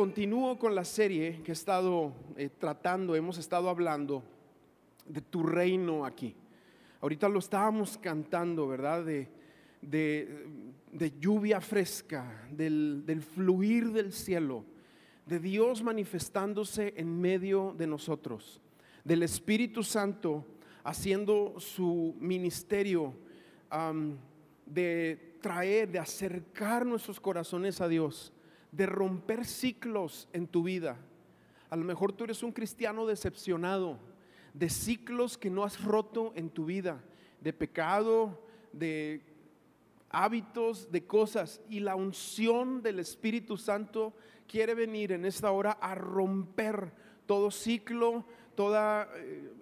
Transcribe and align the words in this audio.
continúo 0.00 0.58
con 0.58 0.74
la 0.74 0.86
serie 0.86 1.42
que 1.44 1.50
he 1.50 1.52
estado 1.52 2.14
eh, 2.38 2.48
tratando, 2.58 3.14
hemos 3.14 3.36
estado 3.36 3.68
hablando 3.68 4.22
de 5.04 5.20
tu 5.20 5.42
reino 5.42 6.06
aquí. 6.06 6.34
Ahorita 7.02 7.28
lo 7.28 7.38
estábamos 7.38 7.98
cantando, 7.98 8.66
¿verdad? 8.66 9.04
De, 9.04 9.28
de, 9.82 11.12
lluvia 11.20 11.60
fresca, 11.60 12.48
del, 12.50 13.02
del 13.04 13.20
fluir 13.20 13.92
del 13.92 14.14
cielo, 14.14 14.64
de 15.26 15.38
Dios 15.38 15.82
manifestándose 15.82 16.94
en 16.96 17.20
medio 17.20 17.74
de 17.76 17.86
nosotros, 17.86 18.62
del 19.04 19.22
Espíritu 19.22 19.82
Santo 19.82 20.46
haciendo 20.82 21.60
su 21.60 22.16
ministerio 22.18 23.12
de 24.64 25.36
traer, 25.42 25.90
de 25.90 25.98
acercar 25.98 26.86
nuestros 26.86 27.20
corazones 27.20 27.82
a 27.82 27.88
Dios, 27.88 28.32
de 28.72 28.86
romper 28.86 29.44
ciclos 29.44 30.28
en 30.32 30.46
tu 30.46 30.62
vida. 30.62 30.96
A 31.68 31.76
lo 31.76 31.84
mejor 31.84 32.12
tú 32.12 32.24
eres 32.24 32.42
un 32.42 32.52
cristiano 32.52 33.06
decepcionado, 33.06 33.98
de 34.54 34.68
ciclos 34.68 35.38
que 35.38 35.50
no 35.50 35.64
has 35.64 35.82
roto 35.82 36.32
en 36.34 36.50
tu 36.50 36.66
vida, 36.66 37.02
de 37.40 37.52
pecado, 37.52 38.42
de 38.72 39.22
hábitos, 40.10 40.90
de 40.90 41.06
cosas. 41.06 41.60
Y 41.68 41.80
la 41.80 41.94
unción 41.94 42.82
del 42.82 42.98
Espíritu 42.98 43.56
Santo 43.56 44.14
quiere 44.46 44.74
venir 44.74 45.12
en 45.12 45.24
esta 45.24 45.52
hora 45.52 45.72
a 45.72 45.94
romper 45.94 46.92
todo 47.26 47.50
ciclo, 47.50 48.24
toda... 48.54 49.08
Eh, 49.16 49.52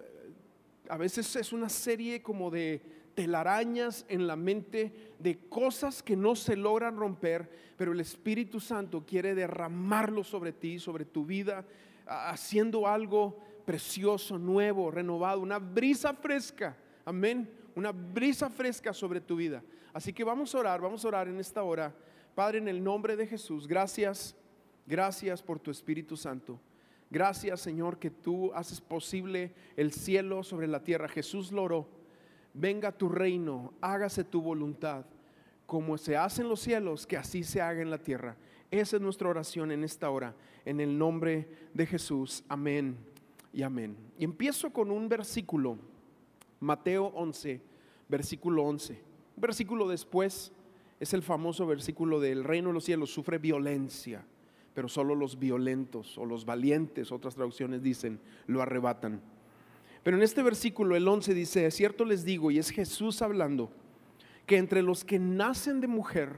a 0.89 0.97
veces 0.97 1.35
es 1.35 1.53
una 1.53 1.69
serie 1.69 2.23
como 2.23 2.49
de 2.49 2.81
telarañas 3.19 4.05
en 4.07 4.27
la 4.27 4.37
mente 4.37 4.93
de 5.19 5.49
cosas 5.49 6.01
que 6.01 6.15
no 6.15 6.37
se 6.37 6.55
logran 6.55 6.95
romper, 6.95 7.73
pero 7.75 7.91
el 7.91 7.99
Espíritu 7.99 8.61
Santo 8.61 9.05
quiere 9.05 9.35
derramarlo 9.35 10.23
sobre 10.23 10.53
ti, 10.53 10.79
sobre 10.79 11.03
tu 11.03 11.25
vida, 11.25 11.65
haciendo 12.05 12.87
algo 12.87 13.37
precioso, 13.65 14.37
nuevo, 14.37 14.89
renovado, 14.89 15.41
una 15.41 15.59
brisa 15.59 16.13
fresca. 16.13 16.77
Amén. 17.03 17.51
Una 17.75 17.91
brisa 17.91 18.49
fresca 18.49 18.93
sobre 18.93 19.19
tu 19.19 19.35
vida. 19.35 19.61
Así 19.91 20.13
que 20.13 20.23
vamos 20.23 20.55
a 20.55 20.59
orar, 20.59 20.79
vamos 20.79 21.03
a 21.03 21.09
orar 21.09 21.27
en 21.27 21.41
esta 21.41 21.61
hora. 21.63 21.93
Padre, 22.35 22.59
en 22.59 22.69
el 22.69 22.81
nombre 22.81 23.17
de 23.17 23.27
Jesús, 23.27 23.67
gracias, 23.67 24.33
gracias 24.87 25.43
por 25.43 25.59
tu 25.59 25.71
Espíritu 25.71 26.15
Santo. 26.15 26.57
Gracias, 27.09 27.59
Señor, 27.59 27.99
que 27.99 28.11
tú 28.11 28.53
haces 28.53 28.79
posible 28.79 29.53
el 29.75 29.91
cielo 29.91 30.41
sobre 30.41 30.67
la 30.67 30.83
tierra. 30.85 31.09
Jesús 31.09 31.51
lo 31.51 31.63
oró. 31.63 31.98
Venga 32.53 32.91
tu 32.91 33.09
reino, 33.09 33.73
hágase 33.81 34.23
tu 34.23 34.41
voluntad, 34.41 35.05
como 35.65 35.97
se 35.97 36.17
hace 36.17 36.41
en 36.41 36.49
los 36.49 36.59
cielos, 36.59 37.05
que 37.05 37.17
así 37.17 37.43
se 37.43 37.61
haga 37.61 37.81
en 37.81 37.89
la 37.89 37.99
tierra. 37.99 38.35
Esa 38.71 38.97
es 38.97 39.01
nuestra 39.01 39.29
oración 39.29 39.71
en 39.71 39.83
esta 39.83 40.09
hora, 40.09 40.35
en 40.65 40.79
el 40.79 40.97
nombre 40.97 41.47
de 41.73 41.85
Jesús. 41.85 42.43
Amén 42.47 42.97
y 43.53 43.61
amén. 43.63 43.95
Y 44.17 44.23
empiezo 44.23 44.71
con 44.71 44.91
un 44.91 45.09
versículo, 45.09 45.77
Mateo 46.59 47.07
11, 47.15 47.61
versículo 48.07 48.63
11. 48.63 48.93
Un 49.35 49.41
versículo 49.41 49.87
después 49.87 50.51
es 50.99 51.13
el 51.13 51.23
famoso 51.23 51.65
versículo 51.65 52.19
del 52.19 52.43
reino 52.43 52.69
de 52.69 52.73
los 52.73 52.83
cielos, 52.83 53.11
sufre 53.11 53.37
violencia, 53.37 54.25
pero 54.73 54.87
solo 54.87 55.15
los 55.15 55.39
violentos 55.39 56.17
o 56.17 56.25
los 56.25 56.45
valientes, 56.45 57.11
otras 57.11 57.35
traducciones 57.35 57.81
dicen, 57.81 58.19
lo 58.47 58.61
arrebatan. 58.61 59.21
Pero 60.09 60.17
en 60.17 60.23
este 60.23 60.41
versículo, 60.41 60.95
el 60.95 61.07
11 61.07 61.35
dice, 61.35 61.69
cierto 61.69 62.03
les 62.03 62.25
digo, 62.25 62.49
y 62.49 62.57
es 62.57 62.71
Jesús 62.71 63.21
hablando, 63.21 63.69
que 64.47 64.57
entre 64.57 64.81
los 64.81 65.05
que 65.05 65.19
nacen 65.19 65.81
de 65.81 65.87
mujer, 65.87 66.37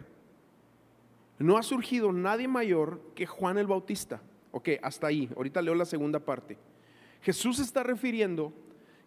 no 1.39 1.58
ha 1.58 1.63
surgido 1.63 2.11
nadie 2.11 2.50
mayor 2.50 3.00
que 3.16 3.25
Juan 3.25 3.58
el 3.58 3.67
Bautista. 3.67 4.22
Ok, 4.51 4.72
hasta 4.84 5.07
ahí, 5.07 5.29
ahorita 5.38 5.62
leo 5.62 5.73
la 5.73 5.85
segunda 5.85 6.19
parte. 6.19 6.57
Jesús 7.22 7.59
está 7.59 7.81
refiriendo 7.81 8.51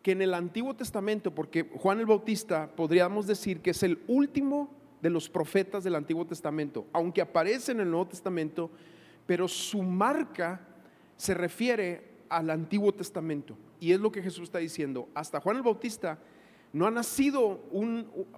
que 0.02 0.12
en 0.12 0.22
el 0.22 0.32
Antiguo 0.32 0.72
Testamento, 0.72 1.34
porque 1.34 1.64
Juan 1.64 2.00
el 2.00 2.06
Bautista 2.06 2.74
podríamos 2.74 3.26
decir 3.26 3.60
que 3.60 3.72
es 3.72 3.82
el 3.82 3.98
último 4.06 4.74
de 5.02 5.10
los 5.10 5.28
profetas 5.28 5.84
del 5.84 5.94
Antiguo 5.94 6.26
Testamento, 6.26 6.86
aunque 6.94 7.20
aparece 7.20 7.72
en 7.72 7.80
el 7.80 7.90
Nuevo 7.90 8.06
Testamento, 8.06 8.70
pero 9.26 9.46
su 9.46 9.82
marca 9.82 10.66
se 11.18 11.34
refiere 11.34 12.13
al 12.36 12.50
Antiguo 12.50 12.92
Testamento. 12.92 13.56
Y 13.80 13.92
es 13.92 14.00
lo 14.00 14.10
que 14.10 14.22
Jesús 14.22 14.44
está 14.44 14.58
diciendo. 14.58 15.08
Hasta 15.14 15.40
Juan 15.40 15.56
el 15.56 15.62
Bautista 15.62 16.18
no 16.72 16.86
ha 16.86 16.90
nacido 16.90 17.60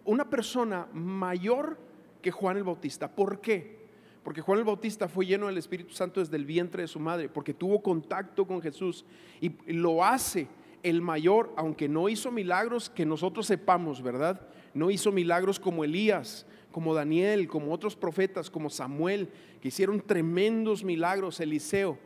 una 0.05 0.29
persona 0.29 0.89
mayor 0.93 1.79
que 2.21 2.31
Juan 2.31 2.57
el 2.57 2.65
Bautista. 2.65 3.11
¿Por 3.11 3.41
qué? 3.41 3.77
Porque 4.23 4.41
Juan 4.41 4.59
el 4.59 4.65
Bautista 4.65 5.09
fue 5.09 5.25
lleno 5.25 5.47
del 5.47 5.59
Espíritu 5.59 5.95
Santo 5.95 6.21
desde 6.21 6.37
el 6.37 6.45
vientre 6.45 6.83
de 6.83 6.89
su 6.89 6.99
madre, 6.99 7.29
porque 7.29 7.55
tuvo 7.55 7.81
contacto 7.81 8.47
con 8.47 8.61
Jesús 8.61 9.05
y 9.41 9.51
lo 9.73 10.05
hace 10.05 10.49
el 10.83 11.01
mayor, 11.01 11.53
aunque 11.57 11.89
no 11.89 12.09
hizo 12.09 12.31
milagros 12.31 12.91
que 12.91 13.07
nosotros 13.07 13.47
sepamos, 13.47 14.03
¿verdad? 14.03 14.47
No 14.75 14.91
hizo 14.91 15.13
milagros 15.13 15.59
como 15.59 15.85
Elías, 15.85 16.47
como 16.71 16.93
Daniel, 16.93 17.49
como 17.49 17.73
otros 17.73 17.97
profetas, 17.97 18.51
como 18.51 18.69
Samuel, 18.69 19.31
que 19.61 19.69
hicieron 19.69 20.01
tremendos 20.01 20.85
milagros, 20.85 21.41
Eliseo. 21.41 21.99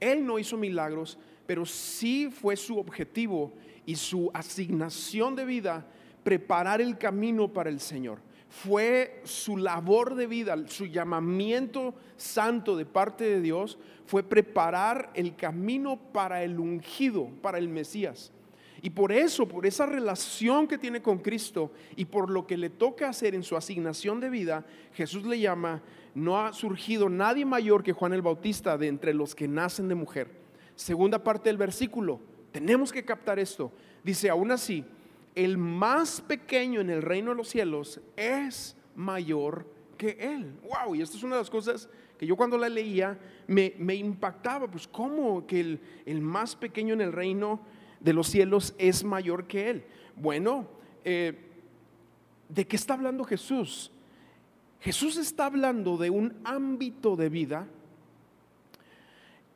Él 0.00 0.26
no 0.26 0.38
hizo 0.38 0.56
milagros, 0.56 1.18
pero 1.48 1.64
sí 1.64 2.28
fue 2.30 2.56
su 2.56 2.78
objetivo 2.78 3.54
y 3.86 3.96
su 3.96 4.30
asignación 4.34 5.34
de 5.34 5.46
vida 5.46 5.86
preparar 6.22 6.82
el 6.82 6.98
camino 6.98 7.48
para 7.50 7.70
el 7.70 7.80
Señor 7.80 8.20
fue 8.48 9.20
su 9.24 9.56
labor 9.56 10.14
de 10.14 10.26
vida, 10.26 10.56
su 10.66 10.86
llamamiento 10.86 11.94
santo 12.16 12.76
de 12.76 12.86
parte 12.86 13.24
de 13.24 13.40
Dios, 13.40 13.78
fue 14.06 14.22
preparar 14.22 15.10
el 15.14 15.36
camino 15.36 15.98
para 16.12 16.42
el 16.42 16.58
ungido, 16.58 17.28
para 17.42 17.58
el 17.58 17.68
Mesías. 17.68 18.32
Y 18.80 18.90
por 18.90 19.12
eso, 19.12 19.46
por 19.46 19.66
esa 19.66 19.86
relación 19.86 20.66
que 20.66 20.78
tiene 20.78 21.02
con 21.02 21.18
Cristo 21.18 21.72
y 21.96 22.04
por 22.04 22.30
lo 22.30 22.46
que 22.46 22.56
le 22.56 22.70
toca 22.70 23.08
hacer 23.08 23.34
en 23.34 23.42
su 23.42 23.56
asignación 23.56 24.20
de 24.20 24.30
vida, 24.30 24.64
Jesús 24.94 25.24
le 25.24 25.40
llama, 25.40 25.82
no 26.14 26.38
ha 26.38 26.52
surgido 26.52 27.08
nadie 27.08 27.44
mayor 27.44 27.82
que 27.82 27.92
Juan 27.92 28.12
el 28.12 28.22
Bautista 28.22 28.78
de 28.78 28.88
entre 28.88 29.14
los 29.14 29.34
que 29.34 29.48
nacen 29.48 29.88
de 29.88 29.94
mujer. 29.94 30.47
Segunda 30.78 31.18
parte 31.24 31.48
del 31.48 31.56
versículo, 31.56 32.20
tenemos 32.52 32.92
que 32.92 33.04
captar 33.04 33.40
esto. 33.40 33.72
Dice, 34.04 34.30
aún 34.30 34.52
así, 34.52 34.84
el 35.34 35.58
más 35.58 36.20
pequeño 36.20 36.80
en 36.80 36.88
el 36.88 37.02
reino 37.02 37.32
de 37.32 37.36
los 37.36 37.48
cielos 37.48 38.00
es 38.16 38.76
mayor 38.94 39.66
que 39.96 40.16
él. 40.20 40.54
Wow, 40.62 40.94
y 40.94 41.02
esta 41.02 41.16
es 41.16 41.24
una 41.24 41.34
de 41.34 41.40
las 41.40 41.50
cosas 41.50 41.88
que 42.16 42.24
yo 42.24 42.36
cuando 42.36 42.56
la 42.56 42.68
leía 42.68 43.18
me, 43.48 43.74
impactaba, 43.96 44.70
pues 44.70 44.86
cómo 44.86 45.48
que 45.48 45.58
el, 45.58 45.80
el, 46.06 46.20
más 46.20 46.54
pequeño 46.54 46.94
en 46.94 47.00
el 47.00 47.12
reino 47.12 47.58
de 47.98 48.12
los 48.12 48.28
cielos 48.28 48.72
es 48.78 49.02
mayor 49.02 49.48
que 49.48 49.70
él. 49.70 49.84
Bueno, 50.14 50.68
eh, 51.04 51.36
¿de 52.48 52.66
qué 52.68 52.76
está 52.76 52.94
hablando 52.94 53.24
Jesús? 53.24 53.90
Jesús 54.78 55.16
está 55.16 55.46
hablando 55.46 55.96
de 55.96 56.10
un 56.10 56.36
ámbito 56.44 57.16
de 57.16 57.30
vida 57.30 57.66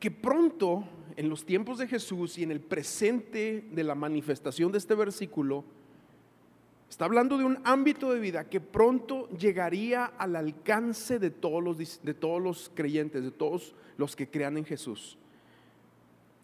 que 0.03 0.11
pronto, 0.11 0.83
en 1.15 1.29
los 1.29 1.45
tiempos 1.45 1.77
de 1.77 1.87
Jesús 1.87 2.37
y 2.37 2.43
en 2.43 2.51
el 2.51 2.59
presente 2.59 3.63
de 3.71 3.83
la 3.85 3.95
manifestación 3.95 4.69
de 4.69 4.77
este 4.77 4.95
versículo, 4.95 5.63
está 6.89 7.05
hablando 7.05 7.37
de 7.37 7.45
un 7.45 7.61
ámbito 7.63 8.11
de 8.11 8.19
vida 8.19 8.49
que 8.49 8.59
pronto 8.59 9.29
llegaría 9.29 10.03
al 10.03 10.35
alcance 10.35 11.19
de 11.19 11.29
todos 11.29 11.63
los, 11.63 12.03
de 12.03 12.13
todos 12.13 12.41
los 12.41 12.69
creyentes, 12.75 13.23
de 13.23 13.31
todos 13.31 13.75
los 13.95 14.13
que 14.17 14.29
crean 14.29 14.57
en 14.57 14.65
Jesús. 14.65 15.17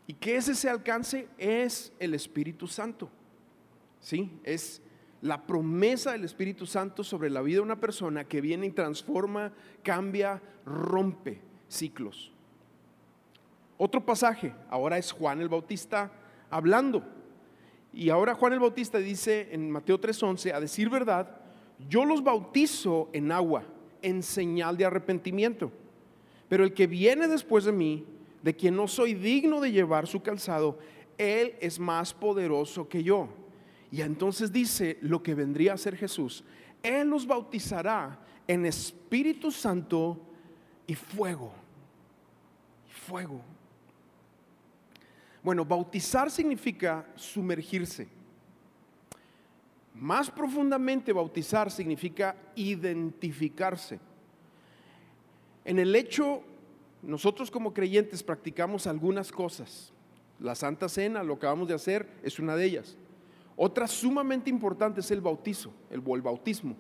¿Y 0.08 0.14
qué 0.14 0.38
es 0.38 0.48
ese 0.48 0.70
alcance? 0.70 1.28
Es 1.38 1.92
el 2.00 2.14
Espíritu 2.14 2.66
Santo. 2.66 3.10
¿Sí? 4.00 4.40
Es 4.46 4.82
la 5.22 5.46
promesa 5.46 6.14
del 6.14 6.24
Espíritu 6.24 6.66
Santo 6.66 7.04
sobre 7.04 7.30
la 7.30 7.42
vida 7.42 7.58
de 7.58 7.64
una 7.64 7.82
persona 7.82 8.24
que 8.24 8.40
viene 8.40 8.68
y 8.68 8.72
transforma, 8.72 9.52
cambia, 9.84 10.42
rompe 10.66 11.42
ciclos. 11.68 12.32
Otro 13.82 14.06
pasaje, 14.06 14.54
ahora 14.70 14.98
es 14.98 15.10
Juan 15.14 15.40
el 15.40 15.48
Bautista 15.48 16.12
hablando. 16.50 17.02
Y 17.94 18.10
ahora 18.10 18.36
Juan 18.36 18.52
el 18.52 18.60
Bautista 18.60 18.98
dice 18.98 19.48
en 19.54 19.72
Mateo 19.72 19.98
3:11, 19.98 20.54
a 20.54 20.60
decir 20.60 20.90
verdad, 20.90 21.40
yo 21.88 22.04
los 22.04 22.22
bautizo 22.22 23.10
en 23.14 23.32
agua, 23.32 23.64
en 24.02 24.22
señal 24.22 24.76
de 24.76 24.84
arrepentimiento. 24.84 25.72
Pero 26.50 26.66
el 26.66 26.74
que 26.74 26.88
viene 26.88 27.30
después 27.30 27.64
de 27.64 27.72
mí, 27.72 28.06
de 28.44 28.54
quien 28.54 28.76
no 28.76 28.86
soy 28.86 29.14
digno 29.14 29.62
de 29.62 29.72
llevar 29.72 30.08
su 30.08 30.22
calzado, 30.22 30.78
él 31.18 31.56
es 31.62 31.80
más 31.80 32.14
poderoso 32.14 32.90
que 32.90 33.02
yo. 33.02 33.30
Y 33.92 34.02
entonces 34.02 34.52
dice 34.52 34.98
lo 35.00 35.24
que 35.24 35.36
vendría 35.36 35.72
a 35.72 35.78
ser 35.78 35.96
Jesús. 35.96 36.44
Él 36.84 37.08
los 37.08 37.26
bautizará 37.26 38.20
en 38.46 38.66
Espíritu 38.66 39.52
Santo 39.52 40.20
y 40.86 40.96
fuego. 40.96 41.54
fuego. 43.08 43.42
Bueno, 45.50 45.66
bautizar 45.66 46.30
significa 46.30 47.08
sumergirse. 47.16 48.08
Más 49.96 50.30
profundamente, 50.30 51.12
bautizar 51.12 51.72
significa 51.72 52.36
identificarse. 52.54 54.00
En 55.66 55.80
el 55.80 55.96
hecho 55.96 56.44
nosotros 57.02 57.50
como 57.50 57.74
creyentes 57.74 58.22
practicamos 58.22 58.86
algunas 58.86 59.32
cosas. 59.32 59.92
La 60.40 60.54
Santa 60.54 60.88
Cena, 60.88 61.24
lo 61.24 61.40
que 61.40 61.48
acabamos 61.48 61.68
de 61.68 61.74
hacer, 61.74 62.08
es 62.22 62.38
una 62.38 62.56
de 62.56 62.66
ellas. 62.66 62.96
Otra 63.56 63.88
sumamente 63.88 64.52
importante 64.52 65.00
es 65.00 65.10
el 65.10 65.20
bautizo, 65.20 65.74
el, 65.90 66.04
el 66.14 66.22
bautismo, 66.22 66.76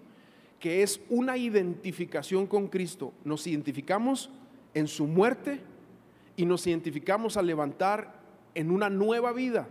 que 0.59 0.83
es 0.83 1.01
una 1.09 1.37
identificación 1.37 2.45
con 2.45 2.67
Cristo. 2.67 3.13
Nos 3.23 3.47
identificamos 3.47 4.29
en 4.75 4.87
su 4.87 5.07
muerte 5.07 5.59
y 6.37 6.45
nos 6.45 6.67
identificamos 6.67 7.35
a 7.35 7.41
levantar 7.41 8.18
en 8.55 8.71
una 8.71 8.89
nueva 8.89 9.33
vida. 9.33 9.67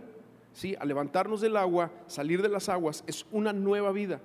¿sí? 0.53 0.75
A 0.79 0.85
levantarnos 0.85 1.41
del 1.41 1.57
agua, 1.57 1.91
salir 2.07 2.41
de 2.41 2.49
las 2.49 2.69
aguas, 2.69 3.03
es 3.07 3.25
una 3.31 3.53
nueva 3.53 3.91
vida. 3.91 4.21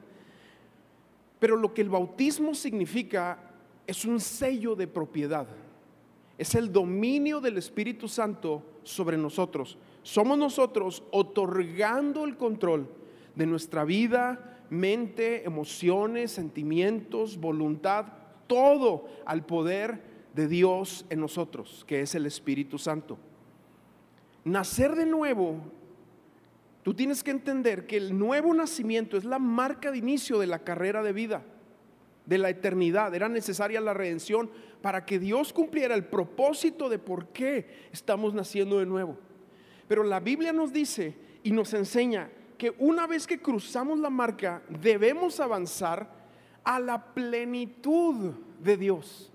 Pero 1.38 1.56
lo 1.56 1.74
que 1.74 1.82
el 1.82 1.90
bautismo 1.90 2.54
significa 2.54 3.38
es 3.86 4.04
un 4.04 4.20
sello 4.20 4.74
de 4.74 4.86
propiedad. 4.86 5.46
Es 6.38 6.54
el 6.54 6.72
dominio 6.72 7.40
del 7.40 7.58
Espíritu 7.58 8.08
Santo 8.08 8.62
sobre 8.82 9.16
nosotros. 9.16 9.78
Somos 10.02 10.36
nosotros 10.38 11.02
otorgando 11.10 12.24
el 12.24 12.36
control 12.36 12.88
de 13.34 13.46
nuestra 13.46 13.84
vida, 13.84 14.60
mente, 14.70 15.44
emociones, 15.44 16.32
sentimientos, 16.32 17.38
voluntad, 17.38 18.06
todo 18.46 19.06
al 19.24 19.44
poder 19.46 20.02
de 20.34 20.48
Dios 20.48 21.06
en 21.10 21.20
nosotros, 21.20 21.84
que 21.86 22.00
es 22.00 22.14
el 22.14 22.26
Espíritu 22.26 22.78
Santo. 22.78 23.18
Nacer 24.44 24.94
de 24.94 25.06
nuevo, 25.06 25.56
tú 26.82 26.94
tienes 26.94 27.22
que 27.22 27.30
entender 27.30 27.86
que 27.86 27.96
el 27.96 28.18
nuevo 28.18 28.52
nacimiento 28.52 29.16
es 29.16 29.24
la 29.24 29.38
marca 29.38 29.90
de 29.90 29.98
inicio 29.98 30.38
de 30.38 30.46
la 30.46 30.60
carrera 30.60 31.02
de 31.02 31.12
vida, 31.12 31.42
de 32.26 32.38
la 32.38 32.50
eternidad. 32.50 33.14
Era 33.14 33.28
necesaria 33.28 33.80
la 33.80 33.94
redención 33.94 34.50
para 34.82 35.04
que 35.04 35.18
Dios 35.18 35.52
cumpliera 35.52 35.94
el 35.94 36.04
propósito 36.04 36.88
de 36.88 36.98
por 36.98 37.28
qué 37.28 37.88
estamos 37.92 38.34
naciendo 38.34 38.78
de 38.78 38.86
nuevo. 38.86 39.18
Pero 39.88 40.02
la 40.02 40.20
Biblia 40.20 40.52
nos 40.52 40.72
dice 40.72 41.16
y 41.42 41.52
nos 41.52 41.72
enseña 41.74 42.30
que 42.58 42.74
una 42.78 43.06
vez 43.06 43.26
que 43.26 43.40
cruzamos 43.40 43.98
la 43.98 44.10
marca, 44.10 44.62
debemos 44.68 45.40
avanzar 45.40 46.08
a 46.62 46.78
la 46.78 47.12
plenitud 47.12 48.34
de 48.62 48.76
Dios 48.76 49.30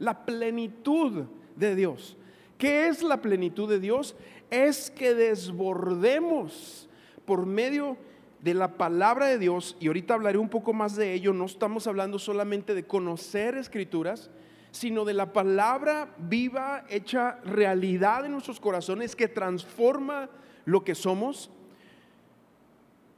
la 0.00 0.24
plenitud 0.24 1.26
de 1.54 1.76
Dios. 1.76 2.16
¿Qué 2.60 2.88
es 2.88 3.02
la 3.02 3.22
plenitud 3.22 3.70
de 3.70 3.80
Dios? 3.80 4.14
Es 4.50 4.90
que 4.90 5.14
desbordemos 5.14 6.90
por 7.24 7.46
medio 7.46 7.96
de 8.42 8.52
la 8.52 8.76
palabra 8.76 9.28
de 9.28 9.38
Dios, 9.38 9.78
y 9.80 9.86
ahorita 9.86 10.12
hablaré 10.12 10.36
un 10.36 10.50
poco 10.50 10.74
más 10.74 10.94
de 10.94 11.14
ello, 11.14 11.32
no 11.32 11.46
estamos 11.46 11.86
hablando 11.86 12.18
solamente 12.18 12.74
de 12.74 12.86
conocer 12.86 13.56
escrituras, 13.56 14.30
sino 14.72 15.06
de 15.06 15.14
la 15.14 15.32
palabra 15.32 16.14
viva, 16.18 16.84
hecha 16.90 17.38
realidad 17.46 18.26
en 18.26 18.32
nuestros 18.32 18.60
corazones, 18.60 19.16
que 19.16 19.28
transforma 19.28 20.28
lo 20.66 20.84
que 20.84 20.94
somos, 20.94 21.50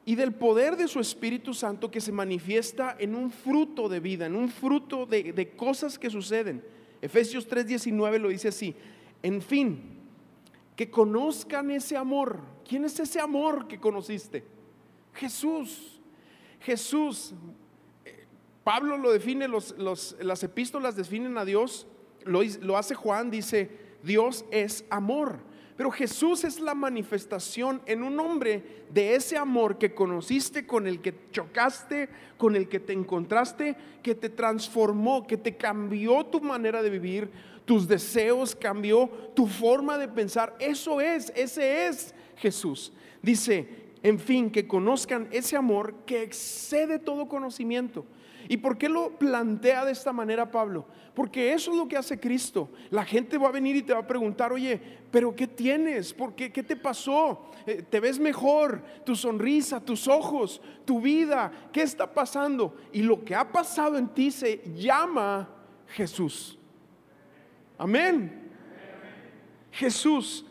y 0.05 0.15
del 0.15 0.35
poder 0.35 0.77
de 0.77 0.87
su 0.87 1.01
Espíritu 1.01 1.53
Santo 1.53 1.91
que 1.91 2.01
se 2.01 2.13
manifiesta 2.13 2.95
en 2.97 3.17
un 3.17 3.33
fruto 3.33 3.89
de 3.89 3.99
vida, 3.99 4.27
en 4.27 4.37
un 4.37 4.49
fruto 4.49 5.05
de, 5.05 5.53
cosas 5.57 5.99
que 5.99 6.11
suceden. 6.11 6.63
Efesios 7.01 7.49
3:19 7.49 8.19
lo 8.21 8.29
dice 8.29 8.49
así, 8.49 8.77
en 9.23 9.41
fin, 9.43 9.93
que 10.77 10.91
conozcan 10.91 11.71
ese 11.71 11.97
amor. 11.97 12.41
¿Quién 12.69 12.85
es 12.85 12.99
ese 12.99 13.21
amor 13.21 13.69
que 13.69 13.79
conociste? 13.79 14.45
Jesús. 15.15 16.01
Jesús. 16.61 17.35
Eh, 18.05 18.27
Pablo 18.65 18.97
lo 18.97 19.13
define, 19.13 19.49
los, 19.49 19.75
las 19.79 20.43
epístolas 20.43 20.97
definen 20.97 21.37
a 21.39 21.45
Dios, 21.45 21.87
lo, 22.25 22.43
lo 22.61 22.77
hace 22.77 22.95
Juan, 22.95 23.31
dice, 23.31 23.71
Dios 24.03 24.45
es 24.51 24.85
amor. 24.91 25.41
Pero 25.77 25.91
Jesús 25.91 26.45
es 26.45 26.61
la 26.61 26.75
manifestación 26.75 27.81
en 27.87 28.03
un 28.03 28.21
hombre 28.21 28.85
de 28.91 29.15
ese 29.15 29.37
amor 29.37 29.79
que 29.79 29.95
conociste, 29.95 30.67
con 30.67 30.87
el 30.87 31.01
que 31.01 31.15
chocaste, 31.33 32.09
con 32.37 32.57
el 32.57 32.69
que 32.69 32.79
te 32.79 32.93
encontraste, 32.93 33.77
que 34.03 34.15
te 34.15 34.29
transformó, 34.29 35.27
que 35.27 35.39
te 35.39 35.57
cambió 35.57 36.27
tu 36.27 36.41
manera 36.41 36.83
de 36.83 36.91
vivir, 36.91 37.31
tus 37.65 37.87
deseos, 37.87 38.55
cambió 38.55 39.09
tu 39.35 39.47
forma 39.47 39.99
de 39.99 40.09
pensar. 40.09 40.55
Eso 40.59 41.01
es, 41.01 41.33
ese 41.35 41.87
es 41.87 42.15
Jesús. 42.37 42.93
Dice, 43.23 43.69
en 44.03 44.19
fin, 44.19 44.51
que 44.51 44.67
conozcan 44.67 45.29
ese 45.31 45.57
amor 45.57 45.95
que 46.07 46.23
excede 46.23 46.99
todo 46.99 47.29
conocimiento. 47.29 48.05
¿Y 48.49 48.57
por 48.57 48.77
qué 48.77 48.89
lo 48.89 49.19
plantea 49.19 49.85
de 49.85 49.93
esta 49.93 50.13
manera 50.13 50.51
Pablo? 50.51 50.87
Porque 51.15 51.53
eso 51.53 51.71
es 51.71 51.77
lo 51.77 51.87
que 51.87 51.97
hace 51.97 52.19
Cristo. 52.19 52.71
La 52.91 53.05
gente 53.05 53.39
va 53.39 53.49
a 53.49 53.53
venir 53.53 53.77
y 53.77 53.83
te 53.83 53.93
va 53.93 54.01
a 54.01 54.07
preguntar, 54.07 54.53
oye, 54.53 54.81
pero 55.11 55.35
¿qué 55.37 55.47
tienes? 55.47 56.13
¿Por 56.13 56.35
qué? 56.35 56.51
¿Qué 56.51 56.63
te 56.63 56.75
pasó? 56.75 57.51
Eh, 57.67 57.83
¿Te 57.89 58.01
ves 58.01 58.19
mejor? 58.19 58.83
Tu 59.05 59.15
sonrisa, 59.15 59.81
tus 59.81 60.09
ojos, 60.09 60.61
tu 60.85 61.01
vida, 61.01 61.53
¿qué 61.73 61.83
está 61.83 62.13
pasando? 62.13 62.75
Y 62.93 63.03
lo 63.03 63.25
que 63.25 63.35
ha 63.35 63.51
pasado 63.53 63.97
en 63.99 64.09
ti 64.09 64.31
se 64.31 64.63
llama 64.75 65.49
Jesús. 65.89 66.59
Amén. 67.83 68.31
Jesús. 69.73 70.47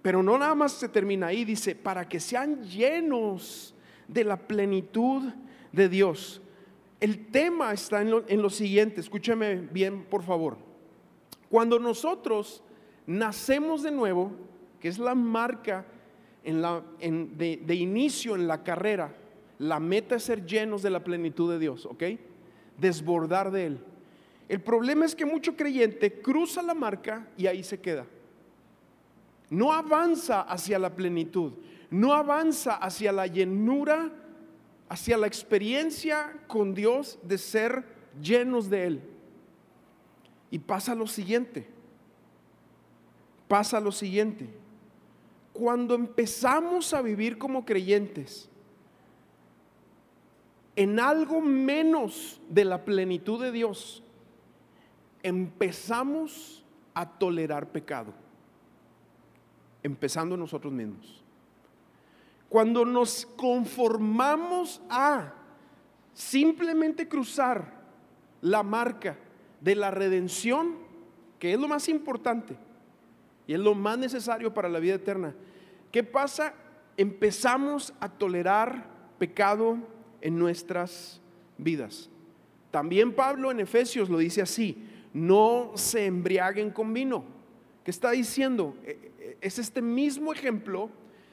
Pero 0.00 0.22
no 0.22 0.38
nada 0.38 0.54
más 0.54 0.72
se 0.72 0.88
termina 0.88 1.26
ahí, 1.26 1.44
dice, 1.44 1.74
para 1.74 2.08
que 2.08 2.20
sean 2.20 2.64
llenos 2.64 3.74
de 4.08 4.24
la 4.24 4.38
plenitud 4.38 5.30
de 5.72 5.90
Dios. 5.90 6.40
El 7.00 7.26
tema 7.26 7.74
está 7.74 8.00
en 8.00 8.40
lo, 8.42 8.50
siguiente, 8.50 9.02
escúchame 9.02 9.56
bien 9.56 10.04
por 10.04 10.22
favor. 10.22 10.56
Cuando 11.50 11.78
nosotros 11.78 12.62
nacemos 13.06 13.82
de 13.82 13.90
nuevo, 13.90 14.32
que 14.80 14.88
es 14.88 14.98
la 14.98 15.14
marca 15.14 15.84
de, 16.42 17.60
de, 17.62 17.74
inicio 17.74 18.36
en 18.36 18.48
la 18.48 18.64
carrera, 18.64 19.14
la 19.58 19.78
meta 19.80 20.16
es 20.16 20.22
ser 20.22 20.46
llenos 20.46 20.80
de 20.80 20.88
la 20.88 21.04
plenitud 21.04 21.52
de 21.52 21.58
Dios, 21.58 21.84
¿ok? 21.84 22.04
Desbordar 22.78 23.50
de 23.50 23.66
Él. 23.66 23.91
El 24.52 24.60
problema 24.60 25.06
es 25.06 25.14
que 25.14 25.24
mucho 25.24 25.56
creyente 25.56 26.20
cruza 26.20 26.60
la 26.60 26.74
marca 26.74 27.26
y 27.38 27.46
ahí 27.46 27.64
se 27.64 27.80
queda. 27.80 28.04
No 29.48 29.72
avanza 29.72 30.42
hacia 30.42 30.78
la 30.78 30.94
plenitud, 30.94 31.54
no 31.90 32.12
avanza 32.12 32.74
hacia 32.74 33.12
la 33.12 33.26
llenura 33.26 34.12
hacia 34.90 35.16
la 35.16 35.26
experiencia 35.26 36.38
con 36.46 36.74
Dios 36.74 37.18
de 37.22 37.38
ser 37.38 37.82
llenos 38.20 38.68
de 38.68 38.88
Él. 38.88 39.00
Y 40.50 40.58
pasa 40.58 40.94
lo 40.94 41.06
siguiente, 41.06 41.66
pasa 43.48 43.80
lo 43.80 43.90
siguiente. 43.90 44.50
Cuando 45.54 45.94
empezamos 45.94 46.92
a 46.92 47.00
vivir 47.00 47.38
como 47.38 47.64
creyentes 47.64 48.50
en 50.76 51.00
algo 51.00 51.40
menos 51.40 52.38
de 52.50 52.66
la 52.66 52.84
plenitud 52.84 53.42
de 53.42 53.50
Dios, 53.50 54.02
empezamos 55.22 56.64
a 56.94 57.08
tolerar 57.08 57.68
pecado, 57.68 58.12
empezando 59.82 60.36
nosotros 60.36 60.72
mismos. 60.72 61.22
Cuando 62.48 62.84
nos 62.84 63.26
conformamos 63.36 64.82
a 64.90 65.32
simplemente 66.12 67.08
cruzar 67.08 67.80
la 68.42 68.62
marca 68.62 69.16
de 69.60 69.74
la 69.74 69.90
redención, 69.90 70.76
que 71.38 71.54
es 71.54 71.58
lo 71.58 71.68
más 71.68 71.88
importante 71.88 72.56
y 73.46 73.54
es 73.54 73.60
lo 73.60 73.74
más 73.74 73.96
necesario 73.96 74.52
para 74.52 74.68
la 74.68 74.80
vida 74.80 74.94
eterna, 74.94 75.34
¿qué 75.90 76.02
pasa? 76.02 76.54
Empezamos 76.96 77.94
a 78.00 78.08
tolerar 78.08 78.86
pecado 79.18 79.78
en 80.20 80.38
nuestras 80.38 81.20
vidas. 81.56 82.10
También 82.70 83.14
Pablo 83.14 83.50
en 83.50 83.60
Efesios 83.60 84.10
lo 84.10 84.18
dice 84.18 84.42
así, 84.42 84.76
no 85.12 85.72
se 85.74 86.06
embriaguen 86.06 86.70
con 86.70 86.92
vino. 86.92 87.24
¿Qué 87.84 87.90
está 87.90 88.12
diciendo? 88.12 88.76
E, 88.84 89.12
e, 89.18 89.36
es 89.40 89.58
este 89.58 89.82
mismo 89.82 90.32
ejemplo 90.32 90.90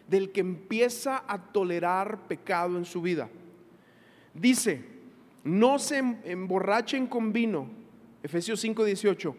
del 0.07 0.31
que 0.31 0.41
empieza 0.41 1.23
a 1.27 1.51
tolerar 1.51 2.27
pecado 2.27 2.77
en 2.77 2.85
su 2.85 3.01
vida. 3.01 3.29
Dice, 4.33 4.83
no 5.43 5.79
se 5.79 5.97
em-, 5.97 6.17
emborrachen 6.23 7.07
con 7.07 7.31
vino, 7.31 7.67
Efesios 8.23 8.63
5:18, 8.63 9.35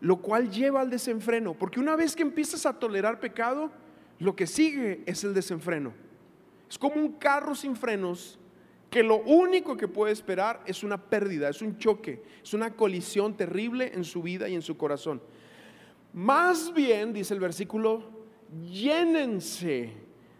lo 0.00 0.16
cual 0.18 0.50
lleva 0.50 0.80
al 0.80 0.90
desenfreno, 0.90 1.54
porque 1.54 1.80
una 1.80 1.96
vez 1.96 2.14
que 2.14 2.22
empiezas 2.22 2.66
a 2.66 2.78
tolerar 2.78 3.20
pecado, 3.20 3.70
lo 4.18 4.36
que 4.36 4.46
sigue 4.46 5.02
es 5.06 5.24
el 5.24 5.34
desenfreno. 5.34 5.92
Es 6.68 6.78
como 6.78 6.96
un 6.96 7.12
carro 7.12 7.54
sin 7.54 7.76
frenos 7.76 8.38
que 8.92 9.02
lo 9.02 9.22
único 9.22 9.74
que 9.74 9.88
puede 9.88 10.12
esperar 10.12 10.62
es 10.66 10.84
una 10.84 10.98
pérdida, 10.98 11.48
es 11.48 11.62
un 11.62 11.78
choque, 11.78 12.22
es 12.42 12.52
una 12.52 12.76
colisión 12.76 13.34
terrible 13.34 13.90
en 13.94 14.04
su 14.04 14.20
vida 14.20 14.50
y 14.50 14.54
en 14.54 14.60
su 14.60 14.76
corazón. 14.76 15.22
Más 16.12 16.74
bien, 16.74 17.14
dice 17.14 17.32
el 17.32 17.40
versículo 17.40 18.02
llénense 18.70 19.94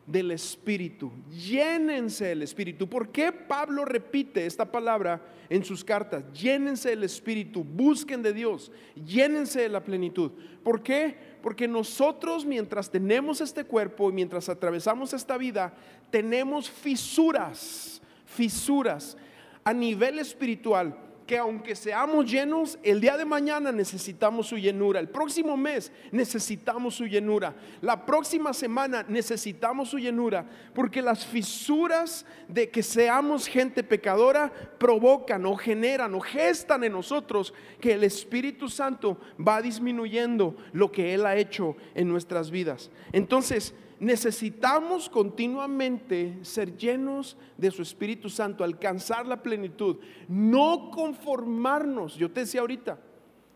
del 0.06 0.32
Espíritu. 0.32 1.10
Llénense 1.30 2.26
del 2.26 2.42
Espíritu. 2.42 2.86
¿Por 2.90 3.08
qué 3.08 3.32
Pablo 3.32 3.86
repite 3.86 4.44
esta 4.44 4.70
palabra 4.70 5.22
en 5.48 5.64
sus 5.64 5.82
cartas? 5.82 6.22
Llénense 6.34 6.90
del 6.90 7.04
Espíritu, 7.04 7.64
busquen 7.64 8.22
de 8.22 8.34
Dios, 8.34 8.70
llénense 8.94 9.62
de 9.62 9.70
la 9.70 9.82
plenitud. 9.82 10.30
¿Por 10.62 10.82
qué? 10.82 11.16
Porque 11.40 11.66
nosotros 11.66 12.44
mientras 12.44 12.90
tenemos 12.90 13.40
este 13.40 13.64
cuerpo 13.64 14.10
y 14.10 14.12
mientras 14.12 14.50
atravesamos 14.50 15.14
esta 15.14 15.38
vida, 15.38 15.74
tenemos 16.10 16.70
fisuras, 16.70 18.01
fisuras 18.34 19.16
a 19.64 19.72
nivel 19.72 20.18
espiritual 20.18 20.96
que 21.26 21.38
aunque 21.38 21.76
seamos 21.76 22.30
llenos, 22.30 22.78
el 22.82 23.00
día 23.00 23.16
de 23.16 23.24
mañana 23.24 23.72
necesitamos 23.72 24.48
su 24.48 24.56
llenura, 24.56 25.00
el 25.00 25.08
próximo 25.08 25.56
mes 25.56 25.92
necesitamos 26.10 26.96
su 26.96 27.06
llenura, 27.06 27.54
la 27.80 28.04
próxima 28.04 28.52
semana 28.52 29.04
necesitamos 29.08 29.90
su 29.90 29.98
llenura, 29.98 30.44
porque 30.74 31.00
las 31.00 31.24
fisuras 31.24 32.26
de 32.48 32.70
que 32.70 32.82
seamos 32.82 33.46
gente 33.46 33.82
pecadora 33.82 34.52
provocan 34.78 35.46
o 35.46 35.56
generan 35.56 36.14
o 36.14 36.20
gestan 36.20 36.84
en 36.84 36.92
nosotros 36.92 37.54
que 37.80 37.92
el 37.92 38.04
Espíritu 38.04 38.68
Santo 38.68 39.18
va 39.40 39.62
disminuyendo 39.62 40.56
lo 40.72 40.90
que 40.90 41.14
Él 41.14 41.24
ha 41.24 41.36
hecho 41.36 41.76
en 41.94 42.08
nuestras 42.08 42.50
vidas. 42.50 42.90
Entonces, 43.12 43.74
necesitamos 44.02 45.08
continuamente 45.08 46.40
ser 46.42 46.76
llenos 46.76 47.36
de 47.56 47.70
su 47.70 47.82
Espíritu 47.82 48.28
Santo, 48.28 48.64
alcanzar 48.64 49.26
la 49.26 49.40
plenitud, 49.40 49.98
no 50.26 50.90
conformarnos, 50.90 52.16
yo 52.16 52.28
te 52.28 52.40
decía 52.40 52.62
ahorita, 52.62 52.98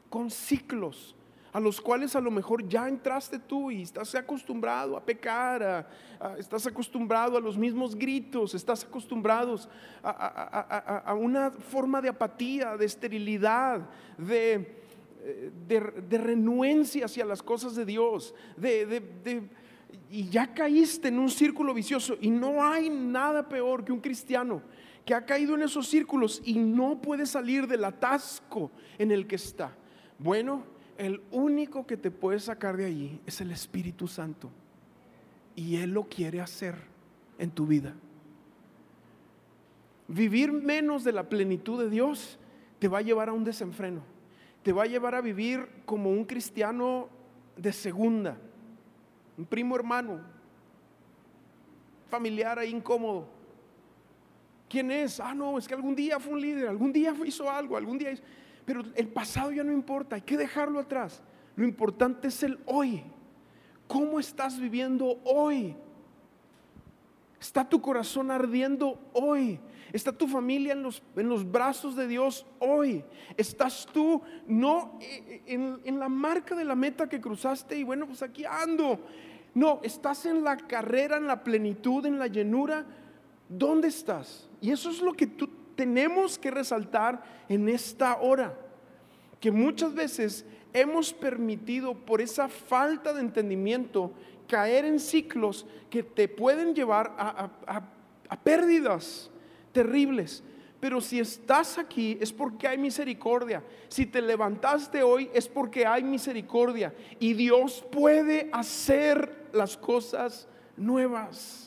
con 0.09 0.31
ciclos 0.31 1.17
a 1.53 1.59
los 1.59 1.81
cuales 1.81 2.15
a 2.15 2.21
lo 2.21 2.31
mejor 2.31 2.69
ya 2.69 2.87
entraste 2.87 3.41
tú 3.41 3.73
y 3.73 3.83
estás 3.83 4.15
acostumbrado 4.15 4.97
a 4.97 5.05
pecar, 5.05 5.89
estás 6.39 6.67
acostumbrado 6.67 7.37
a 7.37 7.41
los 7.41 7.57
mismos 7.57 7.97
gritos, 7.97 8.55
estás 8.55 8.85
acostumbrado 8.85 9.59
a, 10.03 11.15
una 11.19 11.51
forma 11.51 12.01
de 12.01 12.11
apatía, 12.11 12.77
de 12.77 12.85
esterilidad, 12.85 13.89
de, 14.19 14.81
eh, 15.25 15.51
de, 15.67 16.19
renuencia 16.19 17.07
hacia 17.07 17.25
las 17.25 17.43
cosas 17.43 17.75
de 17.75 17.87
Dios, 17.87 18.35
de 18.57 19.49
y 20.11 20.29
ya 20.29 20.55
caíste 20.55 21.09
en 21.09 21.19
un 21.19 21.31
círculo 21.31 21.75
vicioso 21.75 22.17
y 22.21 22.31
no 22.31 22.65
hay 22.65 22.91
nada 22.91 23.49
peor 23.49 23.85
que 23.85 23.93
un 23.93 24.01
cristiano 24.01 24.63
que 25.05 25.15
ha 25.15 25.25
caído 25.25 25.55
en 25.55 25.63
esos 25.63 25.87
círculos 25.89 26.43
y 26.45 26.59
no 26.59 27.01
puede 27.01 27.27
salir 27.27 27.67
del 27.67 27.85
atasco 27.85 28.71
en 28.99 29.13
el 29.13 29.27
que 29.27 29.37
está. 29.37 29.73
Bueno, 30.19 30.65
el 30.99 31.23
único 31.31 31.87
que 31.87 31.97
te 31.97 32.11
puede 32.11 32.41
sacar 32.41 32.77
de 32.77 32.87
allí 32.87 33.21
es 33.27 33.41
el 33.41 33.51
Espíritu 33.53 34.09
Santo 34.09 34.51
y 35.55 35.77
Él 35.77 35.91
lo 35.91 36.05
quiere 36.05 36.41
hacer 36.41 36.75
en 37.39 37.51
tu 37.51 37.67
vida. 37.67 37.95
Vivir 40.09 40.53
menos 40.53 41.05
de 41.05 41.13
la 41.13 41.29
plenitud 41.29 41.83
de 41.83 41.91
Dios 41.91 42.39
te 42.79 42.89
va 42.89 42.99
a 42.99 43.03
llevar 43.03 43.29
a 43.29 43.33
un 43.33 43.45
desenfreno, 43.45 44.03
te 44.63 44.73
va 44.73 44.85
a 44.85 44.87
llevar 44.87 45.15
a 45.15 45.21
vivir 45.21 45.69
como 45.85 46.11
un 46.11 46.25
cristiano 46.25 47.09
de 47.57 47.73
segunda 47.73 48.39
un 49.37 49.45
primo 49.45 49.77
hermano, 49.77 50.21
familiar 52.09 52.59
ahí 52.59 52.71
incómodo. 52.71 53.29
¿Quién 54.69 54.91
es? 54.91 55.21
Ah, 55.21 55.35
no, 55.35 55.59
es 55.59 55.69
que 55.69 55.75
algún 55.75 55.95
día 55.95 56.19
fue 56.19 56.33
un 56.33 56.41
líder, 56.41 56.69
algún 56.69 56.93
día 56.93 57.15
hizo 57.25 57.51
algo, 57.51 57.77
algún 57.77 57.99
día. 57.99 58.15
Pero 58.65 58.83
el 58.95 59.09
pasado 59.09 59.53
ya 59.53 59.63
no 59.63 59.73
importa, 59.73 60.17
hay 60.17 60.23
que 60.23 60.37
dejarlo 60.37 60.81
atrás. 60.81 61.23
Lo 61.55 61.65
importante 61.65 62.29
es 62.29 62.43
el 62.43 62.59
hoy. 62.67 63.03
¿Cómo 63.87 64.19
estás 64.19 64.59
viviendo 64.59 65.21
hoy? 65.25 65.77
¿Está 67.41 67.69
tu 67.69 67.81
corazón 67.81 68.31
ardiendo 68.33 68.99
hoy? 69.13 69.61
¿Está 69.93 70.11
tu 70.11 70.27
familia 70.27 70.73
en 70.73 70.83
los, 70.83 71.01
en 71.15 71.29
los 71.29 71.49
brazos 71.49 71.95
de 71.95 72.09
Dios 72.09 72.45
hoy? 72.59 73.05
¿Estás 73.37 73.87
tú 73.93 74.21
no 74.49 74.99
eh, 75.01 75.43
en, 75.47 75.81
en 75.85 76.01
la 76.01 76.09
marca 76.09 76.57
de 76.57 76.65
la 76.65 76.75
meta 76.75 77.09
que 77.09 77.21
cruzaste 77.21 77.79
y 77.79 77.85
bueno, 77.85 78.07
pues 78.07 78.21
aquí 78.23 78.45
ando? 78.45 78.99
No, 79.57 79.81
estás 79.83 80.27
en 80.27 80.45
la 80.45 80.59
carrera, 80.59 81.17
en 81.17 81.27
la 81.27 81.43
plenitud, 81.43 82.05
en 82.05 82.19
la 82.19 82.27
llenura. 82.27 82.85
¿Dónde 83.49 83.89
estás? 83.89 84.51
Y 84.61 84.71
eso 84.71 84.91
es 84.91 85.01
lo 85.01 85.15
que 85.15 85.27
tenemos 85.75 86.39
que 86.39 86.51
resaltar 86.51 87.25
en 87.49 87.67
esta 87.71 88.19
hora. 88.21 88.55
Que 89.41 89.51
muchas 89.51 89.95
veces 89.95 90.45
hemos 90.75 91.15
permitido 91.15 91.95
por 91.95 92.21
esa 92.21 92.51
falta 92.51 93.15
de 93.15 93.23
entendimiento 93.23 94.13
caer 94.47 94.85
en 94.85 95.01
ciclos 95.01 95.65
que 95.89 96.03
te 96.03 96.29
pueden 96.29 96.75
llevar 96.75 97.15
a 97.17 98.41
pérdidas 98.45 99.31
terribles. 99.73 100.43
Pero 100.81 101.01
si 101.01 101.19
estás 101.19 101.79
aquí 101.79 102.19
es 102.21 102.33
porque 102.33 102.69
hay 102.69 102.79
misericordia. 102.79 103.63
Si 103.89 104.07
te 104.07 104.21
levantaste 104.21 105.03
hoy 105.03 105.31
es 105.33 105.49
porque 105.49 105.87
hay 105.87 106.03
misericordia. 106.05 106.95
Y 107.19 107.33
Dios 107.33 107.85
puede 107.91 108.51
hacer 108.53 109.49
las 109.53 109.77
cosas 109.77 110.49
nuevas. 110.77 111.67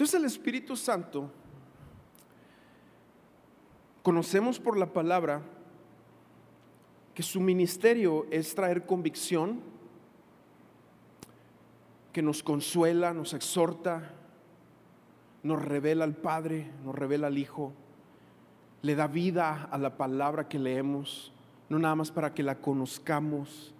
Entonces 0.00 0.18
el 0.18 0.24
Espíritu 0.24 0.76
Santo, 0.76 1.30
conocemos 4.02 4.58
por 4.58 4.78
la 4.78 4.94
palabra 4.94 5.42
que 7.14 7.22
su 7.22 7.38
ministerio 7.38 8.26
es 8.30 8.54
traer 8.54 8.86
convicción, 8.86 9.60
que 12.12 12.22
nos 12.22 12.42
consuela, 12.42 13.14
nos 13.14 13.34
exhorta, 13.34 14.10
nos 15.42 15.62
revela 15.62 16.04
al 16.04 16.14
Padre, 16.14 16.70
nos 16.84 16.94
revela 16.94 17.28
al 17.28 17.38
Hijo, 17.38 17.72
le 18.82 18.94
da 18.94 19.06
vida 19.06 19.68
a 19.70 19.78
la 19.78 19.96
palabra 19.96 20.48
que 20.48 20.58
leemos, 20.58 21.32
no 21.68 21.78
nada 21.78 21.94
más 21.94 22.10
para 22.10 22.34
que 22.34 22.42
la 22.42 22.56
conozcamos 22.56 23.74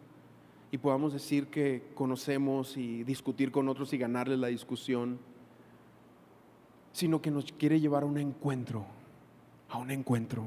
y 0.70 0.78
podamos 0.78 1.12
decir 1.12 1.48
que 1.48 1.90
conocemos 1.94 2.76
y 2.76 3.02
discutir 3.02 3.50
con 3.50 3.68
otros 3.68 3.92
y 3.92 3.98
ganarle 3.98 4.36
la 4.36 4.48
discusión, 4.48 5.18
sino 6.92 7.20
que 7.20 7.30
nos 7.30 7.52
quiere 7.52 7.80
llevar 7.80 8.04
a 8.04 8.06
un 8.06 8.18
encuentro, 8.18 8.84
a 9.68 9.78
un 9.78 9.90
encuentro. 9.90 10.46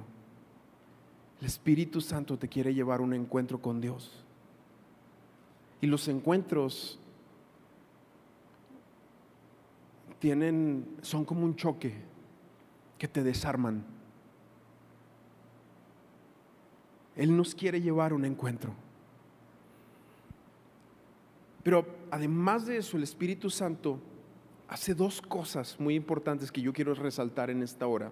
El 1.41 1.47
Espíritu 1.47 1.99
Santo 1.99 2.37
te 2.37 2.47
quiere 2.47 2.73
llevar 2.73 3.01
a 3.01 3.03
un 3.03 3.13
encuentro 3.13 3.61
con 3.61 3.81
Dios. 3.81 4.23
Y 5.81 5.87
los 5.87 6.07
encuentros 6.07 6.99
tienen, 10.23 10.85
son 11.01 11.25
como 11.25 11.43
un 11.43 11.53
choque 11.57 11.93
que 12.97 13.09
te 13.09 13.23
desarman. 13.23 13.83
Él 17.17 17.35
nos 17.35 17.53
quiere 17.53 17.81
llevar 17.81 18.13
a 18.13 18.15
un 18.15 18.23
encuentro. 18.23 18.73
Pero 21.61 21.85
además 22.09 22.65
de 22.65 22.77
eso, 22.77 22.95
el 22.95 23.03
Espíritu 23.03 23.49
Santo 23.49 23.99
hace 24.69 24.95
dos 24.95 25.21
cosas 25.21 25.77
muy 25.77 25.93
importantes 25.93 26.53
que 26.53 26.61
yo 26.61 26.71
quiero 26.71 26.93
resaltar 26.93 27.49
en 27.49 27.61
esta 27.61 27.85
hora. 27.85 28.09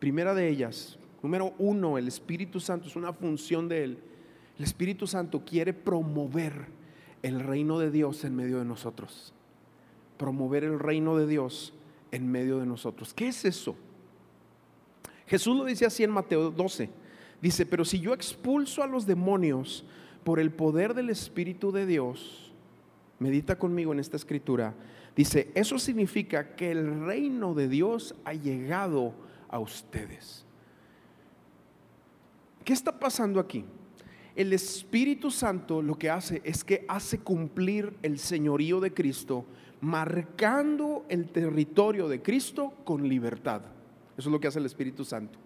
Primera 0.00 0.34
de 0.34 0.50
ellas, 0.50 0.98
número 1.22 1.54
uno, 1.56 1.96
el 1.96 2.08
Espíritu 2.08 2.60
Santo 2.60 2.88
es 2.88 2.94
una 2.94 3.14
función 3.14 3.70
de 3.70 3.84
Él. 3.84 3.98
El 4.58 4.64
Espíritu 4.64 5.06
Santo 5.06 5.46
quiere 5.46 5.72
promover 5.72 6.66
el 7.22 7.40
reino 7.40 7.78
de 7.78 7.90
Dios 7.90 8.22
en 8.24 8.36
medio 8.36 8.58
de 8.58 8.66
nosotros 8.66 9.32
promover 10.22 10.62
el 10.62 10.78
reino 10.78 11.16
de 11.16 11.26
Dios 11.26 11.74
en 12.12 12.30
medio 12.30 12.60
de 12.60 12.66
nosotros. 12.66 13.12
¿Qué 13.12 13.26
es 13.26 13.44
eso? 13.44 13.74
Jesús 15.26 15.56
lo 15.56 15.64
dice 15.64 15.84
así 15.84 16.04
en 16.04 16.12
Mateo 16.12 16.52
12. 16.52 16.90
Dice, 17.40 17.66
pero 17.66 17.84
si 17.84 17.98
yo 17.98 18.14
expulso 18.14 18.84
a 18.84 18.86
los 18.86 19.04
demonios 19.04 19.84
por 20.22 20.38
el 20.38 20.52
poder 20.52 20.94
del 20.94 21.10
Espíritu 21.10 21.72
de 21.72 21.86
Dios, 21.86 22.52
medita 23.18 23.58
conmigo 23.58 23.92
en 23.92 23.98
esta 23.98 24.16
escritura, 24.16 24.74
dice, 25.16 25.50
eso 25.56 25.76
significa 25.76 26.54
que 26.54 26.70
el 26.70 27.04
reino 27.04 27.52
de 27.54 27.66
Dios 27.66 28.14
ha 28.24 28.34
llegado 28.34 29.14
a 29.48 29.58
ustedes. 29.58 30.46
¿Qué 32.64 32.72
está 32.72 32.96
pasando 32.96 33.40
aquí? 33.40 33.64
El 34.36 34.52
Espíritu 34.52 35.32
Santo 35.32 35.82
lo 35.82 35.98
que 35.98 36.10
hace 36.10 36.40
es 36.44 36.62
que 36.62 36.84
hace 36.86 37.18
cumplir 37.18 37.96
el 38.02 38.20
señorío 38.20 38.78
de 38.78 38.94
Cristo 38.94 39.46
marcando 39.82 41.04
el 41.08 41.28
territorio 41.28 42.08
de 42.08 42.22
Cristo 42.22 42.72
con 42.84 43.08
libertad. 43.08 43.62
Eso 44.16 44.28
es 44.28 44.32
lo 44.32 44.40
que 44.40 44.46
hace 44.46 44.60
el 44.60 44.66
Espíritu 44.66 45.04
Santo. 45.04 45.38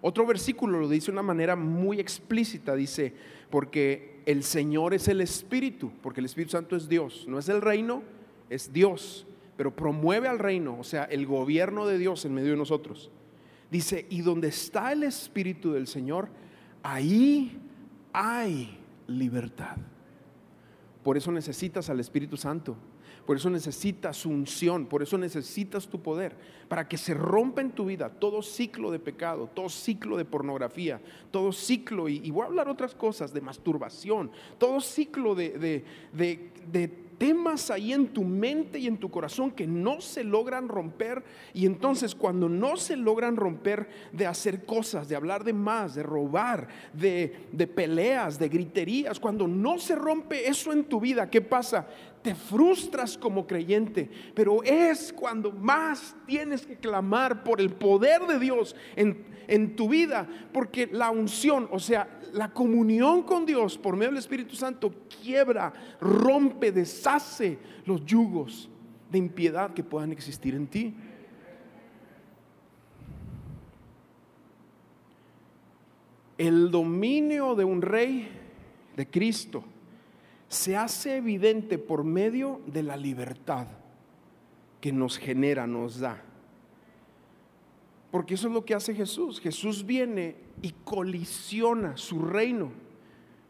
Otro 0.00 0.26
versículo 0.26 0.80
lo 0.80 0.88
dice 0.88 1.06
de 1.06 1.12
una 1.12 1.22
manera 1.22 1.54
muy 1.54 2.00
explícita, 2.00 2.74
dice, 2.74 3.14
porque 3.50 4.22
el 4.26 4.42
Señor 4.42 4.94
es 4.94 5.08
el 5.08 5.20
Espíritu, 5.20 5.92
porque 6.02 6.20
el 6.20 6.26
Espíritu 6.26 6.52
Santo 6.52 6.76
es 6.76 6.88
Dios, 6.88 7.26
no 7.28 7.38
es 7.38 7.48
el 7.48 7.60
reino, 7.60 8.02
es 8.48 8.72
Dios, 8.72 9.26
pero 9.56 9.76
promueve 9.76 10.28
al 10.28 10.38
reino, 10.38 10.78
o 10.78 10.84
sea, 10.84 11.04
el 11.04 11.26
gobierno 11.26 11.86
de 11.86 11.98
Dios 11.98 12.24
en 12.24 12.34
medio 12.34 12.50
de 12.50 12.56
nosotros. 12.56 13.10
Dice, 13.70 14.06
y 14.08 14.22
donde 14.22 14.48
está 14.48 14.92
el 14.92 15.02
Espíritu 15.02 15.72
del 15.72 15.86
Señor, 15.86 16.28
ahí 16.82 17.58
hay 18.14 18.78
libertad. 19.06 19.76
Por 21.02 21.18
eso 21.18 21.30
necesitas 21.32 21.90
al 21.90 22.00
Espíritu 22.00 22.38
Santo. 22.38 22.76
Por 23.26 23.36
eso 23.36 23.50
necesitas 23.50 24.26
unción, 24.26 24.86
por 24.86 25.02
eso 25.02 25.16
necesitas 25.16 25.88
tu 25.88 26.00
poder, 26.00 26.36
para 26.68 26.88
que 26.88 26.98
se 26.98 27.14
rompa 27.14 27.60
en 27.60 27.72
tu 27.72 27.86
vida 27.86 28.08
todo 28.08 28.42
ciclo 28.42 28.90
de 28.90 28.98
pecado, 28.98 29.48
todo 29.54 29.68
ciclo 29.68 30.16
de 30.16 30.24
pornografía, 30.24 31.00
todo 31.30 31.52
ciclo, 31.52 32.08
y, 32.08 32.30
voy 32.30 32.42
a 32.42 32.46
hablar 32.46 32.68
otras 32.68 32.94
cosas, 32.94 33.32
de 33.32 33.40
masturbación, 33.40 34.30
todo 34.58 34.80
ciclo 34.80 35.34
de, 35.34 35.50
de, 35.50 35.84
de, 36.12 36.50
de 36.70 37.04
temas 37.14 37.70
ahí 37.70 37.92
en 37.92 38.08
tu 38.08 38.22
mente 38.24 38.78
y 38.78 38.86
en 38.86 38.98
tu 38.98 39.10
corazón 39.10 39.50
que 39.50 39.66
no 39.66 40.00
se 40.00 40.24
logran 40.24 40.68
romper. 40.68 41.24
Y 41.52 41.66
entonces 41.66 42.14
cuando 42.14 42.48
no 42.48 42.76
se 42.76 42.96
logran 42.96 43.36
romper 43.36 43.88
de 44.12 44.26
hacer 44.26 44.64
cosas, 44.64 45.08
de 45.08 45.16
hablar 45.16 45.44
de 45.44 45.52
más, 45.52 45.94
de 45.94 46.02
robar, 46.02 46.68
de, 46.92 47.48
de 47.52 47.66
peleas, 47.66 48.38
de 48.38 48.48
griterías, 48.48 49.20
cuando 49.20 49.46
no 49.46 49.78
se 49.78 49.94
rompe 49.94 50.48
eso 50.48 50.72
en 50.72 50.84
tu 50.84 51.00
vida, 51.00 51.30
¿qué 51.30 51.40
pasa? 51.40 51.86
Te 52.24 52.34
frustras 52.34 53.18
como 53.18 53.46
creyente, 53.46 54.10
pero 54.34 54.62
es 54.62 55.12
cuando 55.12 55.52
más 55.52 56.16
tienes 56.26 56.64
que 56.64 56.74
clamar 56.74 57.44
por 57.44 57.60
el 57.60 57.68
poder 57.68 58.22
de 58.22 58.38
Dios 58.38 58.74
en, 58.96 59.26
en, 59.46 59.76
tu 59.76 59.90
vida, 59.90 60.26
porque 60.50 60.88
la 60.90 61.10
unción, 61.10 61.68
o 61.70 61.78
sea, 61.78 62.18
la 62.32 62.50
comunión 62.50 63.24
con 63.24 63.44
Dios 63.44 63.76
por 63.76 63.94
medio 63.94 64.08
del 64.08 64.20
Espíritu 64.20 64.56
Santo 64.56 64.90
quiebra, 65.22 65.70
rompe, 66.00 66.72
deshace 66.72 67.58
los 67.84 68.02
yugos 68.06 68.70
de 69.12 69.18
impiedad 69.18 69.74
que 69.74 69.84
puedan 69.84 70.10
existir 70.10 70.54
en 70.54 70.66
ti. 70.66 70.94
El 76.38 76.70
dominio 76.70 77.54
de 77.54 77.64
un 77.64 77.82
rey 77.82 78.30
de 78.96 79.06
Cristo 79.10 79.62
se 80.54 80.76
hace 80.76 81.16
evidente 81.16 81.78
por 81.78 82.04
medio 82.04 82.60
de 82.66 82.84
la 82.84 82.96
libertad 82.96 83.66
que 84.80 84.92
nos 84.92 85.18
genera, 85.18 85.66
nos 85.66 85.98
da. 85.98 86.22
Porque 88.12 88.34
eso 88.34 88.46
es 88.46 88.54
lo 88.54 88.64
que 88.64 88.74
hace 88.74 88.94
Jesús. 88.94 89.40
Jesús 89.40 89.84
viene 89.84 90.36
y 90.62 90.70
colisiona 90.84 91.96
su 91.96 92.22
reino, 92.22 92.70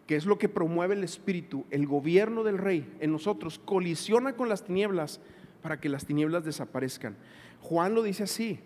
que 0.07 0.17
es 0.17 0.25
lo 0.25 0.39
que 0.39 0.49
promueve 0.49 0.95
el 0.95 1.05
Espíritu, 1.05 1.67
el 1.71 1.87
gobierno 1.87 2.43
del 2.43 2.57
Rey 2.57 2.91
en 3.01 3.13
nosotros, 3.13 3.61
colisiona 3.63 4.35
con 4.35 4.49
las 4.49 4.65
tinieblas 4.65 5.21
para 5.61 5.79
que 5.79 5.91
las 5.91 6.07
tinieblas 6.07 6.45
desaparezcan. 6.45 7.17
Juan 7.61 7.95
lo 7.95 8.03
dice 8.03 8.23
así, 8.23 8.61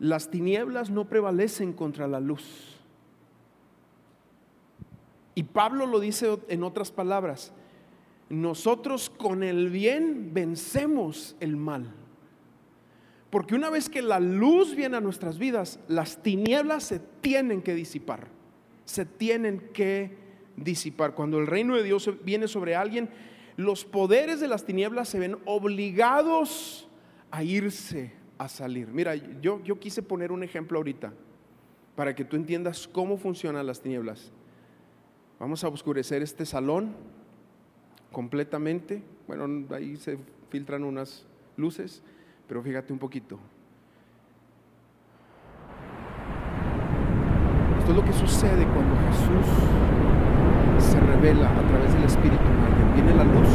las 0.00 0.30
tinieblas 0.30 0.90
no 0.90 1.08
prevalecen 1.08 1.72
contra 1.72 2.08
la 2.08 2.18
luz. 2.18 2.80
Y 5.36 5.44
Pablo 5.44 5.86
lo 5.86 6.00
dice 6.00 6.38
en 6.48 6.64
otras 6.64 6.90
palabras, 6.90 7.52
nosotros 8.30 9.10
con 9.10 9.42
el 9.42 9.70
bien 9.70 10.32
vencemos 10.32 11.36
el 11.40 11.56
mal. 11.56 11.92
Porque 13.28 13.54
una 13.54 13.70
vez 13.70 13.88
que 13.88 14.02
la 14.02 14.20
luz 14.20 14.74
viene 14.74 14.96
a 14.96 15.00
nuestras 15.00 15.38
vidas, 15.38 15.80
las 15.88 16.22
tinieblas 16.22 16.84
se 16.84 17.00
tienen 17.20 17.60
que 17.60 17.74
disipar. 17.74 18.28
Se 18.84 19.04
tienen 19.04 19.60
que 19.72 20.16
disipar. 20.56 21.14
Cuando 21.14 21.38
el 21.38 21.48
reino 21.48 21.76
de 21.76 21.82
Dios 21.82 22.08
viene 22.24 22.46
sobre 22.46 22.76
alguien, 22.76 23.10
los 23.56 23.84
poderes 23.84 24.40
de 24.40 24.48
las 24.48 24.64
tinieblas 24.64 25.08
se 25.08 25.18
ven 25.18 25.36
obligados 25.44 26.88
a 27.32 27.42
irse, 27.42 28.12
a 28.38 28.48
salir. 28.48 28.88
Mira, 28.88 29.16
yo, 29.16 29.60
yo 29.64 29.78
quise 29.78 30.02
poner 30.02 30.30
un 30.30 30.44
ejemplo 30.44 30.78
ahorita 30.78 31.12
para 31.96 32.14
que 32.14 32.24
tú 32.24 32.36
entiendas 32.36 32.88
cómo 32.88 33.16
funcionan 33.16 33.66
las 33.66 33.80
tinieblas. 33.80 34.32
Vamos 35.40 35.64
a 35.64 35.68
oscurecer 35.68 36.22
este 36.22 36.46
salón 36.46 36.94
completamente. 38.12 39.02
Bueno, 39.26 39.66
ahí 39.74 39.96
se 39.96 40.18
filtran 40.48 40.84
unas 40.84 41.26
luces, 41.56 42.02
pero 42.48 42.62
fíjate 42.62 42.92
un 42.92 42.98
poquito. 42.98 43.38
Esto 47.78 47.90
es 47.92 47.96
lo 47.96 48.04
que 48.04 48.12
sucede 48.12 48.66
cuando 48.66 48.96
Jesús 49.08 49.46
se 50.90 51.00
revela 51.00 51.50
a 51.50 51.66
través 51.68 51.92
del 51.94 52.04
Espíritu. 52.04 52.44
Viene 52.94 53.14
la 53.14 53.24
luz 53.24 53.48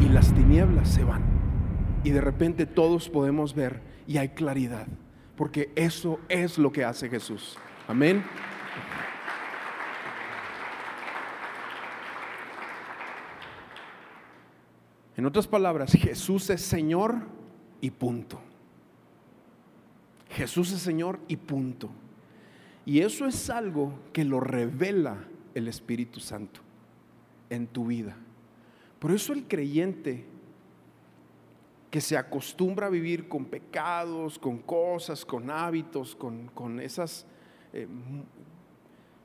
y 0.00 0.08
las 0.08 0.32
tinieblas 0.32 0.88
se 0.88 1.04
van. 1.04 1.22
Y 2.04 2.10
de 2.10 2.20
repente 2.20 2.66
todos 2.66 3.08
podemos 3.08 3.54
ver 3.54 3.80
y 4.06 4.18
hay 4.18 4.30
claridad, 4.30 4.86
porque 5.36 5.72
eso 5.74 6.20
es 6.28 6.58
lo 6.58 6.70
que 6.70 6.84
hace 6.84 7.08
Jesús. 7.08 7.58
Amén. 7.88 8.22
En 15.16 15.26
otras 15.26 15.46
palabras, 15.46 15.92
Jesús 15.92 16.50
es 16.50 16.60
Señor 16.60 17.22
y 17.80 17.90
punto. 17.90 18.40
Jesús 20.30 20.72
es 20.72 20.80
Señor 20.80 21.20
y 21.28 21.36
punto. 21.36 21.90
Y 22.86 23.00
eso 23.00 23.26
es 23.26 23.48
algo 23.48 23.94
que 24.12 24.24
lo 24.24 24.40
revela 24.40 25.24
el 25.54 25.68
Espíritu 25.68 26.20
Santo 26.20 26.60
en 27.48 27.66
tu 27.66 27.86
vida. 27.86 28.16
Por 28.98 29.12
eso 29.12 29.32
el 29.32 29.44
creyente 29.44 30.24
que 31.90 32.00
se 32.00 32.16
acostumbra 32.16 32.88
a 32.88 32.90
vivir 32.90 33.28
con 33.28 33.44
pecados, 33.44 34.38
con 34.38 34.58
cosas, 34.58 35.24
con 35.24 35.48
hábitos, 35.48 36.16
con, 36.16 36.80
esas 36.80 37.24
eh, 37.72 37.86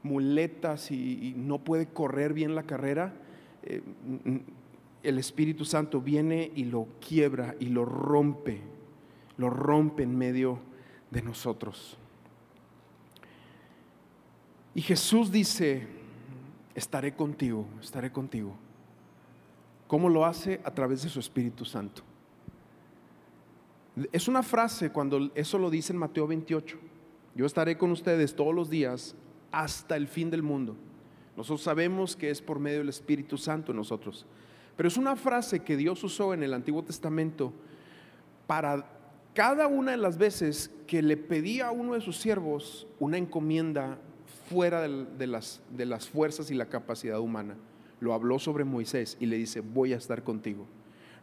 muletas 0.04 0.92
y, 0.92 1.34
no 1.36 1.58
puede 1.58 1.88
correr 1.88 2.34
bien 2.34 2.54
la 2.54 2.64
carrera, 2.64 3.16
eh, 3.64 3.82
el 5.04 5.18
Espíritu 5.18 5.66
Santo 5.66 6.02
viene 6.02 6.52
y 6.56 6.66
lo 6.66 6.88
quiebra 7.06 7.56
y 7.60 7.68
lo 7.68 7.86
rompe, 7.86 8.62
lo 9.38 9.50
rompe 9.50 10.04
en 10.04 10.18
medio 10.18 10.60
de 11.12 11.22
nosotros. 11.22 11.98
Y 14.76 14.82
Jesús 14.82 15.32
dice, 15.32 15.88
estaré 16.76 17.14
contigo, 17.16 17.66
estaré 17.82 18.12
contigo. 18.12 18.56
¿Cómo 19.88 20.10
lo 20.10 20.26
hace? 20.26 20.62
A 20.64 20.72
través 20.72 21.02
de 21.02 21.10
su 21.10 21.20
Espíritu 21.20 21.66
Santo. 21.66 22.04
Es 24.12 24.28
una 24.28 24.44
frase 24.44 24.92
cuando 24.92 25.32
eso 25.36 25.58
lo 25.58 25.70
dice 25.70 25.94
en 25.94 26.00
Mateo 26.00 26.28
28. 26.28 26.78
Yo 27.36 27.46
estaré 27.46 27.78
con 27.78 27.92
ustedes 27.92 28.36
todos 28.36 28.54
los 28.54 28.70
días 28.70 29.16
hasta 29.52 29.96
el 29.96 30.08
fin 30.08 30.30
del 30.30 30.44
mundo. 30.44 30.76
Nosotros 31.36 31.62
sabemos 31.62 32.16
que 32.16 32.30
es 32.30 32.42
por 32.42 32.60
medio 32.60 32.80
del 32.80 32.90
Espíritu 32.90 33.38
Santo 33.38 33.72
en 33.72 33.78
nosotros. 33.78 34.26
Pero 34.80 34.88
es 34.88 34.96
una 34.96 35.18
frase 35.18 35.60
que 35.60 35.76
Dios 35.76 36.02
usó 36.06 36.34
en 36.34 36.42
el 36.42 36.54
Antiguo 36.54 36.82
Testamento 36.82 37.52
para 38.48 38.90
cada 39.34 39.68
una 39.68 39.92
de 39.92 39.98
las 39.98 40.18
veces 40.18 40.72
que 40.88 41.02
le 41.02 41.18
pedía 41.18 41.68
a 41.68 41.72
uno 41.72 41.96
de 41.96 42.00
sus 42.00 42.16
siervos 42.16 42.88
una 42.98 43.18
encomienda 43.18 44.00
fuera 44.50 44.82
de 44.82 45.28
las, 45.28 45.62
de 45.70 45.86
las 45.86 46.08
fuerzas 46.08 46.50
y 46.50 46.54
la 46.54 46.68
capacidad 46.70 47.20
humana. 47.20 47.58
Lo 48.00 48.14
habló 48.14 48.40
sobre 48.40 48.64
Moisés 48.64 49.18
y 49.20 49.26
le 49.26 49.36
dice, 49.36 49.60
voy 49.60 49.92
a 49.92 49.98
estar 49.98 50.24
contigo. 50.24 50.66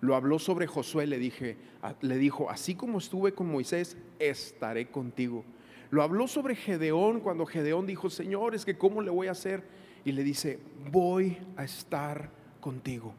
Lo 0.02 0.16
habló 0.16 0.38
sobre 0.38 0.66
Josué, 0.66 1.06
le, 1.06 1.16
dije, 1.16 1.56
le 2.02 2.18
dijo, 2.18 2.50
así 2.50 2.74
como 2.74 2.98
estuve 2.98 3.32
con 3.32 3.50
Moisés, 3.50 3.96
estaré 4.18 4.90
contigo. 4.90 5.46
Lo 5.88 6.02
habló 6.02 6.28
sobre 6.28 6.56
Gedeón 6.56 7.20
cuando 7.20 7.46
Gedeón 7.46 7.86
dijo, 7.86 8.10
Señor, 8.10 8.54
es 8.54 8.66
que 8.66 8.76
¿cómo 8.76 9.00
le 9.00 9.10
voy 9.10 9.28
a 9.28 9.30
hacer? 9.30 9.64
Y 10.04 10.12
le 10.12 10.24
dice, 10.24 10.58
voy 10.92 11.38
a 11.56 11.64
estar 11.64 12.28
contigo. 12.60 13.14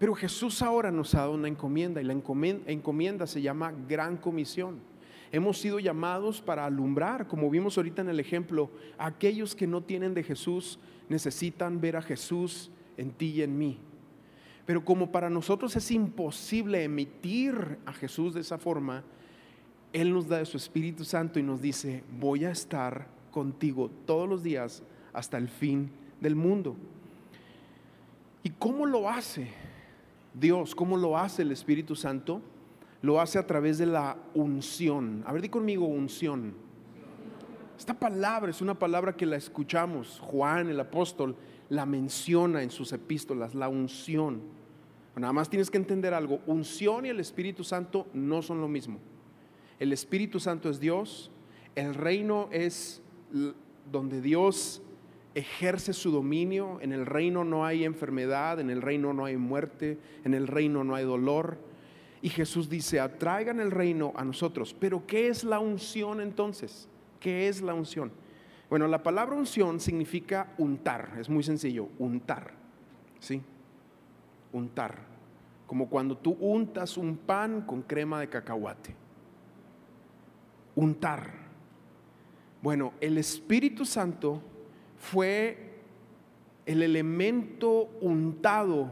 Pero 0.00 0.14
Jesús 0.14 0.62
ahora 0.62 0.90
nos 0.90 1.14
ha 1.14 1.18
dado 1.18 1.32
una 1.32 1.46
encomienda 1.46 2.00
y 2.00 2.04
la 2.04 2.14
encomienda, 2.14 3.26
se 3.26 3.42
llama 3.42 3.70
gran 3.86 4.16
comisión. 4.16 4.80
Hemos 5.30 5.58
sido 5.58 5.78
llamados 5.78 6.40
para 6.40 6.64
alumbrar, 6.64 7.28
como 7.28 7.50
vimos 7.50 7.76
ahorita 7.76 8.00
en 8.00 8.08
el 8.08 8.18
ejemplo, 8.18 8.70
aquellos 8.96 9.54
que 9.54 9.66
no 9.66 9.82
tienen 9.82 10.14
de 10.14 10.22
Jesús 10.22 10.78
necesitan 11.10 11.82
ver 11.82 11.98
a 11.98 12.02
Jesús 12.02 12.70
en 12.96 13.10
ti 13.10 13.26
y 13.26 13.42
en 13.42 13.58
mí. 13.58 13.78
Pero 14.64 14.82
como 14.86 15.12
para 15.12 15.28
nosotros 15.28 15.76
es 15.76 15.90
imposible 15.90 16.82
emitir 16.82 17.76
a 17.84 17.92
Jesús 17.92 18.32
de 18.32 18.40
esa 18.40 18.56
forma, 18.56 19.04
Él 19.92 20.14
nos 20.14 20.28
da 20.28 20.38
de 20.38 20.46
su 20.46 20.56
Espíritu 20.56 21.04
Santo 21.04 21.38
y 21.38 21.42
nos 21.42 21.60
dice, 21.60 22.04
voy 22.18 22.46
a 22.46 22.52
estar 22.52 23.06
contigo 23.30 23.90
todos 24.06 24.26
los 24.26 24.42
días 24.42 24.82
hasta 25.12 25.36
el 25.36 25.50
fin 25.50 25.90
del 26.22 26.36
mundo. 26.36 26.74
¿Y 28.42 28.48
cómo 28.48 28.86
lo 28.86 29.10
hace? 29.10 29.68
Dios, 30.34 30.74
¿cómo 30.74 30.96
lo 30.96 31.18
hace 31.18 31.42
el 31.42 31.52
Espíritu 31.52 31.96
Santo? 31.96 32.40
Lo 33.02 33.20
hace 33.20 33.38
a 33.38 33.46
través 33.46 33.78
de 33.78 33.86
la 33.86 34.16
unción. 34.34 35.22
A 35.26 35.32
ver, 35.32 35.42
di 35.42 35.48
conmigo 35.48 35.86
unción. 35.86 36.54
Esta 37.78 37.94
palabra 37.94 38.50
es 38.50 38.60
una 38.60 38.78
palabra 38.78 39.16
que 39.16 39.24
la 39.26 39.36
escuchamos. 39.36 40.20
Juan, 40.20 40.68
el 40.68 40.78
apóstol, 40.78 41.34
la 41.70 41.86
menciona 41.86 42.62
en 42.62 42.70
sus 42.70 42.92
epístolas, 42.92 43.54
la 43.54 43.68
unción. 43.68 44.42
Nada 45.16 45.32
más 45.32 45.50
tienes 45.50 45.70
que 45.70 45.78
entender 45.78 46.14
algo. 46.14 46.40
Unción 46.46 47.06
y 47.06 47.08
el 47.08 47.20
Espíritu 47.20 47.64
Santo 47.64 48.06
no 48.12 48.42
son 48.42 48.60
lo 48.60 48.68
mismo. 48.68 48.98
El 49.78 49.92
Espíritu 49.92 50.40
Santo 50.40 50.68
es 50.70 50.78
Dios, 50.78 51.30
el 51.74 51.94
reino 51.94 52.48
es 52.52 53.02
donde 53.90 54.20
Dios 54.20 54.82
ejerce 55.34 55.92
su 55.92 56.10
dominio, 56.10 56.78
en 56.80 56.92
el 56.92 57.06
reino 57.06 57.44
no 57.44 57.64
hay 57.64 57.84
enfermedad, 57.84 58.60
en 58.60 58.70
el 58.70 58.82
reino 58.82 59.12
no 59.12 59.24
hay 59.24 59.36
muerte, 59.36 59.98
en 60.24 60.34
el 60.34 60.46
reino 60.46 60.84
no 60.84 60.94
hay 60.94 61.04
dolor. 61.04 61.58
Y 62.22 62.28
Jesús 62.28 62.68
dice, 62.68 63.00
atraigan 63.00 63.60
el 63.60 63.70
reino 63.70 64.12
a 64.16 64.24
nosotros. 64.24 64.74
Pero 64.78 65.06
¿qué 65.06 65.28
es 65.28 65.44
la 65.44 65.58
unción 65.58 66.20
entonces? 66.20 66.88
¿Qué 67.18 67.48
es 67.48 67.62
la 67.62 67.74
unción? 67.74 68.12
Bueno, 68.68 68.86
la 68.86 69.02
palabra 69.02 69.36
unción 69.36 69.80
significa 69.80 70.52
untar, 70.58 71.14
es 71.18 71.28
muy 71.28 71.42
sencillo, 71.42 71.88
untar. 71.98 72.52
¿Sí? 73.18 73.42
Untar. 74.52 74.98
Como 75.66 75.88
cuando 75.88 76.16
tú 76.16 76.36
untas 76.40 76.96
un 76.96 77.16
pan 77.16 77.62
con 77.62 77.82
crema 77.82 78.20
de 78.20 78.28
cacahuate. 78.28 78.94
Untar. 80.74 81.32
Bueno, 82.62 82.92
el 83.00 83.18
Espíritu 83.18 83.84
Santo 83.84 84.42
fue 85.00 85.56
el 86.66 86.82
elemento 86.82 87.90
untado 88.00 88.90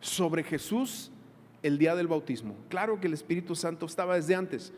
sobre 0.00 0.42
Jesús 0.42 1.12
el 1.62 1.78
día 1.78 1.94
del 1.94 2.08
bautismo. 2.08 2.56
Claro 2.68 2.98
que 2.98 3.06
el 3.06 3.12
Espíritu 3.12 3.54
Santo 3.54 3.86
estaba 3.86 4.16
desde 4.16 4.34
antes, 4.34 4.72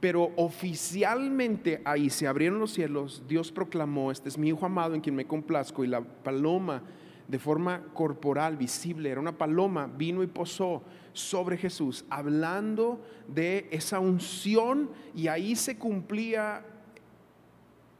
pero 0.00 0.32
oficialmente 0.36 1.80
ahí 1.84 2.10
se 2.10 2.26
abrieron 2.26 2.58
los 2.58 2.72
cielos, 2.72 3.22
Dios 3.28 3.52
proclamó, 3.52 4.10
este 4.10 4.28
es 4.28 4.36
mi 4.36 4.48
Hijo 4.48 4.66
amado 4.66 4.94
en 4.94 5.00
quien 5.00 5.14
me 5.14 5.26
complazco, 5.26 5.84
y 5.84 5.88
la 5.88 6.02
paloma 6.02 6.82
de 7.28 7.38
forma 7.38 7.84
corporal, 7.94 8.56
visible, 8.56 9.10
era 9.10 9.20
una 9.20 9.38
paloma, 9.38 9.86
vino 9.86 10.24
y 10.24 10.26
posó 10.26 10.82
sobre 11.12 11.56
Jesús, 11.56 12.04
hablando 12.10 13.00
de 13.28 13.68
esa 13.70 14.00
unción, 14.00 14.90
y 15.14 15.28
ahí 15.28 15.54
se 15.54 15.78
cumplía 15.78 16.64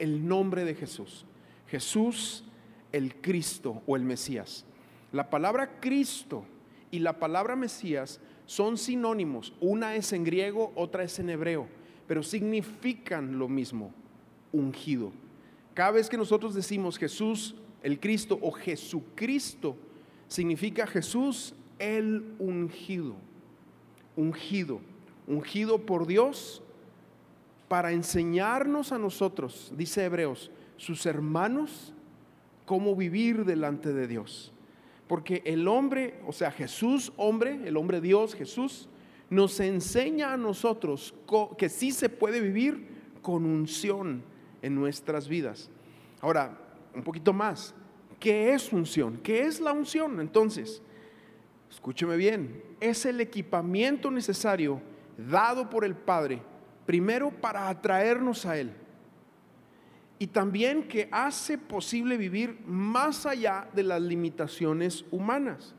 el 0.01 0.27
nombre 0.27 0.65
de 0.65 0.75
Jesús. 0.75 1.25
Jesús 1.73 2.45
el 2.93 3.15
Cristo 3.15 3.83
o 3.87 3.97
el 3.97 4.03
Mesías. 4.03 4.67
La 5.11 5.31
palabra 5.31 5.81
Cristo 5.81 6.45
y 6.91 6.99
la 6.99 7.19
palabra 7.19 7.57
Mesías 7.57 8.21
son 8.45 8.77
sinónimos. 8.77 9.55
Una 9.59 9.97
es 9.97 10.13
en 10.13 10.23
griego, 10.23 10.71
otra 10.75 11.03
es 11.03 11.19
en 11.19 11.31
hebreo, 11.31 11.67
pero 12.07 12.23
significan 12.23 13.39
lo 13.39 13.49
mismo, 13.49 13.91
ungido. 14.53 15.13
Cada 15.73 15.93
vez 15.93 16.11
que 16.11 16.19
nosotros 16.19 16.53
decimos 16.53 16.99
Jesús 16.99 17.55
el 17.83 17.99
Cristo 17.99 18.39
o 18.43 18.53
Jesucristo, 18.53 19.75
significa 20.29 20.87
Jesús 20.87 21.55
el 21.79 22.35
ungido. 22.39 23.15
Ungido. 24.15 24.79
Ungido 25.27 25.87
por 25.87 26.07
Dios 26.07 26.63
para 27.69 27.93
enseñarnos 27.93 28.93
a 28.93 28.99
nosotros, 28.99 29.73
dice 29.75 30.05
Hebreos, 30.05 30.51
sus 30.83 31.07
hermanos 31.07 31.95
cómo 32.65 32.97
vivir 32.97 33.45
delante 33.45 33.93
de 33.93 34.09
Dios. 34.09 34.53
Porque 35.07 35.41
el 35.45 35.69
hombre, 35.69 36.19
o 36.27 36.33
sea, 36.33 36.51
Jesús, 36.51 37.13
hombre, 37.17 37.61
el 37.65 37.77
hombre 37.77 38.01
Dios, 38.01 38.35
Jesús, 38.35 38.89
nos 39.31 39.61
enseña 39.61 40.33
a 40.33 40.37
nosotros 40.37 41.15
que 41.57 41.69
sí 41.69 41.93
se 41.93 42.09
puede 42.09 42.41
vivir 42.41 42.89
con 43.23 43.45
unción 43.45 44.25
en 44.61 44.75
nuestras 44.75 45.29
vidas. 45.29 45.71
Ahora, 46.21 46.59
un 46.93 47.05
poquito 47.05 47.33
más, 47.33 47.77
¿qué 48.19 48.53
es 48.53 48.73
unción? 48.73 49.21
¿Qué 49.23 49.43
es 49.43 49.61
la 49.61 49.73
unción? 49.73 50.19
Entonces, 50.19 50.83
escúcheme 51.71 52.17
bien, 52.17 52.61
es 52.81 53.07
el 53.07 53.21
equipamiento 53.21 54.11
necesario 54.11 54.83
dado 55.17 55.71
por 55.71 55.85
el 55.85 55.95
Padre, 55.95 56.43
primero 56.87 57.31
para 57.31 57.69
atraernos 57.69 58.45
a 58.47 58.59
Él 58.59 58.82
y 60.23 60.29
también 60.29 60.87
que 60.87 61.09
hace 61.11 61.59
posible 61.59 62.17
vivir 62.17 62.61
más 62.65 63.27
allá 63.27 63.67
de 63.75 63.83
las 63.83 64.01
limitaciones 64.01 65.05
humanas. 65.11 65.75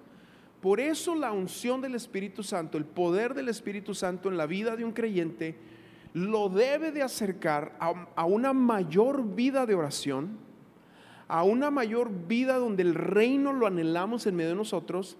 Por 0.59 0.81
eso 0.81 1.15
la 1.15 1.31
unción 1.31 1.79
del 1.79 1.95
Espíritu 1.95 2.43
Santo, 2.43 2.77
el 2.77 2.83
poder 2.83 3.35
del 3.35 3.47
Espíritu 3.47 3.95
Santo 3.95 4.27
en 4.27 4.35
la 4.35 4.45
vida 4.45 4.75
de 4.75 4.83
un 4.83 4.91
creyente, 4.91 5.55
lo 6.11 6.49
debe 6.49 6.91
de 6.91 7.03
acercar 7.03 7.77
a, 7.79 8.25
una 8.25 8.51
mayor 8.51 9.33
vida 9.33 9.65
de 9.65 9.75
oración, 9.75 10.37
a 11.29 11.43
una 11.43 11.71
mayor 11.71 12.11
vida 12.27 12.57
donde 12.57 12.83
el 12.83 12.95
reino 12.95 13.53
lo 13.53 13.65
anhelamos 13.65 14.27
en 14.27 14.35
medio 14.35 14.49
de 14.49 14.57
nosotros. 14.57 15.15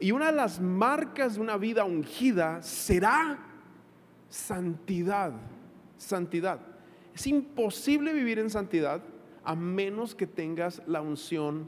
Y 0.00 0.10
una 0.10 0.26
de 0.26 0.36
las 0.38 0.60
marcas 0.60 1.36
de 1.36 1.40
una 1.40 1.56
vida 1.56 1.84
ungida 1.84 2.60
será 2.62 3.38
santidad, 4.28 5.34
santidad. 5.98 6.75
Es 7.16 7.26
imposible 7.26 8.12
vivir 8.12 8.38
en 8.38 8.50
santidad 8.50 9.00
a 9.42 9.54
menos 9.56 10.14
que 10.14 10.26
tengas 10.26 10.82
la 10.86 11.00
unción 11.00 11.66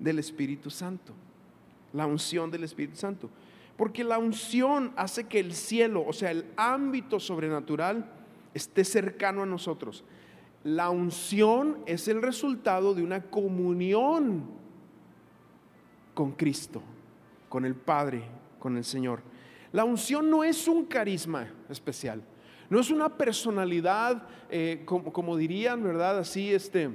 del 0.00 0.18
Espíritu 0.18 0.68
Santo. 0.68 1.12
La 1.92 2.06
unción 2.06 2.50
del 2.50 2.64
Espíritu 2.64 2.96
Santo. 2.96 3.30
Porque 3.76 4.02
la 4.02 4.18
unción 4.18 4.92
hace 4.96 5.28
que 5.28 5.38
el 5.38 5.54
cielo, 5.54 6.04
o 6.04 6.12
sea, 6.12 6.32
el 6.32 6.44
ámbito 6.56 7.20
sobrenatural, 7.20 8.10
esté 8.52 8.82
cercano 8.82 9.44
a 9.44 9.46
nosotros. 9.46 10.02
La 10.64 10.90
unción 10.90 11.78
es 11.86 12.08
el 12.08 12.20
resultado 12.20 12.94
de 12.94 13.04
una 13.04 13.22
comunión 13.22 14.42
con 16.14 16.32
Cristo, 16.32 16.82
con 17.48 17.64
el 17.64 17.76
Padre, 17.76 18.24
con 18.58 18.76
el 18.76 18.84
Señor. 18.84 19.20
La 19.70 19.84
unción 19.84 20.28
no 20.28 20.42
es 20.42 20.66
un 20.66 20.84
carisma 20.84 21.46
especial. 21.68 22.24
No 22.68 22.80
es 22.80 22.90
una 22.90 23.16
personalidad, 23.16 24.22
eh, 24.50 24.82
como, 24.84 25.36
dirían, 25.36 25.82
¿verdad? 25.82 26.18
Así, 26.18 26.52
este, 26.52 26.90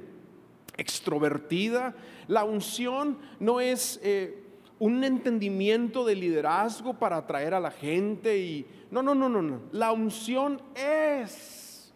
extrovertida. 0.77 1.95
La 2.27 2.43
unción 2.43 3.17
no 3.39 3.60
es 3.60 3.99
eh, 4.03 4.43
un 4.79 5.03
entendimiento 5.03 6.05
de 6.05 6.15
liderazgo 6.15 6.93
para 6.93 7.17
atraer 7.17 7.53
a 7.53 7.60
la 7.60 7.71
gente 7.71 8.38
y... 8.39 8.65
No, 8.89 9.01
no, 9.01 9.15
no, 9.15 9.29
no, 9.29 9.41
no. 9.41 9.62
La 9.71 9.93
unción 9.93 10.62
es 10.75 11.93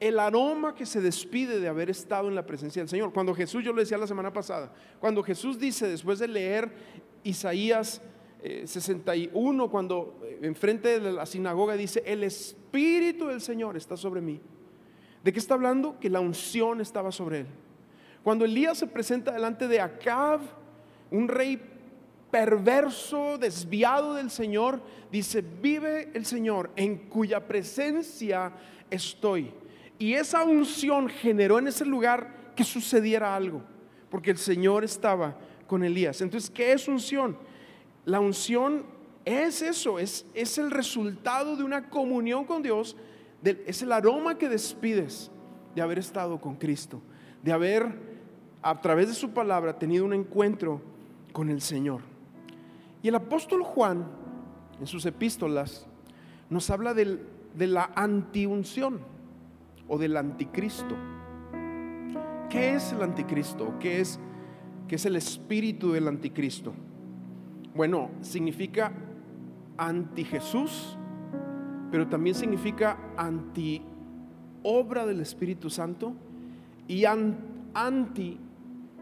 el 0.00 0.18
aroma 0.18 0.74
que 0.74 0.84
se 0.84 1.00
despide 1.00 1.60
de 1.60 1.68
haber 1.68 1.88
estado 1.88 2.28
en 2.28 2.34
la 2.34 2.44
presencia 2.44 2.82
del 2.82 2.88
Señor. 2.88 3.12
Cuando 3.12 3.34
Jesús, 3.34 3.64
yo 3.64 3.72
lo 3.72 3.80
decía 3.80 3.96
la 3.96 4.08
semana 4.08 4.32
pasada, 4.32 4.72
cuando 4.98 5.22
Jesús 5.22 5.58
dice, 5.58 5.86
después 5.86 6.18
de 6.18 6.26
leer 6.26 6.72
Isaías 7.22 8.02
61, 8.64 9.64
eh, 9.64 9.68
cuando 9.70 10.20
eh, 10.24 10.38
enfrente 10.42 11.00
de 11.00 11.12
la 11.12 11.26
sinagoga 11.26 11.74
dice, 11.74 12.02
el 12.06 12.24
Espíritu 12.24 13.26
del 13.26 13.40
Señor 13.40 13.76
está 13.76 13.96
sobre 13.96 14.20
mí. 14.20 14.40
¿De 15.22 15.32
qué 15.32 15.38
está 15.38 15.54
hablando? 15.54 15.98
Que 16.00 16.10
la 16.10 16.20
unción 16.20 16.80
estaba 16.80 17.12
sobre 17.12 17.40
él. 17.40 17.46
Cuando 18.22 18.44
Elías 18.44 18.78
se 18.78 18.86
presenta 18.86 19.32
delante 19.32 19.68
de 19.68 19.80
Acab, 19.80 20.40
un 21.10 21.28
rey 21.28 21.60
perverso, 22.30 23.36
desviado 23.38 24.14
del 24.14 24.30
Señor, 24.30 24.80
dice, 25.10 25.42
vive 25.42 26.10
el 26.14 26.24
Señor 26.24 26.70
en 26.76 27.08
cuya 27.08 27.46
presencia 27.46 28.52
estoy. 28.90 29.52
Y 29.98 30.14
esa 30.14 30.42
unción 30.42 31.08
generó 31.08 31.58
en 31.58 31.68
ese 31.68 31.84
lugar 31.84 32.52
que 32.56 32.64
sucediera 32.64 33.36
algo, 33.36 33.62
porque 34.10 34.30
el 34.30 34.38
Señor 34.38 34.82
estaba 34.82 35.36
con 35.66 35.84
Elías. 35.84 36.20
Entonces, 36.20 36.50
¿qué 36.50 36.72
es 36.72 36.88
unción? 36.88 37.36
La 38.04 38.20
unción 38.20 38.84
es 39.24 39.62
eso, 39.62 39.98
es, 39.98 40.26
es 40.34 40.58
el 40.58 40.70
resultado 40.70 41.56
de 41.56 41.62
una 41.62 41.88
comunión 41.88 42.44
con 42.44 42.62
Dios, 42.62 42.96
es 43.44 43.82
el 43.82 43.92
aroma 43.92 44.38
que 44.38 44.48
despides 44.48 45.30
de 45.74 45.82
haber 45.82 45.98
estado 45.98 46.40
con 46.40 46.56
Cristo, 46.56 47.00
de 47.42 47.52
haber 47.52 47.92
a 48.62 48.80
través 48.80 49.08
de 49.08 49.14
su 49.14 49.30
palabra 49.30 49.78
tenido 49.78 50.04
un 50.04 50.14
encuentro 50.14 50.80
con 51.32 51.48
el 51.48 51.60
Señor. 51.60 52.00
Y 53.02 53.08
el 53.08 53.14
apóstol 53.14 53.62
Juan, 53.62 54.06
en 54.80 54.86
sus 54.86 55.06
epístolas, 55.06 55.86
nos 56.50 56.70
habla 56.70 56.94
de 56.94 57.66
la 57.66 57.90
antiunción 57.94 59.00
o 59.88 59.98
del 59.98 60.16
anticristo. 60.16 60.96
¿Qué 62.48 62.74
es 62.74 62.92
el 62.92 63.02
anticristo? 63.02 63.74
¿Qué 63.80 64.00
es, 64.00 64.20
qué 64.86 64.96
es 64.96 65.06
el 65.06 65.16
espíritu 65.16 65.92
del 65.92 66.06
anticristo? 66.06 66.72
Bueno, 67.74 68.10
significa 68.20 68.92
anti 69.78 70.24
Jesús, 70.24 70.98
pero 71.90 72.06
también 72.08 72.34
significa 72.34 72.98
anti 73.16 73.82
obra 74.62 75.06
del 75.06 75.20
Espíritu 75.20 75.70
Santo 75.70 76.14
y 76.86 77.04
anti 77.04 78.38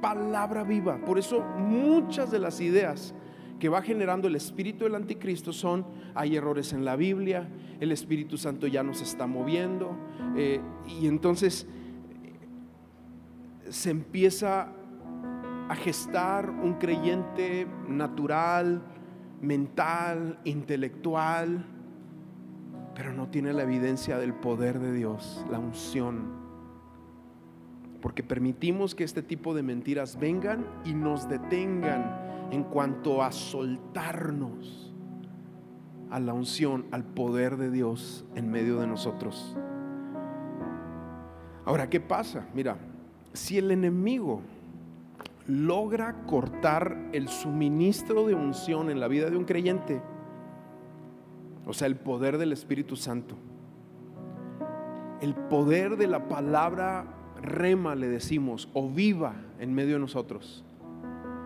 palabra 0.01 0.65
viva. 0.65 0.99
Por 1.05 1.19
eso 1.19 1.41
muchas 1.41 2.31
de 2.31 2.39
las 2.39 2.61
ideas 2.61 3.15
que 3.59 3.69
va 3.69 3.83
generando 3.83 4.27
el 4.27 4.37
espíritu 4.37 4.85
del 4.85 4.95
anticristo 4.95 5.53
son, 5.53 5.85
hay 6.15 6.37
errores 6.37 6.73
en 6.73 6.85
la 6.85 6.97
Biblia, 6.97 7.49
el 7.79 7.93
Espíritu 7.93 8.39
Santo 8.39 8.67
ya 8.67 8.83
nos 8.83 9.03
está 9.03 9.27
moviendo, 9.27 9.97
eh, 10.35 10.61
y 10.89 11.07
entonces 11.07 11.67
se 13.69 13.91
empieza 13.91 14.73
a 15.71 15.77
gestar 15.77 16.51
un 16.51 16.75
creyente 16.75 17.65
natural, 17.87 18.83
mental, 19.41 20.41
intelectual, 20.43 21.65
pero 22.93 23.13
no 23.13 23.29
tiene 23.29 23.53
la 23.53 23.63
evidencia 23.63 24.19
del 24.19 24.35
poder 24.35 24.81
de 24.81 24.93
Dios, 24.93 25.47
la 25.49 25.61
unción. 25.61 26.33
Porque 28.03 28.25
permitimos 28.25 28.97
que 28.97 29.05
este 29.05 29.23
tipo 29.23 29.55
de 29.55 29.63
mentiras 29.63 30.19
vengan 30.19 30.67
y 30.85 30.93
nos 30.93 31.29
detengan 31.29 32.49
en 32.51 32.65
cuanto 32.65 33.23
a 33.23 33.31
soltarnos 33.31 34.93
a 36.11 36.19
la 36.19 36.33
unción, 36.33 36.87
al 36.91 37.05
poder 37.05 37.59
de 37.59 37.71
Dios 37.71 38.25
en 38.35 38.51
medio 38.51 38.81
de 38.81 38.89
nosotros. 38.89 39.57
Ahora, 41.65 41.89
¿qué 41.89 42.01
pasa? 42.01 42.49
Mira, 42.55 42.77
si 43.33 43.57
el 43.57 43.71
enemigo 43.71 44.43
logra 45.51 46.23
cortar 46.27 47.11
el 47.13 47.29
suministro 47.29 48.27
de 48.27 48.35
unción 48.35 48.91
en 48.91 49.01
la 49.01 49.09
vida 49.09 49.31
de 49.31 49.37
un 49.37 49.45
creyente, 49.45 50.01
o 51.67 51.73
sea, 51.73 51.87
el 51.89 51.97
poder 51.97 52.39
del 52.39 52.53
Espíritu 52.53 52.97
Santo, 52.97 53.37
el 55.21 55.35
poder 55.35 55.97
de 55.97 56.07
la 56.07 56.29
palabra 56.29 57.05
rema, 57.43 57.95
le 57.95 58.09
decimos, 58.09 58.69
o 58.75 58.89
viva 58.89 59.35
en 59.59 59.75
medio 59.75 59.95
de 59.95 60.01
nosotros. 60.01 60.65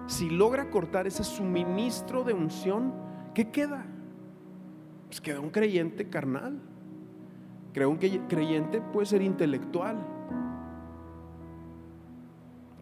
Si 0.07 0.29
logra 0.29 0.71
cortar 0.71 1.07
ese 1.07 1.25
suministro 1.25 2.25
de 2.25 2.35
unción, 2.35 2.93
¿qué 3.35 3.51
queda? 3.51 3.87
Pues 5.07 5.21
queda 5.21 5.41
un 5.41 5.51
creyente 5.51 6.09
carnal. 6.09 6.61
Creo 7.73 7.91
un 7.91 7.97
creyente 7.97 8.81
puede 8.81 9.07
ser 9.07 9.23
intelectual. 9.23 10.14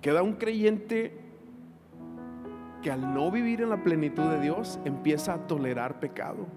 Queda 0.03 0.23
un 0.23 0.35
creyente 0.35 1.17
que 2.83 2.91
al 2.91 3.15
no 3.15 3.31
vivir 3.31 3.63
en 3.63 3.71
la 3.71 3.83
plenitud 3.85 4.25
de 4.25 4.41
Dios 4.41 4.81
empieza 4.85 5.35
a 5.35 5.47
tolerar 5.47 6.01
pecado. 6.01 6.49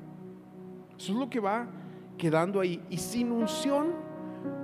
Eso 0.98 1.14
es 1.14 1.20
lo 1.20 1.30
que 1.30 1.40
va 1.40 1.68
quedando 2.18 2.60
ahí. 2.60 2.84
Y 2.90 2.98
sin 2.98 3.32
unción 3.32 3.94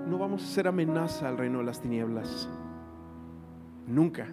no 0.08 0.18
vamos 0.18 0.44
a 0.44 0.48
ser 0.48 0.68
amenaza 0.68 1.30
al 1.30 1.38
reino 1.38 1.60
de 1.60 1.66
las 1.66 1.80
tinieblas. 1.80 2.50
Nunca. 3.88 4.28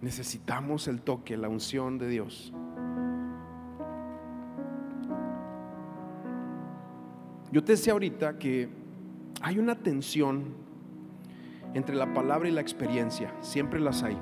Necesitamos 0.00 0.86
el 0.86 1.02
toque, 1.02 1.36
la 1.36 1.48
unción 1.48 1.98
de 1.98 2.08
Dios. 2.08 2.52
Yo 7.50 7.64
te 7.64 7.72
decía 7.72 7.94
ahorita 7.94 8.38
que 8.38 8.68
hay 9.40 9.58
una 9.58 9.74
tensión 9.74 10.67
entre 11.74 11.96
la 11.96 12.12
palabra 12.12 12.48
y 12.48 12.52
la 12.52 12.60
experiencia. 12.60 13.32
Siempre 13.40 13.80
las 13.80 14.02
hay. 14.02 14.18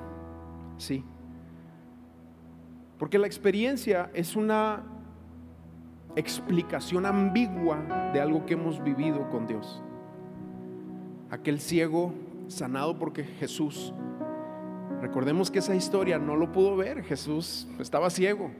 Sí. 0.78 1.04
Porque 2.98 3.18
la 3.18 3.26
experiencia 3.26 4.10
es 4.14 4.36
una 4.36 4.84
explicación 6.16 7.04
ambigua 7.04 8.10
de 8.12 8.20
algo 8.20 8.46
que 8.46 8.54
hemos 8.54 8.82
vivido 8.82 9.28
con 9.30 9.46
Dios. 9.46 9.82
Aquel 11.30 11.60
ciego 11.60 12.14
sanado 12.48 12.98
porque 12.98 13.24
Jesús, 13.24 13.92
recordemos 15.00 15.50
que 15.50 15.58
esa 15.58 15.74
historia 15.74 16.18
no 16.18 16.36
lo 16.36 16.52
pudo 16.52 16.76
ver, 16.76 17.02
Jesús 17.02 17.68
estaba 17.78 18.08
ciego, 18.08 18.50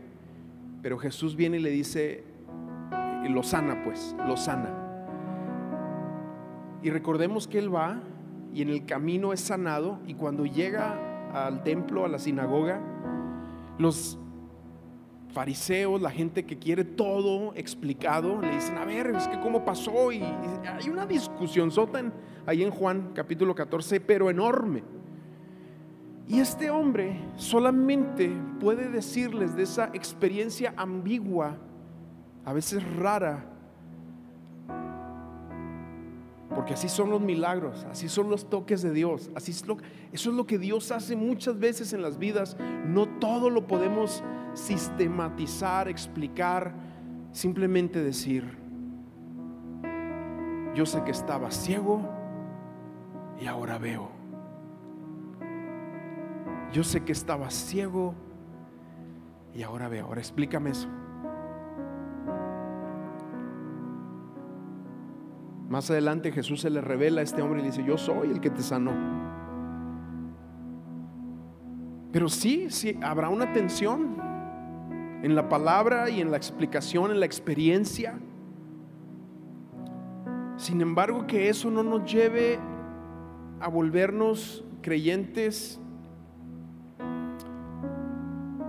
pero 0.82 0.98
Jesús 0.98 1.34
viene 1.34 1.56
y 1.56 1.62
le 1.62 1.70
dice, 1.70 2.24
lo 3.28 3.42
sana 3.42 3.82
pues, 3.84 4.14
lo 4.26 4.36
sana. 4.36 4.70
Y 6.82 6.90
recordemos 6.90 7.48
que 7.48 7.58
él 7.58 7.74
va 7.74 8.00
y 8.56 8.62
en 8.62 8.70
el 8.70 8.86
camino 8.86 9.34
es 9.34 9.40
sanado 9.40 9.98
y 10.06 10.14
cuando 10.14 10.46
llega 10.46 10.98
al 11.46 11.62
templo, 11.62 12.06
a 12.06 12.08
la 12.08 12.18
sinagoga, 12.18 12.80
los 13.76 14.18
fariseos, 15.34 16.00
la 16.00 16.10
gente 16.10 16.46
que 16.46 16.58
quiere 16.58 16.82
todo 16.82 17.52
explicado, 17.54 18.40
le 18.40 18.52
dicen, 18.52 18.78
a 18.78 18.86
ver, 18.86 19.08
es 19.08 19.28
que 19.28 19.38
cómo 19.40 19.62
pasó. 19.62 20.10
Y, 20.10 20.22
hay 20.22 20.88
una 20.88 21.04
discusión 21.04 21.70
sota 21.70 22.02
ahí 22.46 22.62
en 22.62 22.70
Juan 22.70 23.10
capítulo 23.12 23.54
14, 23.54 24.00
pero 24.00 24.30
enorme. 24.30 24.82
Y 26.26 26.40
este 26.40 26.70
hombre 26.70 27.20
solamente 27.36 28.32
puede 28.58 28.88
decirles 28.88 29.54
de 29.54 29.64
esa 29.64 29.90
experiencia 29.92 30.72
ambigua, 30.78 31.58
a 32.46 32.54
veces 32.54 32.82
rara, 32.96 33.44
porque 36.54 36.74
así 36.74 36.88
son 36.88 37.10
los 37.10 37.20
milagros, 37.20 37.86
así 37.90 38.08
son 38.08 38.30
los 38.30 38.48
toques 38.48 38.82
de 38.82 38.92
Dios, 38.92 39.30
así 39.34 39.50
es 39.50 39.66
lo, 39.66 39.76
eso 40.12 40.30
es 40.30 40.36
lo 40.36 40.46
que 40.46 40.58
Dios 40.58 40.92
hace 40.92 41.16
muchas 41.16 41.58
veces 41.58 41.92
en 41.92 42.02
las 42.02 42.18
vidas. 42.18 42.56
No 42.86 43.06
todo 43.18 43.50
lo 43.50 43.66
podemos 43.66 44.22
sistematizar, 44.54 45.88
explicar, 45.88 46.74
simplemente 47.32 48.02
decir, 48.02 48.44
yo 50.74 50.86
sé 50.86 51.02
que 51.04 51.10
estaba 51.10 51.50
ciego 51.50 52.02
y 53.40 53.46
ahora 53.46 53.78
veo. 53.78 54.10
Yo 56.72 56.84
sé 56.84 57.04
que 57.04 57.12
estaba 57.12 57.50
ciego 57.50 58.14
y 59.54 59.62
ahora 59.62 59.88
veo. 59.88 60.06
Ahora 60.06 60.20
explícame 60.20 60.70
eso. 60.70 60.88
Más 65.68 65.90
adelante 65.90 66.30
Jesús 66.30 66.60
se 66.60 66.70
le 66.70 66.80
revela 66.80 67.20
a 67.20 67.24
este 67.24 67.42
hombre 67.42 67.58
y 67.58 67.62
le 67.62 67.70
dice, 67.70 67.84
yo 67.84 67.98
soy 67.98 68.30
el 68.30 68.40
que 68.40 68.50
te 68.50 68.62
sanó. 68.62 68.92
Pero 72.12 72.28
sí, 72.28 72.70
sí, 72.70 72.98
habrá 73.02 73.28
una 73.28 73.52
tensión 73.52 74.16
en 75.22 75.34
la 75.34 75.48
palabra 75.48 76.08
y 76.08 76.20
en 76.20 76.30
la 76.30 76.36
explicación, 76.36 77.10
en 77.10 77.20
la 77.20 77.26
experiencia. 77.26 78.18
Sin 80.56 80.80
embargo, 80.80 81.26
que 81.26 81.48
eso 81.48 81.70
no 81.70 81.82
nos 81.82 82.10
lleve 82.10 82.58
a 83.60 83.68
volvernos 83.68 84.64
creyentes, 84.82 85.80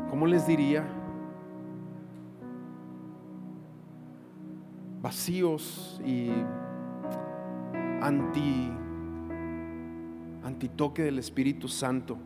¿cómo 0.10 0.26
les 0.26 0.48
diría? 0.48 0.84
Vacíos 5.02 6.02
y 6.04 6.32
anti, 8.02 8.72
antitoque 10.44 11.04
del 11.04 11.20
Espíritu 11.20 11.68
Santo. 11.68 12.18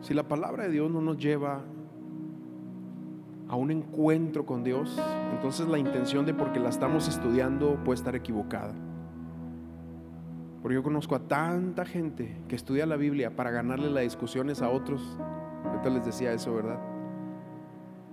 Si 0.00 0.14
la 0.14 0.28
palabra 0.28 0.64
de 0.64 0.70
Dios 0.70 0.90
no 0.90 1.00
nos 1.00 1.18
lleva 1.18 1.64
a 3.48 3.56
un 3.56 3.70
encuentro 3.70 4.44
con 4.46 4.62
Dios, 4.62 5.00
entonces 5.34 5.68
la 5.68 5.78
intención 5.78 6.26
de 6.26 6.34
porque 6.34 6.60
la 6.60 6.68
estamos 6.68 7.08
estudiando 7.08 7.82
puede 7.84 7.96
estar 7.96 8.14
equivocada. 8.14 8.74
Porque 10.62 10.74
yo 10.74 10.82
conozco 10.82 11.14
a 11.14 11.20
tanta 11.20 11.84
gente 11.84 12.36
que 12.48 12.56
estudia 12.56 12.86
la 12.86 12.96
Biblia 12.96 13.34
para 13.34 13.50
ganarle 13.50 13.90
las 13.90 14.02
discusiones 14.02 14.62
a 14.62 14.68
otros. 14.68 15.18
Ahorita 15.64 15.90
les 15.90 16.04
decía 16.04 16.32
eso, 16.32 16.54
¿verdad? 16.54 16.78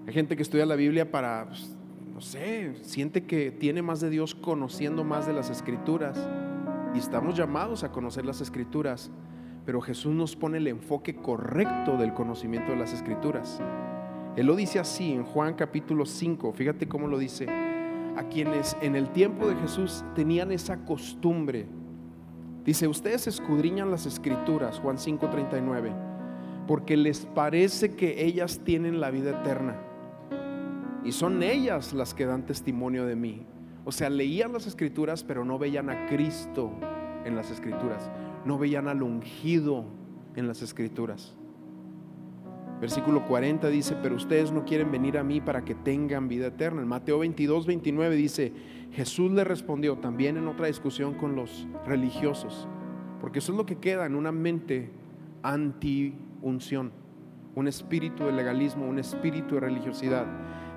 Hay 0.05 0.13
gente 0.13 0.35
que 0.35 0.43
estudia 0.43 0.65
la 0.65 0.75
Biblia 0.75 1.09
para, 1.09 1.45
pues, 1.47 1.77
no 2.13 2.21
sé, 2.21 2.76
siente 2.84 3.26
que 3.26 3.52
tiene 3.52 3.82
más 3.82 3.99
de 3.99 4.10
Dios 4.10 4.36
conociendo 4.36 5.04
más 5.04 5.26
de 5.26 5.34
las 5.34 5.49
escrituras. 5.49 6.17
Y 6.93 6.99
estamos 6.99 7.36
llamados 7.36 7.84
a 7.84 7.91
conocer 7.91 8.26
las 8.26 8.39
escrituras 8.41 9.12
pero 9.65 9.82
Jesús 9.82 10.13
nos 10.13 10.36
pone 10.36 10.58
el 10.58 10.67
enfoque 10.67 11.15
correcto 11.15 11.97
del 11.97 12.13
conocimiento 12.13 12.71
de 12.71 12.78
las 12.78 12.93
escrituras. 12.93 13.62
Él 14.36 14.45
lo 14.45 14.56
dice 14.56 14.80
así 14.80 15.13
en 15.13 15.23
Juan 15.23 15.54
capítulo 15.54 16.06
5, 16.06 16.52
fíjate 16.54 16.88
cómo 16.88 17.08
lo 17.08 17.17
dice, 17.17 17.47
a 17.49 18.28
quienes 18.30 18.76
en 18.82 18.95
el 18.95 19.10
tiempo 19.10 19.47
de 19.47 19.56
Jesús 19.56 20.04
tenían 20.15 20.52
esa 20.52 20.84
costumbre. 20.86 21.65
Dice, 22.65 22.88
ustedes 22.88 23.28
escudriñan 23.28 23.91
las 23.91 24.06
escrituras, 24.06 24.80
Juan 24.80 24.97
5:39, 24.97 25.93
porque 26.67 26.97
les 26.97 27.26
parece 27.26 27.95
que 27.95 28.26
ellas 28.26 28.62
tienen 28.63 28.99
la 28.99 29.12
vida 29.12 29.41
eterna. 29.41 29.76
Y 31.03 31.11
son 31.11 31.43
ellas 31.43 31.93
las 31.93 32.13
que 32.13 32.25
dan 32.25 32.45
testimonio 32.45 33.05
de 33.05 33.15
mí. 33.15 33.45
O 33.85 33.91
sea, 33.91 34.09
leían 34.09 34.53
las 34.53 34.67
escrituras, 34.67 35.23
pero 35.23 35.43
no 35.43 35.59
veían 35.59 35.89
a 35.89 36.05
Cristo 36.07 36.71
en 37.25 37.35
las 37.35 37.51
escrituras 37.51 38.09
no 38.45 38.57
veían 38.57 38.87
al 38.87 39.03
ungido 39.03 39.85
en 40.35 40.47
las 40.47 40.61
escrituras. 40.61 41.35
Versículo 42.81 43.25
40 43.25 43.69
dice, 43.69 43.95
pero 44.01 44.15
ustedes 44.15 44.51
no 44.51 44.65
quieren 44.65 44.91
venir 44.91 45.17
a 45.17 45.23
mí 45.23 45.39
para 45.39 45.63
que 45.63 45.73
tengan 45.73 46.27
vida 46.27 46.47
eterna. 46.47 46.81
En 46.81 46.87
Mateo 46.87 47.19
22, 47.19 47.65
29 47.65 48.15
dice, 48.15 48.51
Jesús 48.91 49.31
le 49.31 49.43
respondió 49.43 49.97
también 49.97 50.37
en 50.37 50.47
otra 50.47 50.67
discusión 50.67 51.13
con 51.13 51.35
los 51.35 51.67
religiosos, 51.85 52.67
porque 53.21 53.39
eso 53.39 53.53
es 53.53 53.57
lo 53.57 53.65
que 53.65 53.77
queda 53.77 54.05
en 54.05 54.15
una 54.15 54.33
mente 54.33 54.91
anti-unción, 55.43 56.91
un 57.55 57.67
espíritu 57.67 58.25
de 58.25 58.31
legalismo, 58.31 58.87
un 58.87 58.99
espíritu 58.99 59.55
de 59.55 59.61
religiosidad. 59.61 60.25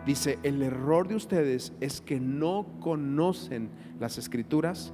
Dice, 0.05 0.39
el 0.43 0.63
error 0.63 1.09
de 1.09 1.17
ustedes 1.17 1.73
es 1.81 2.01
que 2.01 2.21
no 2.21 2.67
conocen 2.81 3.71
las 3.99 4.19
escrituras 4.19 4.93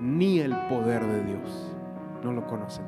ni 0.00 0.40
el 0.40 0.54
poder 0.68 1.04
de 1.06 1.24
Dios 1.24 1.76
no 2.22 2.32
lo 2.32 2.46
conocen. 2.46 2.84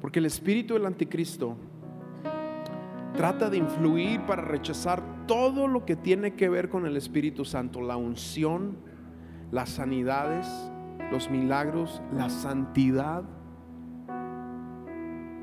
Porque 0.00 0.18
el 0.18 0.26
espíritu 0.26 0.74
del 0.74 0.86
anticristo 0.86 1.56
Trata 3.16 3.48
de 3.48 3.56
influir 3.56 4.20
para 4.26 4.42
rechazar 4.42 5.02
todo 5.26 5.68
lo 5.68 5.86
que 5.86 5.96
tiene 5.96 6.34
que 6.34 6.50
ver 6.50 6.68
con 6.68 6.84
el 6.84 6.98
Espíritu 6.98 7.46
Santo, 7.46 7.80
la 7.80 7.96
unción, 7.96 8.76
las 9.50 9.70
sanidades, 9.70 10.46
los 11.10 11.30
milagros, 11.30 12.02
la 12.12 12.28
santidad. 12.28 13.24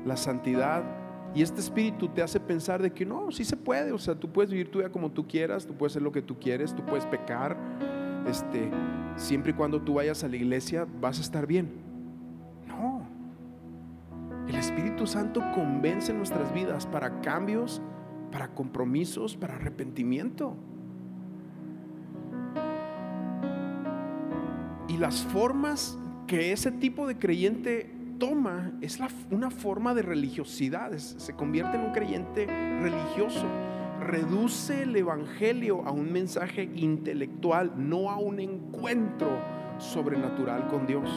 La 0.04 0.16
santidad. 0.16 0.82
Y 1.34 1.42
este 1.42 1.60
espíritu 1.60 2.08
te 2.08 2.22
hace 2.22 2.38
pensar 2.38 2.80
de 2.80 2.92
que 2.92 3.04
no, 3.04 3.30
sí 3.32 3.44
se 3.44 3.56
puede. 3.56 3.92
O 3.92 3.98
sea, 3.98 4.14
tú 4.14 4.30
puedes 4.30 4.50
vivir 4.50 4.70
tu 4.70 4.78
vida 4.78 4.90
como 4.90 5.10
tú 5.10 5.26
quieras, 5.26 5.66
tú 5.66 5.74
puedes 5.74 5.92
hacer 5.92 6.02
lo 6.02 6.12
que 6.12 6.22
tú 6.22 6.38
quieres, 6.38 6.74
tú 6.74 6.84
puedes 6.84 7.06
pecar. 7.06 7.56
Este, 8.28 8.70
siempre 9.16 9.50
y 9.50 9.54
cuando 9.54 9.82
tú 9.82 9.94
vayas 9.94 10.24
a 10.24 10.28
la 10.28 10.36
iglesia 10.36 10.86
vas 11.00 11.18
a 11.18 11.22
estar 11.22 11.46
bien. 11.46 11.70
No. 12.68 13.06
El 14.48 14.56
Espíritu 14.56 15.06
Santo 15.06 15.42
convence 15.54 16.12
nuestras 16.12 16.52
vidas 16.54 16.86
para 16.86 17.20
cambios, 17.20 17.82
para 18.30 18.48
compromisos, 18.48 19.36
para 19.36 19.56
arrepentimiento. 19.56 20.56
Y 24.88 24.98
las 24.98 25.24
formas 25.24 25.98
que 26.26 26.52
ese 26.52 26.70
tipo 26.70 27.06
de 27.06 27.18
creyente 27.18 27.93
toma 28.18 28.72
es 28.80 28.98
una 29.30 29.50
forma 29.50 29.94
de 29.94 30.02
religiosidad, 30.02 30.92
se 30.96 31.34
convierte 31.34 31.76
en 31.76 31.84
un 31.84 31.92
creyente 31.92 32.46
religioso. 32.80 33.46
Reduce 34.00 34.82
el 34.82 34.96
Evangelio 34.96 35.82
a 35.86 35.92
un 35.92 36.12
mensaje 36.12 36.70
intelectual, 36.74 37.72
no 37.76 38.10
a 38.10 38.18
un 38.18 38.40
encuentro 38.40 39.28
sobrenatural 39.78 40.66
con 40.68 40.86
Dios. 40.86 41.08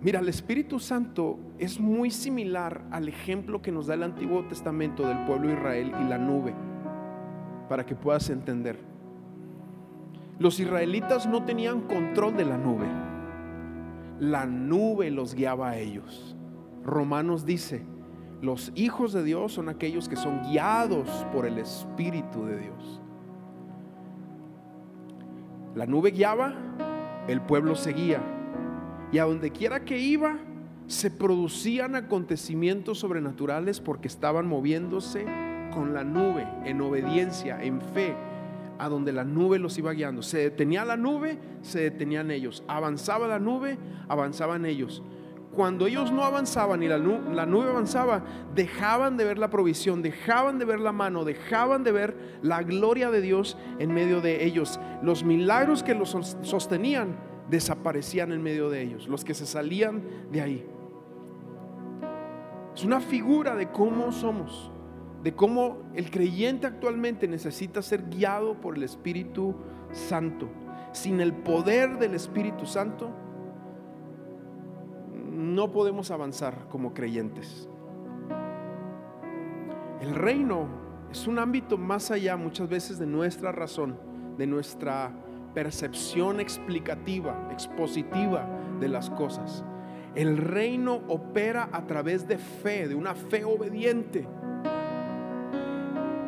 Mira, 0.00 0.18
el 0.18 0.28
Espíritu 0.28 0.80
Santo 0.80 1.38
es 1.58 1.78
muy 1.78 2.10
similar 2.10 2.82
al 2.90 3.08
ejemplo 3.08 3.62
que 3.62 3.70
nos 3.70 3.86
da 3.86 3.94
el 3.94 4.02
Antiguo 4.02 4.44
Testamento 4.46 5.06
del 5.06 5.24
pueblo 5.26 5.48
de 5.48 5.54
Israel 5.54 5.92
y 6.00 6.08
la 6.08 6.18
nube, 6.18 6.54
para 7.68 7.86
que 7.86 7.94
puedas 7.94 8.28
entender. 8.30 8.78
Los 10.40 10.58
israelitas 10.58 11.28
no 11.28 11.44
tenían 11.44 11.82
control 11.82 12.36
de 12.36 12.44
la 12.44 12.58
nube. 12.58 13.11
La 14.22 14.46
nube 14.46 15.10
los 15.10 15.34
guiaba 15.34 15.70
a 15.70 15.78
ellos. 15.78 16.36
Romanos 16.84 17.44
dice, 17.44 17.84
los 18.40 18.70
hijos 18.76 19.12
de 19.12 19.24
Dios 19.24 19.52
son 19.52 19.68
aquellos 19.68 20.08
que 20.08 20.14
son 20.14 20.42
guiados 20.42 21.08
por 21.32 21.44
el 21.44 21.58
Espíritu 21.58 22.46
de 22.46 22.56
Dios. 22.56 23.00
La 25.74 25.86
nube 25.86 26.12
guiaba, 26.12 26.54
el 27.26 27.40
pueblo 27.40 27.74
seguía. 27.74 28.22
Y 29.10 29.18
a 29.18 29.24
donde 29.24 29.50
quiera 29.50 29.84
que 29.84 29.98
iba, 29.98 30.38
se 30.86 31.10
producían 31.10 31.96
acontecimientos 31.96 33.00
sobrenaturales 33.00 33.80
porque 33.80 34.06
estaban 34.06 34.46
moviéndose 34.46 35.24
con 35.74 35.94
la 35.94 36.04
nube, 36.04 36.46
en 36.64 36.80
obediencia, 36.80 37.60
en 37.60 37.80
fe, 37.80 38.14
a 38.82 38.88
donde 38.88 39.12
la 39.12 39.22
nube 39.22 39.60
los 39.60 39.78
iba 39.78 39.92
guiando. 39.92 40.22
Se 40.22 40.38
detenía 40.38 40.84
la 40.84 40.96
nube, 40.96 41.38
se 41.60 41.82
detenían 41.82 42.32
ellos. 42.32 42.64
Avanzaba 42.66 43.28
la 43.28 43.38
nube, 43.38 43.78
avanzaban 44.08 44.66
ellos. 44.66 45.04
Cuando 45.52 45.86
ellos 45.86 46.10
no 46.10 46.24
avanzaban 46.24 46.82
y 46.82 46.88
la 46.88 46.98
nube, 46.98 47.32
la 47.32 47.46
nube 47.46 47.70
avanzaba, 47.70 48.24
dejaban 48.56 49.16
de 49.16 49.24
ver 49.24 49.38
la 49.38 49.50
provisión, 49.50 50.02
dejaban 50.02 50.58
de 50.58 50.64
ver 50.64 50.80
la 50.80 50.90
mano, 50.90 51.24
dejaban 51.24 51.84
de 51.84 51.92
ver 51.92 52.16
la 52.42 52.64
gloria 52.64 53.12
de 53.12 53.20
Dios 53.20 53.56
en 53.78 53.94
medio 53.94 54.20
de 54.20 54.44
ellos. 54.44 54.80
Los 55.00 55.22
milagros 55.22 55.84
que 55.84 55.94
los 55.94 56.16
sostenían 56.42 57.14
desaparecían 57.48 58.32
en 58.32 58.42
medio 58.42 58.68
de 58.68 58.82
ellos, 58.82 59.06
los 59.06 59.24
que 59.24 59.34
se 59.34 59.46
salían 59.46 60.02
de 60.32 60.40
ahí. 60.40 60.66
Es 62.74 62.82
una 62.82 63.00
figura 63.00 63.54
de 63.54 63.70
cómo 63.70 64.10
somos, 64.10 64.71
de 65.22 65.32
cómo 65.34 65.78
el 65.94 66.10
creyente 66.10 66.66
actualmente 66.66 67.28
necesita 67.28 67.80
ser 67.82 68.08
guiado 68.08 68.60
por 68.60 68.76
el 68.76 68.82
Espíritu 68.82 69.54
Santo. 69.92 70.48
Sin 70.92 71.20
el 71.20 71.32
poder 71.32 71.98
del 71.98 72.14
Espíritu 72.14 72.66
Santo, 72.66 73.10
no 75.32 75.70
podemos 75.70 76.10
avanzar 76.10 76.66
como 76.68 76.92
creyentes. 76.92 77.68
El 80.00 80.14
reino 80.14 80.66
es 81.10 81.26
un 81.26 81.38
ámbito 81.38 81.78
más 81.78 82.10
allá 82.10 82.36
muchas 82.36 82.68
veces 82.68 82.98
de 82.98 83.06
nuestra 83.06 83.52
razón, 83.52 83.96
de 84.36 84.46
nuestra 84.46 85.12
percepción 85.54 86.40
explicativa, 86.40 87.48
expositiva 87.52 88.48
de 88.80 88.88
las 88.88 89.10
cosas. 89.10 89.64
El 90.14 90.36
reino 90.36 91.02
opera 91.08 91.68
a 91.72 91.86
través 91.86 92.26
de 92.26 92.38
fe, 92.38 92.88
de 92.88 92.94
una 92.94 93.14
fe 93.14 93.44
obediente. 93.44 94.26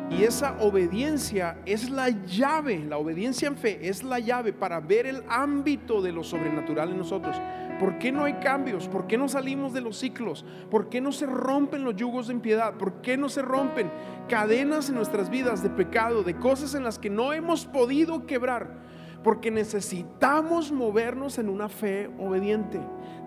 Y 0.09 0.23
esa 0.23 0.55
obediencia 0.59 1.57
es 1.65 1.89
la 1.89 2.09
llave, 2.09 2.85
la 2.85 2.97
obediencia 2.97 3.47
en 3.47 3.57
fe 3.57 3.79
es 3.81 4.03
la 4.03 4.19
llave 4.19 4.53
para 4.53 4.79
ver 4.79 5.07
el 5.07 5.23
ámbito 5.27 6.01
de 6.01 6.11
lo 6.11 6.23
sobrenatural 6.23 6.91
en 6.91 6.97
nosotros. 6.99 7.35
¿Por 7.79 7.97
qué 7.97 8.11
no 8.11 8.23
hay 8.23 8.33
cambios? 8.35 8.87
¿Por 8.87 9.07
qué 9.07 9.17
no 9.17 9.27
salimos 9.27 9.73
de 9.73 9.81
los 9.81 9.97
ciclos? 9.97 10.45
¿Por 10.69 10.89
qué 10.89 11.01
no 11.01 11.11
se 11.11 11.25
rompen 11.25 11.83
los 11.83 11.95
yugos 11.95 12.27
de 12.27 12.33
impiedad? 12.33 12.75
¿Por 12.75 13.01
qué 13.01 13.17
no 13.17 13.29
se 13.29 13.41
rompen 13.41 13.91
cadenas 14.29 14.89
en 14.89 14.95
nuestras 14.95 15.29
vidas 15.29 15.61
de 15.61 15.69
pecado, 15.69 16.23
de 16.23 16.37
cosas 16.37 16.75
en 16.75 16.83
las 16.83 16.99
que 16.99 17.09
no 17.09 17.33
hemos 17.33 17.65
podido 17.65 18.25
quebrar? 18.25 18.85
Porque 19.25 19.49
necesitamos 19.49 20.71
movernos 20.71 21.39
en 21.39 21.49
una 21.49 21.67
fe 21.67 22.11
obediente. 22.19 22.79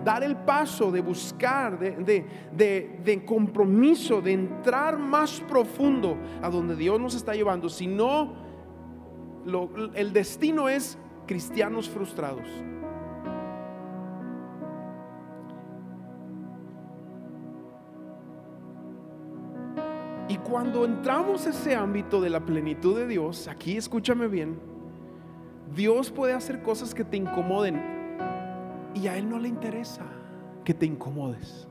Dar 0.05 0.23
el 0.23 0.37
paso 0.37 0.93
de 0.93 1.01
buscar, 1.01 1.77
de, 1.77 3.23
compromiso, 3.27 4.21
de 4.21 4.31
entrar 4.31 4.97
más 4.97 5.41
profundo 5.41 6.17
a 6.41 6.49
donde 6.51 6.77
Dios 6.77 7.01
nos 7.01 7.17
está 7.17 7.35
llevando. 7.35 7.69
Si 7.69 7.89
no, 7.89 8.33
el 9.97 10.13
destino 10.13 10.69
es 10.69 10.97
cristianos 11.27 11.91
frustrados. 11.91 12.47
Y 20.29 20.37
cuando 20.37 20.85
entramos 20.85 21.45
a 21.49 21.51
ese 21.51 21.75
ámbito 21.75 22.21
de 22.21 22.31
la 22.31 22.39
plenitud 22.39 22.97
de 22.97 23.09
Dios, 23.09 23.49
aquí 23.49 23.77
escúchame 23.77 24.29
bien, 24.29 24.78
Dios 25.75 26.11
puede 26.11 26.33
hacer 26.33 26.63
cosas 26.63 26.95
que 26.95 27.05
te 27.05 27.17
incomoden 27.17 27.81
y 28.95 29.07
a 29.07 29.17
Él 29.17 29.29
no 29.29 29.39
le 29.39 29.49
interesa 29.49 30.03
que 30.65 30.75
te 30.75 30.87
incomodes. 30.87 31.69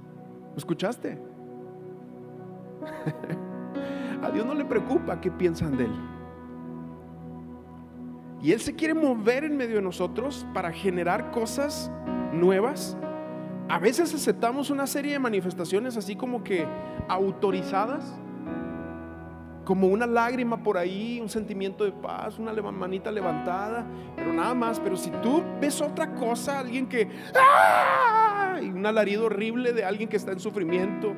¿Lo 0.51 0.57
escuchaste? 0.57 1.19
a 4.23 4.31
Dios 4.31 4.45
no 4.45 4.53
le 4.53 4.65
preocupa 4.65 5.19
qué 5.19 5.31
piensan 5.31 5.77
de 5.77 5.85
Él. 5.85 5.93
Y 8.41 8.51
Él 8.51 8.59
se 8.59 8.75
quiere 8.75 8.93
mover 8.93 9.43
en 9.43 9.57
medio 9.57 9.77
de 9.77 9.81
nosotros 9.81 10.45
para 10.53 10.71
generar 10.71 11.31
cosas 11.31 11.91
nuevas. 12.33 12.95
A 13.67 13.79
veces 13.79 14.13
aceptamos 14.13 14.69
una 14.69 14.87
serie 14.87 15.13
de 15.13 15.19
manifestaciones 15.19 15.97
así 15.97 16.15
como 16.15 16.43
que 16.43 16.65
autorizadas 17.07 18.19
como 19.67 19.87
una 19.87 20.07
lágrima 20.07 20.63
por 20.63 20.77
ahí, 20.77 21.19
un 21.19 21.27
sentimiento 21.27 21.83
de 21.83 21.91
paz, 21.91 22.39
una 22.39 22.53
manita 22.71 23.11
levantada, 23.11 23.85
pero 24.15 24.31
nada 24.31 24.53
más. 24.53 24.79
Pero 24.79 24.95
si 24.95 25.09
tú 25.21 25.43
ves 25.59 25.81
otra 25.81 26.15
cosa, 26.15 26.59
alguien 26.59 26.87
que, 26.87 27.09
¡ah! 27.35 28.59
y 28.61 28.69
un 28.69 28.85
alarido 28.85 29.25
horrible 29.25 29.73
de 29.73 29.83
alguien 29.83 30.07
que 30.07 30.15
está 30.15 30.31
en 30.31 30.39
sufrimiento, 30.39 31.13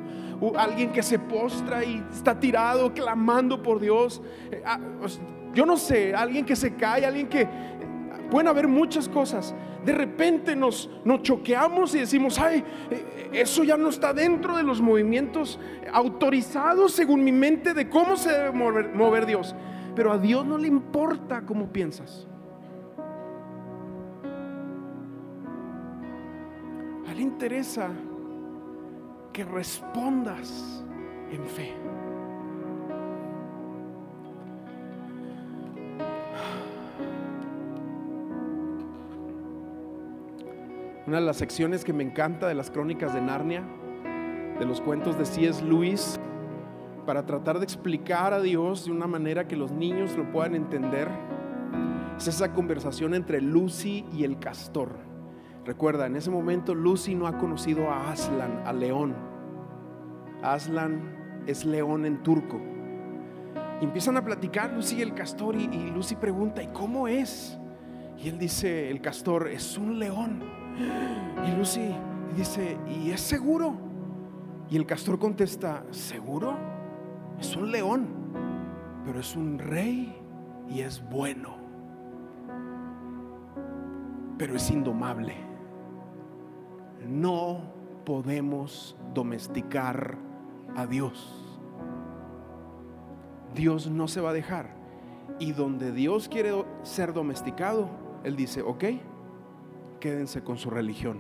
alguien 0.58 0.92
que 0.92 1.04
se 1.04 1.20
postra 1.20 1.84
y 1.86 2.04
está 2.12 2.40
tirado 2.40 2.92
clamando 2.92 3.62
por 3.62 3.80
Dios, 3.80 4.20
eh, 4.52 4.64
ah, 4.66 4.80
yo 5.54 5.68
no 5.68 5.78
sé, 5.78 6.16
alguien 6.16 6.44
que 6.44 6.56
se 6.56 6.74
cae, 6.74 7.06
alguien 7.06 7.28
que 7.28 7.48
pueden 8.30 8.48
haber 8.48 8.68
muchas 8.68 9.08
cosas. 9.10 9.56
De 9.86 9.94
repente 9.94 10.56
nos, 10.56 10.90
nos 11.04 11.22
choqueamos 11.24 11.96
y 11.96 12.00
decimos, 12.00 12.40
ay, 12.40 12.64
eh, 12.92 13.30
eso 13.34 13.64
ya 13.64 13.78
no 13.78 13.90
está 13.90 14.14
dentro 14.14 14.58
de 14.58 14.64
los 14.64 14.82
movimientos 14.82 15.60
autorizados 15.92 16.94
según 16.94 17.24
mi 17.24 17.32
mente 17.32 17.74
de 17.74 17.90
cómo 17.90 18.16
se 18.16 18.32
debe 18.32 18.52
mover, 18.52 18.94
mover 18.94 19.26
Dios. 19.26 19.56
Pero 19.96 20.12
a 20.12 20.18
Dios 20.18 20.46
no 20.46 20.58
le 20.58 20.68
importa 20.68 21.42
cómo 21.46 21.72
piensas. 21.72 22.28
A 27.06 27.12
él 27.12 27.18
le 27.18 27.24
interesa 27.24 27.90
que 29.34 29.44
respondas 29.44 30.84
en 31.32 31.46
fe. 31.46 31.76
Una 41.10 41.20
de 41.20 41.26
las 41.26 41.38
secciones 41.38 41.84
que 41.84 41.92
me 41.92 42.04
encanta 42.04 42.48
de 42.48 42.54
las 42.54 42.70
crónicas 42.70 43.16
de 43.16 43.22
Narnia, 43.22 43.64
de 44.60 44.64
los 44.64 44.80
cuentos 44.80 45.18
de 45.18 45.26
C.S. 45.26 45.66
Lewis, 45.66 46.20
para 47.08 47.26
tratar 47.26 47.58
de 47.58 47.64
explicar 47.64 48.32
a 48.32 48.40
Dios 48.40 48.86
de 48.86 48.92
una 48.92 49.08
manera 49.08 49.48
que 49.48 49.56
los 49.56 49.72
niños 49.72 50.16
lo 50.16 50.32
puedan 50.32 50.54
entender, 50.54 51.08
es 52.16 52.28
esa 52.28 52.54
conversación 52.54 53.16
entre 53.16 53.42
Lucy 53.42 54.06
y 54.14 54.24
el 54.24 54.38
castor. 54.38 55.00
Recuerda, 55.66 56.06
en 56.06 56.16
ese 56.16 56.30
momento 56.30 56.76
Lucy 56.76 57.16
no 57.16 57.26
ha 57.26 57.40
conocido 57.40 57.90
a 57.90 58.12
Aslan, 58.12 58.62
a 58.64 58.72
León. 58.72 59.16
Aslan 60.44 61.42
es 61.48 61.66
león 61.66 62.06
en 62.06 62.22
turco. 62.22 62.62
Y 63.82 63.86
empiezan 63.86 64.16
a 64.16 64.24
platicar 64.24 64.74
Lucy 64.74 64.98
y 64.98 65.02
el 65.02 65.16
castor 65.16 65.56
y, 65.56 65.64
y 65.64 65.90
Lucy 65.90 66.16
pregunta, 66.18 66.62
¿y 66.62 66.68
cómo 66.68 67.08
es? 67.08 67.58
Y 68.16 68.30
él 68.30 68.38
dice, 68.38 68.92
el 68.92 69.02
castor, 69.02 69.48
es 69.48 69.76
un 69.76 69.98
león. 69.98 70.59
Y 71.46 71.52
Lucy 71.58 71.94
dice, 72.36 72.78
¿y 72.88 73.12
es 73.12 73.22
seguro? 73.22 73.76
Y 74.70 74.78
el 74.78 74.86
castor 74.86 75.20
contesta, 75.20 75.84
¿seguro? 75.92 76.56
Es 77.40 77.56
un 77.56 77.72
león, 77.72 78.08
pero 79.06 79.20
es 79.20 79.36
un 79.36 79.58
rey 79.58 80.16
y 80.70 80.82
es 80.82 81.04
bueno. 81.10 81.58
Pero 84.38 84.56
es 84.56 84.70
indomable. 84.70 85.36
No 87.08 87.62
podemos 88.06 88.96
domesticar 89.14 90.18
a 90.76 90.86
Dios. 90.86 91.36
Dios 93.56 93.90
no 93.90 94.08
se 94.08 94.22
va 94.22 94.30
a 94.30 94.34
dejar. 94.34 94.78
Y 95.40 95.54
donde 95.54 95.92
Dios 95.92 96.30
quiere 96.30 96.52
ser 96.84 97.14
domesticado, 97.14 97.90
Él 98.24 98.36
dice, 98.36 98.62
ok, 98.62 98.84
quédense 100.00 100.44
con 100.44 100.58
su 100.58 100.70
religión. 100.70 101.20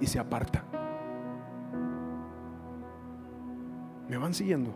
Y 0.00 0.06
se 0.06 0.18
aparta. 0.18 0.64
¿Me 4.08 4.16
van 4.16 4.34
siguiendo? 4.34 4.74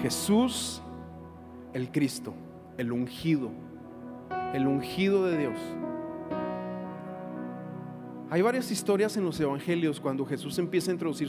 Jesús, 0.00 0.82
el 1.72 1.90
Cristo, 1.90 2.32
el 2.78 2.92
ungido, 2.92 3.50
el 4.54 4.66
ungido 4.66 5.24
de 5.26 5.38
Dios. 5.38 5.58
Hay 8.30 8.42
varias 8.42 8.70
historias 8.70 9.16
en 9.16 9.24
los 9.24 9.38
evangelios 9.40 10.00
cuando 10.00 10.24
Jesús 10.24 10.58
empieza 10.58 10.90
a 10.90 10.94
introducir 10.94 11.28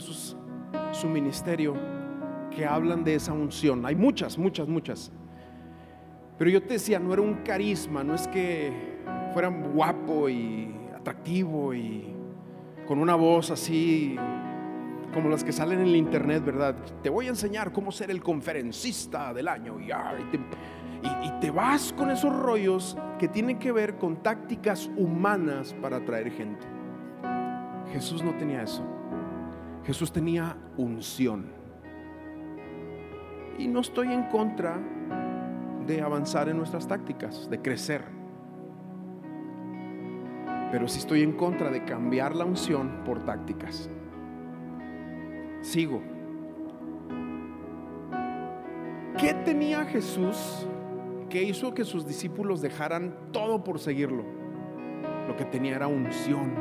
su 0.92 1.08
ministerio 1.08 1.74
que 2.54 2.66
hablan 2.66 3.04
de 3.04 3.14
esa 3.14 3.32
unción. 3.32 3.84
Hay 3.86 3.94
muchas, 3.94 4.38
muchas, 4.38 4.68
muchas. 4.68 5.12
Pero 6.38 6.50
yo 6.50 6.62
te 6.62 6.74
decía, 6.74 6.98
no 6.98 7.12
era 7.12 7.22
un 7.22 7.34
carisma, 7.44 8.04
no 8.04 8.14
es 8.14 8.28
que 8.28 8.72
fuera 9.32 9.48
guapo 9.48 10.28
y 10.28 10.74
atractivo 10.96 11.74
y 11.74 12.14
con 12.86 12.98
una 12.98 13.14
voz 13.14 13.50
así 13.50 14.16
como 15.12 15.28
las 15.28 15.42
que 15.42 15.52
salen 15.52 15.80
en 15.80 15.86
el 15.86 15.96
internet, 15.96 16.44
¿verdad? 16.44 16.76
Te 17.02 17.10
voy 17.10 17.26
a 17.26 17.30
enseñar 17.30 17.72
cómo 17.72 17.90
ser 17.90 18.10
el 18.10 18.22
conferencista 18.22 19.32
del 19.32 19.48
año 19.48 19.78
y, 19.80 19.88
te, 20.30 20.38
y 21.26 21.40
te 21.40 21.50
vas 21.50 21.92
con 21.92 22.10
esos 22.10 22.34
rollos 22.34 22.96
que 23.18 23.28
tienen 23.28 23.58
que 23.58 23.72
ver 23.72 23.96
con 23.96 24.22
tácticas 24.22 24.90
humanas 24.96 25.74
para 25.80 25.96
atraer 25.96 26.30
gente. 26.30 26.66
Jesús 27.92 28.22
no 28.22 28.34
tenía 28.36 28.62
eso. 28.62 28.97
Jesús 29.88 30.12
tenía 30.12 30.54
unción. 30.76 31.46
Y 33.56 33.66
no 33.68 33.80
estoy 33.80 34.12
en 34.12 34.24
contra 34.24 34.78
de 35.86 36.02
avanzar 36.02 36.50
en 36.50 36.58
nuestras 36.58 36.86
tácticas, 36.86 37.48
de 37.48 37.62
crecer. 37.62 38.04
Pero 40.70 40.86
sí 40.88 40.98
estoy 40.98 41.22
en 41.22 41.32
contra 41.32 41.70
de 41.70 41.86
cambiar 41.86 42.36
la 42.36 42.44
unción 42.44 43.02
por 43.06 43.24
tácticas. 43.24 43.88
Sigo. 45.62 46.02
¿Qué 49.18 49.32
tenía 49.46 49.86
Jesús 49.86 50.68
que 51.30 51.44
hizo 51.44 51.72
que 51.72 51.86
sus 51.86 52.06
discípulos 52.06 52.60
dejaran 52.60 53.16
todo 53.32 53.64
por 53.64 53.78
seguirlo? 53.78 54.22
Lo 55.26 55.34
que 55.34 55.46
tenía 55.46 55.76
era 55.76 55.86
unción. 55.86 56.52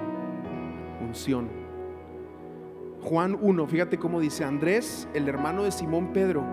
Unción. 1.01 1.66
Juan 3.01 3.37
1, 3.39 3.67
fíjate 3.67 3.97
cómo 3.97 4.19
dice 4.19 4.43
Andrés, 4.43 5.07
el 5.13 5.27
hermano 5.29 5.63
de 5.63 5.71
Simón 5.71 6.13
Pedro, 6.13 6.43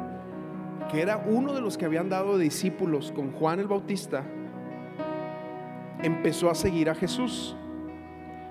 que 0.91 1.01
era 1.01 1.17
uno 1.27 1.53
de 1.53 1.61
los 1.61 1.79
que 1.79 1.87
habían 1.87 2.09
dado 2.09 2.39
discípulos 2.39 3.13
con 3.13 3.33
Juan 3.33 3.61
el 3.61 3.67
Bautista, 3.67 4.25
empezó 6.03 6.51
a 6.51 6.55
seguir 6.55 6.91
a 6.91 6.95
Jesús. 6.95 7.57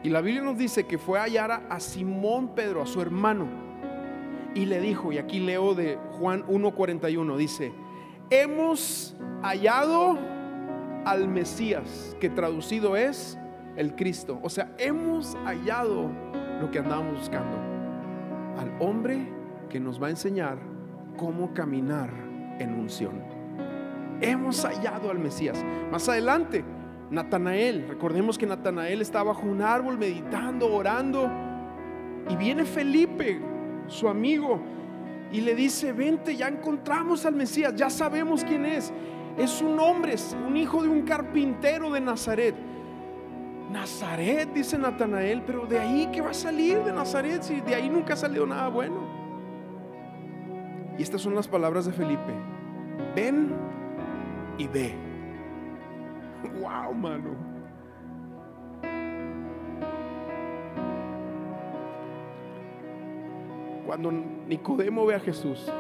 Y 0.02 0.10
la 0.10 0.22
Biblia 0.22 0.44
nos 0.44 0.58
dice 0.58 0.86
que 0.86 0.98
fue 0.98 1.20
a 1.20 1.24
hallar 1.24 1.64
a 1.70 1.80
Simón 1.80 2.56
Pedro, 2.56 2.82
a 2.82 2.86
su 2.86 3.00
hermano, 3.02 3.48
y 4.56 4.66
le 4.66 4.80
dijo, 4.82 5.12
y 5.12 5.18
aquí 5.18 5.40
leo 5.40 5.74
de 5.74 5.98
Juan 6.12 6.46
1.41, 6.48 7.38
dice, 7.38 7.74
hemos 8.30 9.16
hallado 9.42 10.18
al 11.06 11.28
Mesías, 11.28 12.16
que 12.20 12.30
traducido 12.30 12.96
es 12.96 13.38
el 13.76 13.96
Cristo. 13.96 14.40
O 14.44 14.50
sea, 14.50 14.72
hemos 14.78 15.36
hallado 15.46 16.10
lo 16.60 16.70
que 16.72 16.80
andábamos 16.80 17.20
buscando, 17.20 17.58
al 18.58 18.76
hombre 18.80 19.28
que 19.70 19.80
nos 19.80 20.02
va 20.02 20.08
a 20.08 20.12
enseñar 20.12 20.58
cómo 21.18 21.54
caminar 21.54 22.10
en 22.60 22.74
unción. 22.74 23.22
Hemos 24.22 24.64
hallado 24.64 25.10
al 25.10 25.20
Mesías. 25.20 25.64
Más 25.92 26.08
adelante, 26.08 26.64
Natanael, 27.10 27.88
recordemos 27.88 28.38
que 28.38 28.46
Natanael 28.46 29.02
estaba 29.02 29.34
bajo 29.34 29.46
un 29.48 29.62
árbol 29.62 29.98
meditando, 29.98 30.74
orando, 30.74 31.30
y 32.30 32.36
viene 32.36 32.66
Felipe, 32.66 33.40
su 33.88 34.08
amigo, 34.08 34.60
y 35.32 35.42
le 35.42 35.56
dice, 35.56 35.94
vente, 35.94 36.36
ya 36.36 36.48
encontramos 36.48 37.26
al 37.26 37.36
Mesías, 37.36 37.76
ya 37.76 37.90
sabemos 37.90 38.44
quién 38.44 38.66
es. 38.66 38.94
Es 39.38 39.62
un 39.62 39.80
hombre, 39.80 40.14
es 40.14 40.36
un 40.48 40.56
hijo 40.56 40.84
de 40.84 40.90
un 40.90 41.02
carpintero 41.02 41.92
de 41.92 42.00
Nazaret. 42.00 42.56
Nazaret, 43.74 44.54
dice 44.54 44.78
Natanael, 44.78 45.42
pero 45.42 45.66
de 45.66 45.80
ahí 45.80 46.08
que 46.12 46.22
va 46.22 46.30
a 46.30 46.34
salir 46.36 46.78
de 46.84 46.94
Nazaret 46.94 47.42
si 47.42 47.60
de 47.60 47.74
ahí 47.74 47.90
nunca 47.90 48.14
ha 48.14 48.18
salido 48.18 48.46
nada 48.46 48.70
bueno. 48.70 49.02
Y 50.98 51.02
estas 51.02 51.22
son 51.22 51.34
las 51.34 51.48
palabras 51.48 51.86
de 51.86 51.92
Felipe. 51.92 52.34
Ven 53.16 53.52
y 54.58 54.68
ve. 54.68 54.94
Wow, 56.62 56.94
mano. 56.94 57.36
Cuando 63.86 64.12
Nicodemo 64.12 65.06
ve 65.06 65.16
a 65.16 65.20
Jesús, 65.20 65.72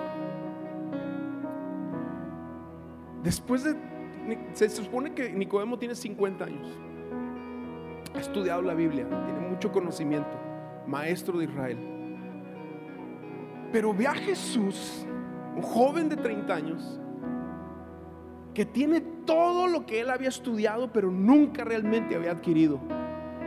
después 3.21 3.63
de, 3.65 3.75
se 4.53 4.69
supone 4.69 5.13
que 5.13 5.31
Nicodemo 5.31 5.77
tiene 5.77 5.95
50 5.95 6.45
años, 6.45 6.77
ha 8.13 8.19
estudiado 8.19 8.61
la 8.61 8.73
Biblia, 8.73 9.07
tiene 9.07 9.49
mucho 9.49 9.71
conocimiento, 9.71 10.37
maestro 10.87 11.37
de 11.39 11.45
Israel. 11.45 11.77
Pero 13.71 13.93
ve 13.93 14.07
a 14.07 14.13
Jesús, 14.13 15.05
un 15.55 15.61
joven 15.61 16.09
de 16.09 16.17
30 16.17 16.53
años, 16.53 16.99
que 18.53 18.65
tiene 18.65 19.01
todo 19.25 19.67
lo 19.67 19.85
que 19.85 20.01
él 20.01 20.09
había 20.09 20.29
estudiado, 20.29 20.91
pero 20.91 21.09
nunca 21.09 21.63
realmente 21.63 22.15
había 22.15 22.31
adquirido. 22.31 22.79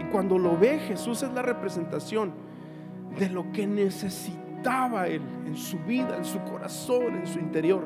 Y 0.01 0.05
cuando 0.11 0.39
lo 0.39 0.59
ve, 0.59 0.79
Jesús 0.81 1.23
es 1.23 1.33
la 1.33 1.43
representación 1.43 2.33
de 3.19 3.31
lo 3.31 3.51
que 3.53 3.67
necesitaba 3.67 5.07
él 5.07 5.23
en 5.47 5.57
su 5.57 5.79
vida, 5.81 6.17
en 6.17 6.25
su 6.25 6.41
corazón, 6.41 7.17
en 7.17 7.27
su 7.27 7.39
interior. 7.39 7.85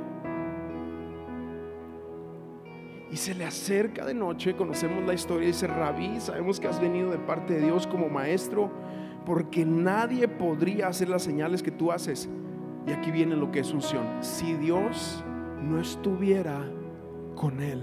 Y 3.11 3.17
se 3.17 3.35
le 3.35 3.45
acerca 3.45 4.05
de 4.05 4.15
noche, 4.15 4.55
conocemos 4.55 5.05
la 5.05 5.15
historia, 5.15 5.49
dice, 5.49 5.67
Rabí, 5.67 6.21
sabemos 6.21 6.61
que 6.61 6.69
has 6.69 6.81
venido 6.81 7.11
de 7.11 7.19
parte 7.19 7.55
de 7.55 7.67
Dios 7.67 7.87
como 7.87 8.09
maestro, 8.09 8.71
porque 9.27 9.65
nadie 9.65 10.29
podría 10.29 10.87
hacer 10.87 11.09
las 11.09 11.23
señales 11.23 11.63
que 11.63 11.73
tú 11.73 11.91
haces. 11.91 12.29
Y 12.87 12.93
aquí 12.93 13.11
viene 13.11 13.35
lo 13.35 13.51
que 13.51 13.61
es 13.61 13.73
unción. 13.73 14.07
Si 14.21 14.55
Dios 14.55 15.25
no 15.61 15.81
estuviera 15.81 16.65
con 17.35 17.61
él. 17.61 17.81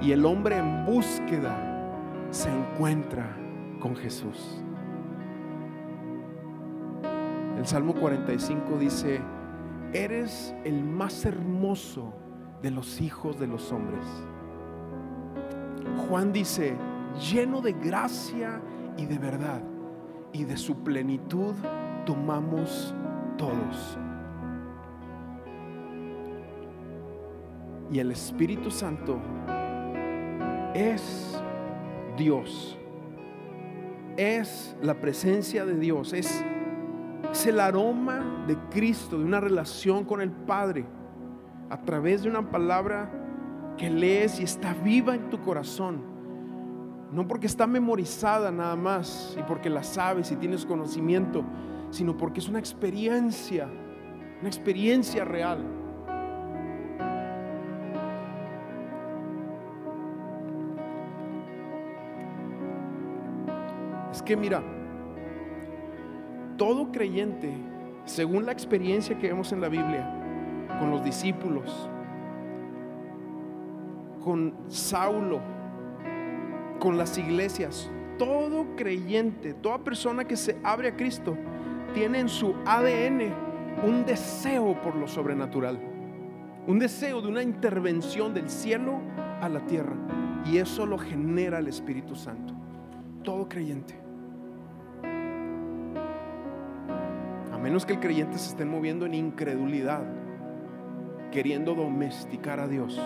Y 0.00 0.12
el 0.12 0.24
hombre 0.24 0.56
en 0.56 0.84
búsqueda 0.84 1.56
se 2.30 2.48
encuentra 2.48 3.36
con 3.80 3.96
Jesús. 3.96 4.62
El 7.58 7.66
Salmo 7.66 7.94
45 7.94 8.78
dice, 8.78 9.20
eres 9.92 10.54
el 10.64 10.82
más 10.82 11.24
hermoso 11.24 12.12
de 12.62 12.70
los 12.70 13.00
hijos 13.00 13.38
de 13.38 13.46
los 13.46 13.72
hombres. 13.72 14.04
Juan 16.08 16.32
dice, 16.32 16.76
lleno 17.32 17.60
de 17.60 17.72
gracia 17.72 18.60
y 18.96 19.06
de 19.06 19.18
verdad, 19.18 19.62
y 20.32 20.44
de 20.44 20.56
su 20.56 20.76
plenitud 20.76 21.54
tomamos 22.06 22.94
todos. 23.36 23.98
Y 27.90 27.98
el 27.98 28.10
Espíritu 28.12 28.70
Santo 28.70 29.18
es 30.74 31.38
Dios, 32.16 32.78
es 34.16 34.76
la 34.80 34.94
presencia 34.94 35.66
de 35.66 35.78
Dios, 35.78 36.12
es, 36.12 36.42
es 37.30 37.46
el 37.46 37.60
aroma 37.60 38.44
de 38.46 38.56
Cristo, 38.70 39.18
de 39.18 39.24
una 39.24 39.40
relación 39.40 40.04
con 40.04 40.22
el 40.22 40.30
Padre, 40.30 40.86
a 41.72 41.78
través 41.78 42.22
de 42.22 42.28
una 42.28 42.50
palabra 42.50 43.10
que 43.78 43.88
lees 43.88 44.38
y 44.38 44.42
está 44.42 44.74
viva 44.74 45.14
en 45.14 45.30
tu 45.30 45.40
corazón. 45.40 46.02
No 47.10 47.26
porque 47.26 47.46
está 47.46 47.66
memorizada 47.66 48.50
nada 48.50 48.76
más 48.76 49.34
y 49.40 49.42
porque 49.44 49.70
la 49.70 49.82
sabes 49.82 50.30
y 50.30 50.36
tienes 50.36 50.66
conocimiento, 50.66 51.42
sino 51.88 52.14
porque 52.14 52.40
es 52.40 52.48
una 52.48 52.58
experiencia, 52.58 53.70
una 54.40 54.48
experiencia 54.48 55.24
real. 55.24 55.64
Es 64.12 64.20
que 64.20 64.36
mira, 64.36 64.62
todo 66.58 66.92
creyente, 66.92 67.50
según 68.04 68.44
la 68.44 68.52
experiencia 68.52 69.18
que 69.18 69.28
vemos 69.28 69.52
en 69.52 69.62
la 69.62 69.70
Biblia, 69.70 70.21
con 70.82 70.90
los 70.90 71.04
discípulos, 71.04 71.88
con 74.24 74.52
Saulo, 74.66 75.40
con 76.80 76.98
las 76.98 77.16
iglesias, 77.18 77.88
todo 78.18 78.66
creyente, 78.74 79.54
toda 79.54 79.78
persona 79.78 80.24
que 80.24 80.36
se 80.36 80.58
abre 80.64 80.88
a 80.88 80.96
Cristo, 80.96 81.36
tiene 81.94 82.18
en 82.18 82.28
su 82.28 82.56
ADN 82.66 83.32
un 83.86 84.04
deseo 84.04 84.82
por 84.82 84.96
lo 84.96 85.06
sobrenatural, 85.06 85.78
un 86.66 86.80
deseo 86.80 87.22
de 87.22 87.28
una 87.28 87.44
intervención 87.44 88.34
del 88.34 88.50
cielo 88.50 88.98
a 89.40 89.48
la 89.48 89.60
tierra. 89.64 89.94
Y 90.46 90.56
eso 90.56 90.84
lo 90.84 90.98
genera 90.98 91.60
el 91.60 91.68
Espíritu 91.68 92.16
Santo. 92.16 92.54
Todo 93.22 93.48
creyente. 93.48 93.94
A 97.52 97.58
menos 97.58 97.86
que 97.86 97.92
el 97.92 98.00
creyente 98.00 98.36
se 98.36 98.48
esté 98.48 98.64
moviendo 98.64 99.06
en 99.06 99.14
incredulidad, 99.14 100.21
queriendo 101.32 101.74
domesticar 101.74 102.60
a 102.60 102.68
Dios. 102.68 103.00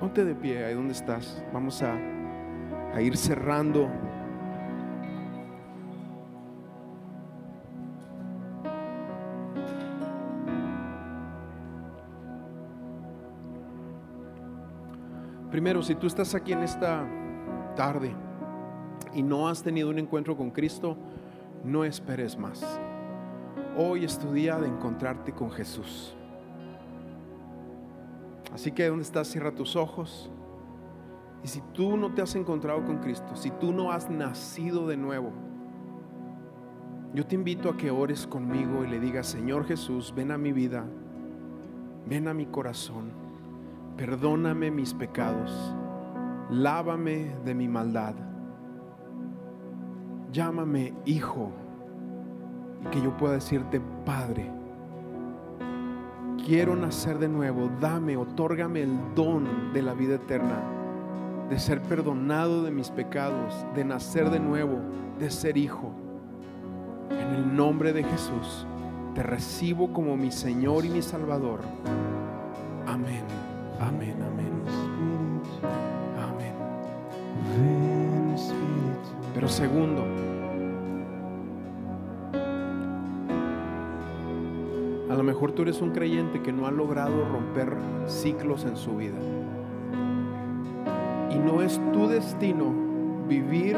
Ponte 0.00 0.24
de 0.24 0.34
pie 0.34 0.64
ahí 0.64 0.74
donde 0.74 0.92
estás. 0.92 1.44
Vamos 1.52 1.82
a, 1.82 1.94
a 2.94 3.02
ir 3.02 3.16
cerrando. 3.16 3.88
Primero, 15.50 15.82
si 15.82 15.94
tú 15.94 16.06
estás 16.06 16.34
aquí 16.34 16.52
en 16.52 16.62
esta 16.62 17.06
tarde 17.76 18.14
y 19.14 19.22
no 19.22 19.48
has 19.48 19.62
tenido 19.62 19.90
un 19.90 19.98
encuentro 19.98 20.36
con 20.36 20.50
Cristo, 20.50 20.96
no 21.64 21.84
esperes 21.84 22.38
más. 22.38 22.80
Hoy 23.80 24.04
es 24.04 24.18
tu 24.18 24.32
día 24.32 24.58
de 24.58 24.66
encontrarte 24.66 25.32
con 25.32 25.50
Jesús. 25.50 26.14
Así 28.52 28.72
que 28.72 28.88
donde 28.88 29.04
estás, 29.04 29.28
cierra 29.28 29.54
tus 29.54 29.76
ojos. 29.76 30.30
Y 31.42 31.48
si 31.48 31.62
tú 31.72 31.96
no 31.96 32.12
te 32.12 32.20
has 32.20 32.34
encontrado 32.34 32.84
con 32.84 32.98
Cristo, 32.98 33.36
si 33.36 33.50
tú 33.52 33.72
no 33.72 33.92
has 33.92 34.10
nacido 34.10 34.86
de 34.86 34.96
nuevo, 34.96 35.30
yo 37.14 37.24
te 37.24 37.36
invito 37.36 37.70
a 37.70 37.76
que 37.76 37.90
ores 37.90 38.26
conmigo 38.26 38.84
y 38.84 38.88
le 38.88 39.00
digas, 39.00 39.26
Señor 39.26 39.64
Jesús, 39.64 40.12
ven 40.14 40.32
a 40.32 40.38
mi 40.38 40.52
vida, 40.52 40.84
ven 42.06 42.28
a 42.28 42.34
mi 42.34 42.46
corazón 42.46 43.28
perdóname 43.98 44.70
mis 44.70 44.94
pecados, 44.94 45.74
lávame 46.50 47.34
de 47.44 47.52
mi 47.52 47.66
maldad, 47.66 48.14
llámame 50.30 50.94
hijo, 51.04 51.50
y 52.82 52.88
que 52.88 53.00
yo 53.00 53.16
pueda 53.16 53.34
decirte 53.34 53.80
Padre. 54.04 54.50
Quiero 56.44 56.76
nacer 56.76 57.18
de 57.18 57.28
nuevo, 57.28 57.70
dame, 57.80 58.16
otórgame 58.16 58.82
el 58.82 58.96
don 59.14 59.72
de 59.72 59.82
la 59.82 59.92
vida 59.92 60.14
eterna, 60.14 60.62
de 61.50 61.58
ser 61.58 61.82
perdonado 61.82 62.62
de 62.62 62.70
mis 62.70 62.90
pecados, 62.90 63.54
de 63.74 63.84
nacer 63.84 64.30
de 64.30 64.40
nuevo, 64.40 64.78
de 65.18 65.30
ser 65.30 65.56
hijo. 65.56 65.92
En 67.10 67.34
el 67.34 67.54
nombre 67.54 67.92
de 67.92 68.04
Jesús, 68.04 68.66
te 69.14 69.22
recibo 69.22 69.92
como 69.92 70.16
mi 70.16 70.30
Señor 70.30 70.84
y 70.84 70.90
mi 70.90 71.02
Salvador. 71.02 71.60
Amén. 72.86 73.24
Amén, 73.80 74.16
amén. 74.22 74.62
Amén. 76.16 76.54
Pero 79.34 79.48
segundo, 79.48 80.04
mejor 85.28 85.52
tú 85.52 85.60
eres 85.60 85.82
un 85.82 85.90
creyente 85.90 86.40
que 86.40 86.54
no 86.54 86.66
ha 86.66 86.70
logrado 86.70 87.22
romper 87.30 87.76
ciclos 88.06 88.64
en 88.64 88.78
su 88.78 88.96
vida. 88.96 89.18
Y 91.30 91.38
no 91.38 91.60
es 91.60 91.78
tu 91.92 92.08
destino 92.08 92.72
vivir 93.28 93.76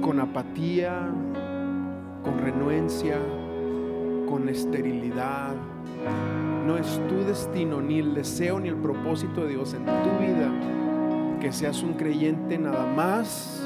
con 0.00 0.18
apatía, 0.18 1.08
con 2.24 2.38
renuencia, 2.40 3.16
con 4.28 4.48
esterilidad, 4.48 5.54
no 6.66 6.76
es 6.76 7.00
tu 7.08 7.22
destino, 7.24 7.80
ni 7.80 8.00
el 8.00 8.12
deseo, 8.12 8.58
ni 8.58 8.68
el 8.68 8.76
propósito 8.76 9.42
de 9.42 9.50
Dios 9.50 9.72
en 9.74 9.84
tu 9.84 9.92
vida 10.20 10.50
que 11.40 11.52
seas 11.52 11.80
un 11.84 11.92
creyente 11.92 12.58
nada 12.58 12.86
más 12.86 13.64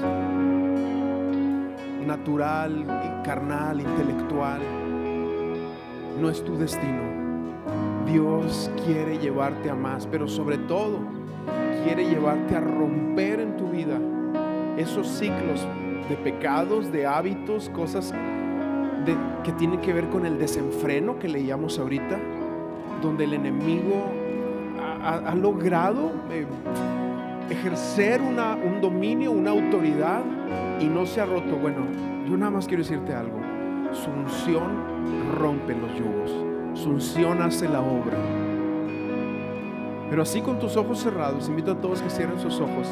natural, 2.06 3.22
carnal, 3.24 3.80
intelectual. 3.80 4.79
No 6.20 6.28
es 6.28 6.44
tu 6.44 6.56
destino. 6.56 7.02
Dios 8.06 8.70
quiere 8.84 9.18
llevarte 9.18 9.70
a 9.70 9.74
más, 9.74 10.06
pero 10.06 10.28
sobre 10.28 10.58
todo 10.58 10.98
quiere 11.84 12.08
llevarte 12.08 12.56
a 12.56 12.60
romper 12.60 13.40
en 13.40 13.56
tu 13.56 13.70
vida 13.70 13.98
esos 14.76 15.08
ciclos 15.08 15.66
de 16.08 16.16
pecados, 16.16 16.92
de 16.92 17.06
hábitos, 17.06 17.70
cosas 17.70 18.12
que 19.44 19.52
tienen 19.52 19.80
que 19.80 19.92
ver 19.92 20.08
con 20.10 20.26
el 20.26 20.38
desenfreno 20.38 21.18
que 21.18 21.28
leíamos 21.28 21.78
ahorita 21.78 22.18
donde 23.00 23.24
el 23.24 23.32
enemigo 23.32 24.12
ha, 25.02 25.34
logrado 25.34 26.12
eh, 26.30 26.46
ejercer 27.48 28.20
un 28.20 28.80
dominio, 28.82 29.32
una 29.32 29.50
autoridad 29.50 30.22
y 30.78 30.84
no 30.84 31.06
se 31.06 31.22
ha 31.22 31.26
roto. 31.26 31.56
Bueno, 31.56 31.78
yo 32.28 32.36
nada 32.36 32.50
más 32.50 32.66
quiero 32.66 32.82
decirte 32.82 33.14
algo. 33.14 33.49
Su 33.92 34.10
unción 34.10 35.34
rompe 35.38 35.74
los 35.74 35.90
yugos. 35.98 36.30
Su 36.78 36.90
unción 36.90 37.42
hace 37.42 37.68
la 37.68 37.80
obra. 37.80 38.16
Pero 40.08 40.22
así 40.22 40.40
con 40.40 40.58
tus 40.58 40.76
ojos 40.76 40.98
cerrados, 41.00 41.48
invito 41.48 41.72
a 41.72 41.80
todos 41.80 42.02
que 42.02 42.10
cierren 42.10 42.38
sus 42.40 42.60
ojos. 42.60 42.88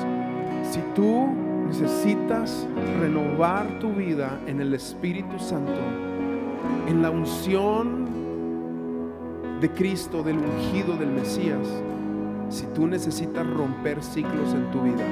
Si 0.63 0.81
tú 0.95 1.29
necesitas 1.67 2.67
renovar 3.01 3.79
tu 3.81 3.93
vida 3.93 4.41
en 4.47 4.61
el 4.61 4.75
Espíritu 4.75 5.39
Santo, 5.39 5.81
en 6.87 7.03
la 7.03 7.11
unción 7.11 8.09
de 9.61 9.71
Cristo, 9.71 10.23
del 10.23 10.39
ungido 10.39 10.97
del 10.97 11.11
Mesías, 11.11 11.67
si 12.49 12.67
tú 12.67 12.87
necesitas 12.87 13.47
romper 13.47 14.03
ciclos 14.03 14.55
en 14.55 14.71
tu 14.71 14.81
vida, 14.83 15.05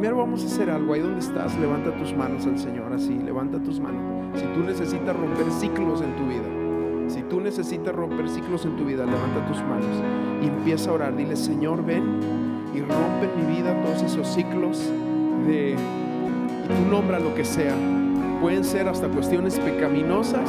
primero 0.00 0.16
vamos 0.16 0.42
a 0.42 0.46
hacer 0.46 0.70
algo. 0.70 0.94
Ahí 0.94 1.00
donde 1.00 1.20
estás, 1.20 1.58
levanta 1.58 1.94
tus 1.94 2.14
manos 2.14 2.46
al 2.46 2.58
Señor, 2.58 2.90
así, 2.90 3.12
levanta 3.18 3.58
tus 3.62 3.78
manos. 3.78 4.00
Si 4.34 4.46
tú 4.46 4.60
necesitas 4.64 5.14
romper 5.14 5.52
ciclos 5.52 6.00
en 6.00 6.16
tu 6.16 6.26
vida, 6.26 7.10
si 7.10 7.20
tú 7.24 7.38
necesitas 7.38 7.94
romper 7.94 8.30
ciclos 8.30 8.64
en 8.64 8.78
tu 8.78 8.86
vida, 8.86 9.04
levanta 9.04 9.46
tus 9.46 9.58
manos 9.58 9.84
y 10.42 10.46
empieza 10.46 10.88
a 10.88 10.94
orar. 10.94 11.14
Dile, 11.14 11.36
Señor, 11.36 11.84
ven 11.84 12.02
y 12.74 12.80
rompe 12.80 13.28
en 13.30 13.46
mi 13.46 13.56
vida 13.56 13.78
todos 13.82 14.02
esos 14.02 14.26
ciclos 14.26 14.90
de... 15.46 15.72
Y 15.72 16.68
tú 16.68 16.90
nombra 16.90 17.20
lo 17.20 17.34
que 17.34 17.44
sea. 17.44 17.74
Pueden 18.40 18.64
ser 18.64 18.88
hasta 18.88 19.06
cuestiones 19.06 19.58
pecaminosas 19.58 20.48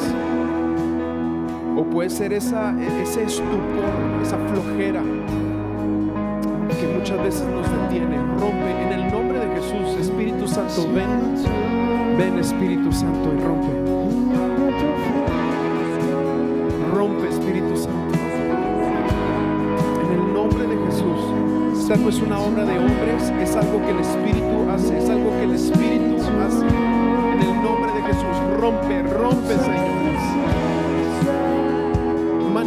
o 1.76 1.84
puede 1.84 2.10
ser 2.10 2.32
esa, 2.32 2.74
ese 3.02 3.24
estupor, 3.24 3.52
esa 4.22 4.38
flojera 4.38 5.04
que 6.80 6.88
muchas 6.88 7.22
veces 7.22 7.46
nos 7.50 7.70
detiene. 7.70 8.18
Rompe 8.40 8.72
en 8.82 8.94
el 8.94 9.11
Jesús, 9.72 10.02
Espíritu 10.02 10.48
Santo, 10.48 10.86
ven, 10.94 11.36
ven 12.18 12.38
Espíritu 12.40 12.92
Santo 12.92 13.34
y 13.34 13.42
rompe. 13.42 13.72
Rompe 16.94 17.30
Espíritu 17.30 17.78
Santo. 17.78 18.18
En 20.04 20.20
el 20.20 20.34
nombre 20.34 20.68
de 20.68 20.76
Jesús. 20.86 21.84
Esta 21.84 21.96
no 21.96 22.10
es 22.10 22.22
una 22.22 22.40
obra 22.40 22.66
de 22.66 22.80
hombres, 22.80 23.32
es 23.42 23.56
algo 23.56 23.80
que 23.86 23.92
el 23.92 24.00
Espíritu 24.00 24.70
hace, 24.70 24.98
es 24.98 25.10
algo 25.10 25.30
que 25.30 25.44
el 25.44 25.52
Espíritu 25.54 26.18
hace. 26.18 26.66
En 26.66 27.42
el 27.42 27.64
nombre 27.64 27.92
de 27.94 28.02
Jesús, 28.02 28.60
rompe, 28.60 29.04
rompe, 29.04 29.58
Señor 29.58 30.11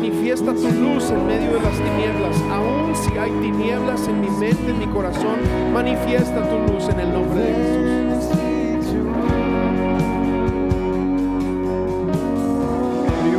manifiesta 0.05 0.53
tu 0.53 0.71
luz 0.71 1.11
en 1.11 1.27
medio 1.27 1.55
de 1.55 1.61
las 1.61 1.79
tinieblas. 1.79 2.43
Aun 2.53 2.95
si 2.95 3.17
hay 3.17 3.31
tinieblas 3.41 4.07
en 4.07 4.21
mi 4.21 4.29
mente, 4.29 4.71
en 4.71 4.79
mi 4.79 4.87
corazón, 4.87 5.39
manifiesta 5.73 6.47
tu 6.47 6.73
luz 6.73 6.89
en 6.91 7.01
el 7.01 7.13
nombre 7.13 7.41
de 7.41 7.55
Jesús. 7.55 7.95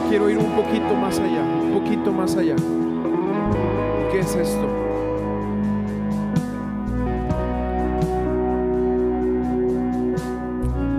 quiero 0.10 0.30
ir 0.30 0.38
un 0.38 0.56
poquito 0.56 0.96
más 0.96 1.20
allá, 1.20 1.42
un 1.42 1.74
poquito 1.74 2.12
más 2.12 2.38
allá. 2.38 2.56
¿Qué 4.12 4.20
es 4.20 4.36
esto? 4.36 4.68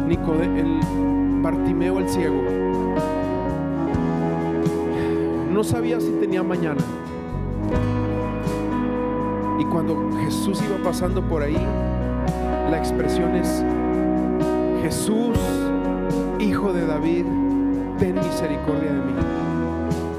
Nicodemo, 0.06 0.58
el 0.58 1.40
Bartimeo 1.40 1.98
el 2.00 2.08
ciego, 2.08 2.42
no 5.56 5.64
sabía 5.64 5.98
si 5.98 6.10
tenía 6.20 6.42
mañana. 6.42 6.82
Y 9.58 9.64
cuando 9.64 10.10
Jesús 10.22 10.62
iba 10.62 10.76
pasando 10.84 11.22
por 11.22 11.42
ahí, 11.42 11.56
la 12.70 12.76
expresión 12.76 13.34
es, 13.34 13.64
Jesús, 14.82 15.38
hijo 16.40 16.74
de 16.74 16.86
David, 16.86 17.24
ten 17.98 18.16
misericordia 18.16 18.92
de 18.92 19.00
mí. 19.00 19.14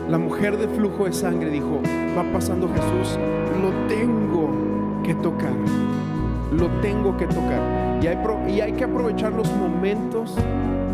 La 0.10 0.18
mujer 0.18 0.58
de 0.58 0.68
flujo 0.70 1.06
de 1.06 1.14
sangre 1.14 1.52
dijo, 1.52 1.82
va 2.18 2.24
pasando 2.34 2.68
Jesús, 2.70 3.20
lo 3.62 3.70
tengo 3.88 4.50
que 5.04 5.14
tocar, 5.14 5.54
lo 6.52 6.68
tengo 6.82 7.16
que 7.16 7.28
tocar. 7.28 8.00
Y 8.02 8.08
hay, 8.08 8.18
y 8.56 8.62
hay 8.62 8.72
que 8.72 8.86
aprovechar 8.86 9.34
los 9.34 9.52
momentos 9.56 10.36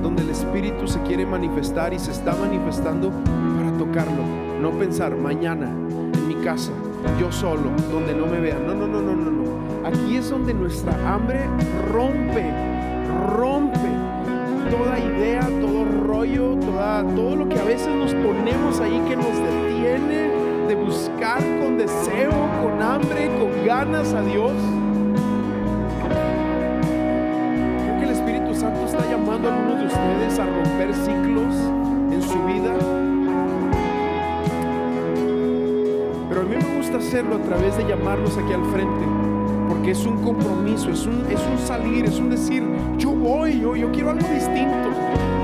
donde 0.01 0.21
el 0.21 0.31
Espíritu 0.31 0.85
se 0.85 1.01
quiere 1.03 1.25
manifestar 1.25 1.93
y 1.93 1.99
se 1.99 2.11
está 2.11 2.35
manifestando 2.35 3.09
tocarlo. 3.77 4.23
No 4.61 4.71
pensar 4.71 5.15
mañana 5.15 5.69
en 5.69 6.27
mi 6.27 6.35
casa, 6.35 6.71
yo 7.19 7.31
solo, 7.31 7.71
donde 7.91 8.13
no 8.13 8.25
me 8.27 8.39
vean. 8.39 8.65
No, 8.65 8.73
no, 8.73 8.87
no, 8.87 9.01
no, 9.01 9.13
no, 9.15 9.31
no. 9.31 9.87
Aquí 9.87 10.15
es 10.15 10.29
donde 10.29 10.53
nuestra 10.53 10.93
hambre 11.13 11.41
rompe, 11.91 12.49
rompe 13.37 13.89
toda 14.69 14.97
idea, 14.97 15.41
todo 15.61 15.85
rollo, 16.07 16.55
toda, 16.55 17.03
todo 17.15 17.35
lo 17.35 17.49
que 17.49 17.59
a 17.59 17.63
veces 17.63 17.93
nos 17.95 18.13
ponemos 18.13 18.79
ahí 18.79 19.01
que 19.07 19.15
nos 19.15 19.35
detiene 19.37 20.29
de 20.67 20.75
buscar 20.75 21.39
con 21.59 21.77
deseo, 21.77 22.31
con 22.61 22.81
hambre, 22.81 23.29
con 23.37 23.65
ganas 23.65 24.13
a 24.13 24.21
Dios. 24.21 24.53
Hacerlo 37.13 37.35
a 37.35 37.41
través 37.43 37.77
de 37.77 37.83
llamarlos 37.85 38.35
aquí 38.39 38.53
al 38.53 38.65
frente 38.71 39.05
porque 39.69 39.91
es 39.91 40.03
un 40.03 40.17
compromiso, 40.23 40.89
es 40.89 41.05
un, 41.05 41.23
es 41.29 41.39
un 41.45 41.59
salir, 41.59 42.05
es 42.05 42.17
un 42.17 42.31
decir, 42.31 42.63
yo 42.97 43.11
voy, 43.11 43.59
yo, 43.59 43.75
yo 43.75 43.91
quiero 43.91 44.09
algo 44.09 44.27
distinto. 44.33 44.89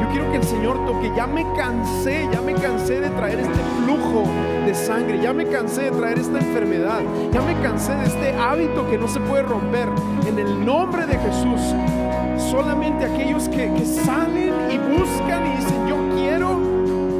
Yo 0.01 0.09
quiero 0.11 0.31
que 0.31 0.37
el 0.37 0.43
Señor 0.43 0.83
toque. 0.87 1.11
Ya 1.15 1.27
me 1.27 1.45
cansé, 1.55 2.27
ya 2.31 2.41
me 2.41 2.55
cansé 2.55 2.99
de 2.99 3.09
traer 3.09 3.39
este 3.39 3.59
flujo 3.83 4.23
de 4.65 4.73
sangre, 4.73 5.21
ya 5.21 5.31
me 5.31 5.45
cansé 5.45 5.83
de 5.83 5.91
traer 5.91 6.17
esta 6.17 6.39
enfermedad, 6.39 7.01
ya 7.31 7.41
me 7.41 7.53
cansé 7.61 7.93
de 7.95 8.05
este 8.05 8.33
hábito 8.33 8.89
que 8.89 8.97
no 8.97 9.07
se 9.07 9.19
puede 9.19 9.43
romper. 9.43 9.89
En 10.27 10.39
el 10.39 10.65
nombre 10.65 11.05
de 11.05 11.19
Jesús, 11.19 11.61
solamente 12.49 13.05
aquellos 13.05 13.47
que, 13.47 13.71
que 13.73 13.85
salen 13.85 14.53
y 14.71 14.77
buscan 14.77 15.45
y 15.45 15.55
dicen, 15.57 15.87
yo 15.87 15.97
quiero, 16.15 16.57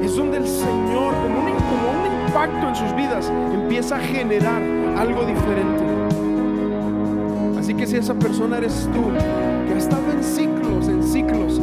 es 0.04 0.16
donde 0.16 0.38
el 0.38 0.48
Señor, 0.48 1.14
como 1.22 1.42
un 1.44 1.59
impacto 2.40 2.70
en 2.70 2.76
sus 2.76 2.96
vidas, 2.96 3.30
empieza 3.54 3.98
a 3.98 4.00
generar 4.00 4.62
algo 4.98 5.26
diferente. 5.26 5.84
Así 7.60 7.74
que 7.74 7.86
si 7.86 7.98
esa 7.98 8.14
persona 8.14 8.60
eres 8.60 8.90
tú, 8.94 9.04
que 9.68 9.74
ha 9.74 9.78
estado 9.78 10.10
en 10.14 10.24
ciclos, 10.24 10.88
en 10.88 11.04
ciclos, 11.04 11.60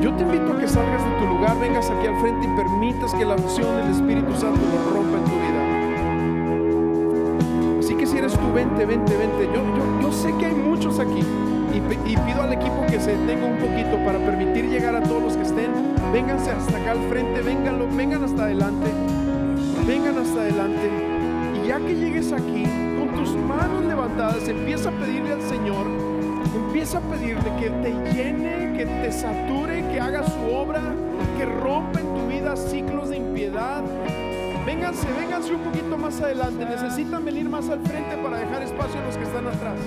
yo 0.00 0.14
te 0.14 0.22
invito 0.22 0.52
a 0.52 0.58
que 0.58 0.68
salgas 0.68 1.04
de 1.04 1.10
tu 1.18 1.26
lugar, 1.26 1.58
vengas 1.60 1.90
aquí 1.90 2.06
al 2.06 2.20
frente 2.20 2.46
y 2.46 2.56
permitas 2.56 3.12
que 3.12 3.24
la 3.24 3.34
unción 3.34 3.76
del 3.76 3.90
Espíritu 3.90 4.32
Santo 4.34 4.60
lo 4.60 4.94
rompa 4.94 5.18
en 5.18 5.24
tu 5.24 5.32
vida. 5.32 5.62
Así 7.80 7.94
que 7.96 8.06
si 8.06 8.18
eres 8.18 8.34
tú, 8.34 8.52
vente, 8.54 8.86
vente, 8.86 9.16
vente. 9.16 9.46
Yo, 9.52 9.64
yo, 9.76 10.00
yo 10.00 10.12
sé 10.12 10.32
que 10.38 10.46
hay 10.46 10.54
muchos 10.54 11.00
aquí 11.00 11.24
y, 11.74 11.80
pido 11.80 12.40
al 12.40 12.52
equipo 12.52 12.86
que 12.88 13.00
se 13.00 13.16
detenga 13.16 13.46
un 13.46 13.58
poquito 13.58 13.98
para 14.04 14.18
permitir 14.18 14.68
llegar 14.68 14.94
a 14.94 15.02
todos 15.02 15.22
los 15.24 15.36
que 15.36 15.42
estén. 15.42 15.72
Vénganse 16.12 16.52
hasta 16.52 16.78
acá 16.78 16.92
al 16.92 17.02
frente, 17.08 17.42
vengan, 17.42 17.96
vengan 17.96 18.22
hasta 18.22 18.44
adelante, 18.44 18.92
vengan 19.86 20.18
hasta 20.18 20.40
adelante. 20.40 20.90
Y 21.62 21.68
ya 21.68 21.78
que 21.78 21.94
llegues 21.94 22.32
aquí, 22.32 22.64
tus 23.14 23.36
manos 23.36 23.84
levantadas, 23.84 24.48
empieza 24.48 24.88
a 24.88 24.92
pedirle 24.92 25.32
al 25.32 25.42
Señor, 25.42 25.86
empieza 26.54 26.98
a 26.98 27.00
pedirle 27.00 27.44
que 27.60 27.70
te 27.70 28.12
llene, 28.12 28.76
que 28.76 28.86
te 28.86 29.12
sature, 29.12 29.86
que 29.92 30.00
haga 30.00 30.24
su 30.24 30.54
obra, 30.54 30.82
que 31.38 31.44
rompa 31.44 32.00
en 32.00 32.14
tu 32.14 32.26
vida 32.26 32.56
ciclos 32.56 33.10
de 33.10 33.18
impiedad. 33.18 33.82
Vénganse, 34.66 35.06
vénganse 35.12 35.54
un 35.54 35.60
poquito 35.60 35.96
más 35.98 36.20
adelante. 36.20 36.64
Necesitan 36.64 37.24
venir 37.24 37.48
más 37.48 37.68
al 37.68 37.80
frente 37.80 38.16
para 38.16 38.38
dejar 38.38 38.62
espacio 38.62 38.98
a 38.98 39.04
los 39.04 39.16
que 39.16 39.24
están 39.24 39.46
atrás. 39.46 39.78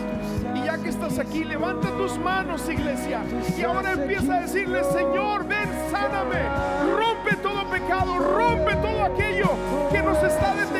Y 0.55 0.65
ya 0.65 0.77
que 0.77 0.89
estás 0.89 1.17
aquí, 1.17 1.43
levanta 1.43 1.89
tus 1.97 2.17
manos, 2.19 2.69
iglesia. 2.69 3.21
Y 3.57 3.63
ahora 3.63 3.93
empieza 3.93 4.35
a 4.35 4.41
decirle, 4.41 4.83
Señor, 4.83 5.47
ven, 5.47 5.69
sáname. 5.91 6.41
Rompe 6.95 7.26
pecado, 7.87 8.19
rompe 8.19 8.75
todo 8.75 9.01
aquello 9.01 9.49
que 9.89 10.01
nos 10.01 10.21
está 10.21 10.53
deteniendo 10.55 10.76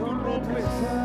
to 0.00 0.06
no 0.14 0.40
place. 0.40 0.99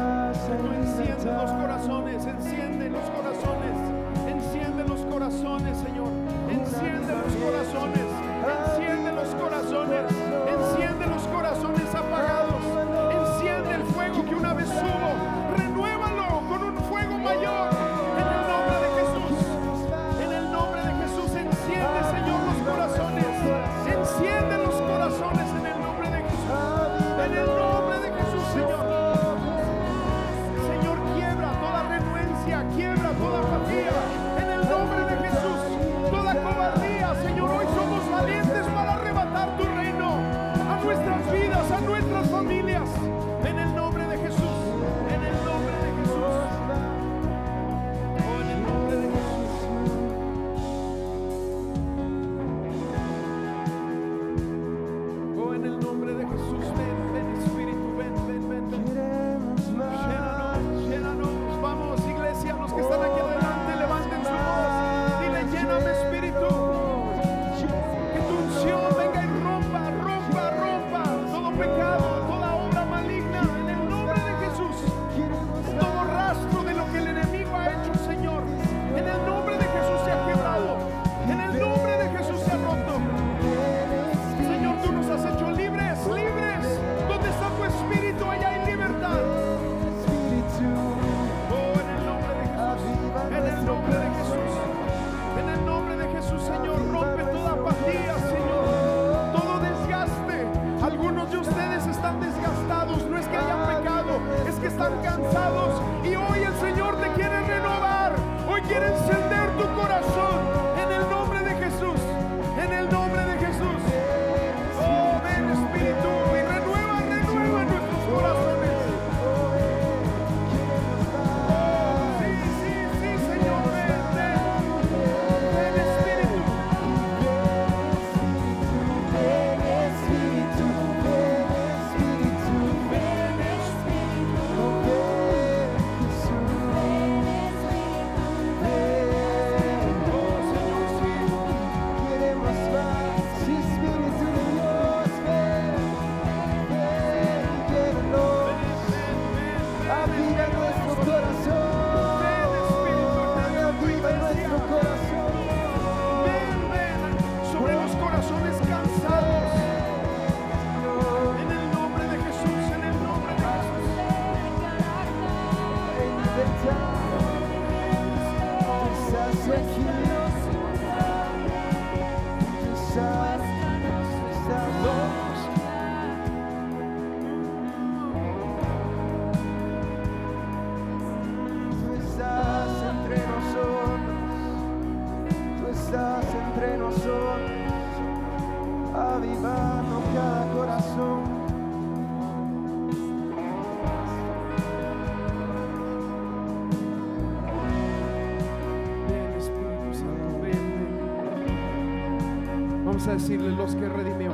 decirle 203.16 203.50
los 203.56 203.74
que 203.76 203.88
redimió. 203.88 204.32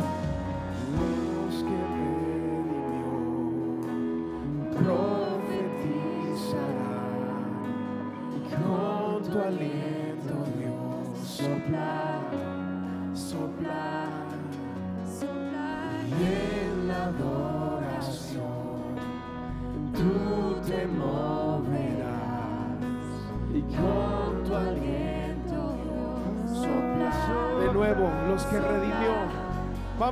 Los 0.97 1.55
que 1.63 1.77
redimió. 4.83 5.10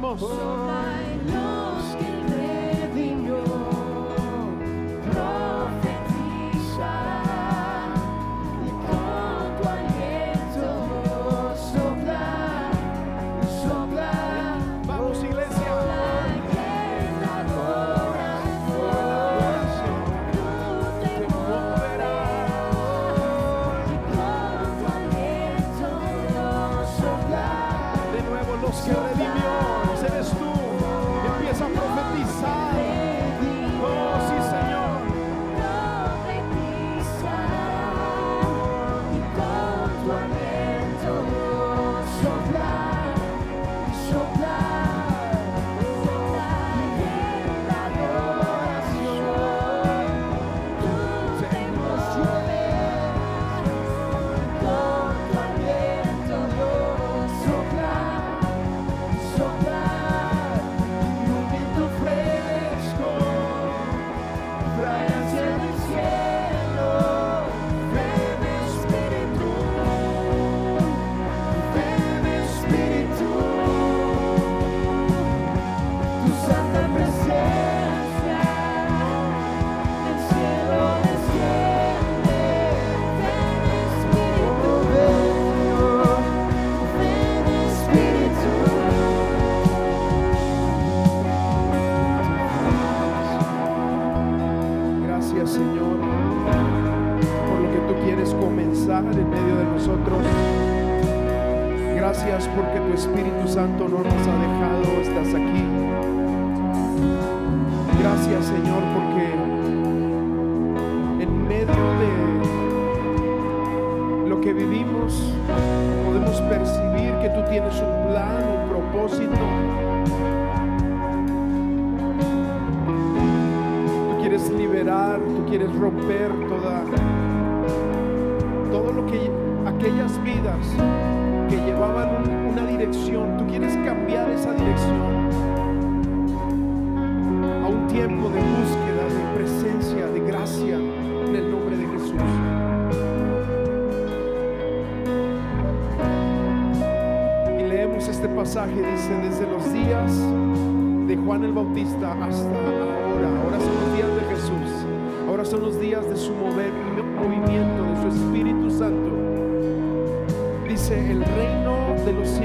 Vamos. 0.01 0.21
Oh, 0.23 1.58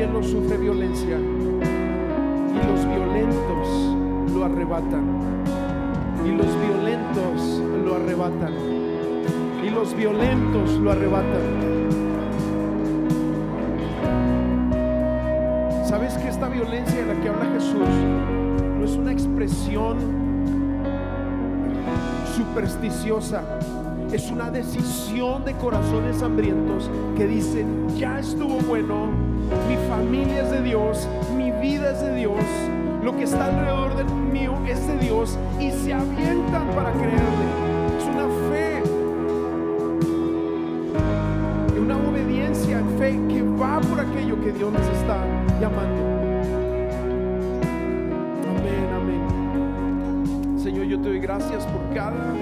cielos 0.05 0.27
sufre 0.27 0.59
violencia 0.59 1.17
y 1.17 2.67
los 2.67 2.87
violentos 2.87 4.35
lo 4.35 4.45
arrebatan. 4.45 5.05
Y 6.27 6.33
los 6.33 6.47
violentos 6.61 7.63
lo 7.87 7.95
arrebatan. 7.95 8.53
Y 9.65 9.71
los 9.71 9.97
violentos 9.97 10.73
lo 10.73 10.91
arrebatan. 10.91 11.41
¿Sabes 15.87 16.13
que 16.19 16.29
esta 16.29 16.49
violencia 16.51 17.07
de 17.07 17.15
la 17.15 17.21
que 17.23 17.29
habla 17.31 17.47
Jesús 17.55 17.89
no 18.79 18.85
es 18.85 18.97
una 18.97 19.11
expresión 19.11 19.97
supersticiosa? 22.37 23.43
Es 24.15 24.31
una 24.31 24.49
decisión 24.49 25.45
de 25.45 25.55
corazones 25.55 26.23
hambrientos 26.23 26.89
que 27.17 27.27
dicen, 27.27 27.89
ya 27.99 28.21
estuvo 28.21 28.61
bueno, 28.61 29.09
mi 29.69 29.77
familia 29.89 30.43
es 30.45 30.53
de 30.53 30.63
Dios, 30.63 31.09
mi 31.37 31.51
vida 31.51 31.91
es 31.91 32.01
de 32.01 32.15
Dios, 32.15 32.39
lo 33.03 33.17
que 33.17 33.25
está 33.25 33.47
alrededor 33.47 33.97
de 33.97 34.05
mío 34.05 34.55
es 34.69 34.87
de 34.87 34.99
Dios 34.99 35.37
y 35.59 35.73
se 35.73 35.95
avientan 35.95 36.69
para 36.77 36.93
creerle. 36.93 37.47
Es 37.99 38.05
una 38.05 38.29
fe, 38.51 38.83
una 41.81 41.97
obediencia 41.97 42.79
en 42.79 42.89
fe 42.97 43.19
que 43.29 43.43
va 43.43 43.81
por 43.81 43.99
aquello 43.99 44.41
que 44.41 44.53
Dios 44.53 44.73
nos 44.73 44.87
está 44.97 45.25
llamando. 45.61 46.03
Amén, 48.49 48.89
amén. 48.95 50.59
Señor, 50.63 50.85
yo 50.85 51.01
te 51.01 51.09
doy 51.09 51.19
gracias 51.19 51.67
por 51.67 51.93
cada, 51.93 52.33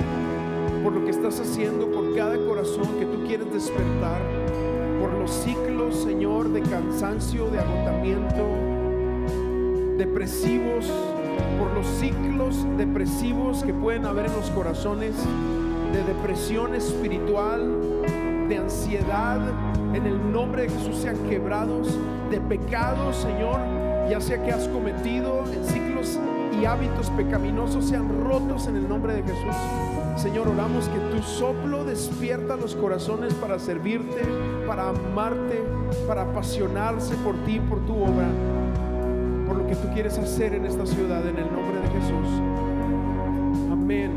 estás 1.28 1.48
haciendo, 1.48 1.86
por 1.86 2.16
cada 2.16 2.36
corazón 2.36 2.98
que 2.98 3.06
tú 3.06 3.24
quieres 3.24 3.52
despertar, 3.52 4.20
por 5.00 5.12
los 5.12 5.30
ciclos, 5.30 6.02
Señor, 6.02 6.48
de 6.48 6.62
cansancio, 6.62 7.48
de 7.48 7.60
agotamiento, 7.60 8.44
depresivos, 9.98 10.90
por 11.60 11.72
los 11.74 11.86
ciclos 11.86 12.66
depresivos 12.76 13.62
que 13.62 13.72
pueden 13.72 14.04
haber 14.04 14.26
en 14.26 14.32
los 14.32 14.50
corazones, 14.50 15.14
de 15.92 16.02
depresión 16.02 16.74
espiritual, 16.74 17.70
de 18.48 18.58
ansiedad, 18.58 19.40
en 19.94 20.04
el 20.04 20.32
nombre 20.32 20.62
de 20.62 20.70
Jesús 20.70 20.96
sean 20.96 21.18
quebrados, 21.28 21.96
de 22.32 22.40
pecados, 22.40 23.14
Señor, 23.14 23.60
ya 24.10 24.20
sea 24.20 24.42
que 24.42 24.50
has 24.50 24.66
cometido 24.66 25.44
en 25.52 25.64
ciclos 25.66 26.18
y 26.60 26.64
hábitos 26.64 27.10
pecaminosos 27.10 27.84
sean 27.84 28.08
rotos 28.24 28.66
en 28.66 28.74
el 28.74 28.88
nombre 28.88 29.14
de 29.14 29.22
Jesús. 29.22 30.01
Señor, 30.16 30.48
oramos 30.48 30.88
que 30.88 30.98
tu 30.98 31.22
soplo 31.22 31.84
despierta 31.84 32.56
los 32.56 32.74
corazones 32.74 33.34
para 33.34 33.58
servirte, 33.58 34.22
para 34.66 34.90
amarte, 34.90 35.62
para 36.06 36.22
apasionarse 36.22 37.14
por 37.16 37.34
ti, 37.44 37.60
por 37.60 37.84
tu 37.86 37.94
obra, 37.94 38.28
por 39.46 39.56
lo 39.56 39.66
que 39.66 39.74
tú 39.74 39.88
quieres 39.94 40.18
hacer 40.18 40.54
en 40.54 40.66
esta 40.66 40.86
ciudad, 40.86 41.26
en 41.26 41.38
el 41.38 41.46
nombre 41.46 41.80
de 41.80 41.88
Jesús. 41.88 42.28
Amén. 43.72 44.12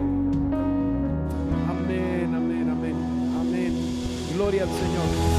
Amén, 1.70 2.36
amén, 2.36 2.70
amén, 2.70 2.96
amén. 3.40 3.74
Gloria 4.36 4.64
al 4.64 4.70
Señor. 4.70 5.35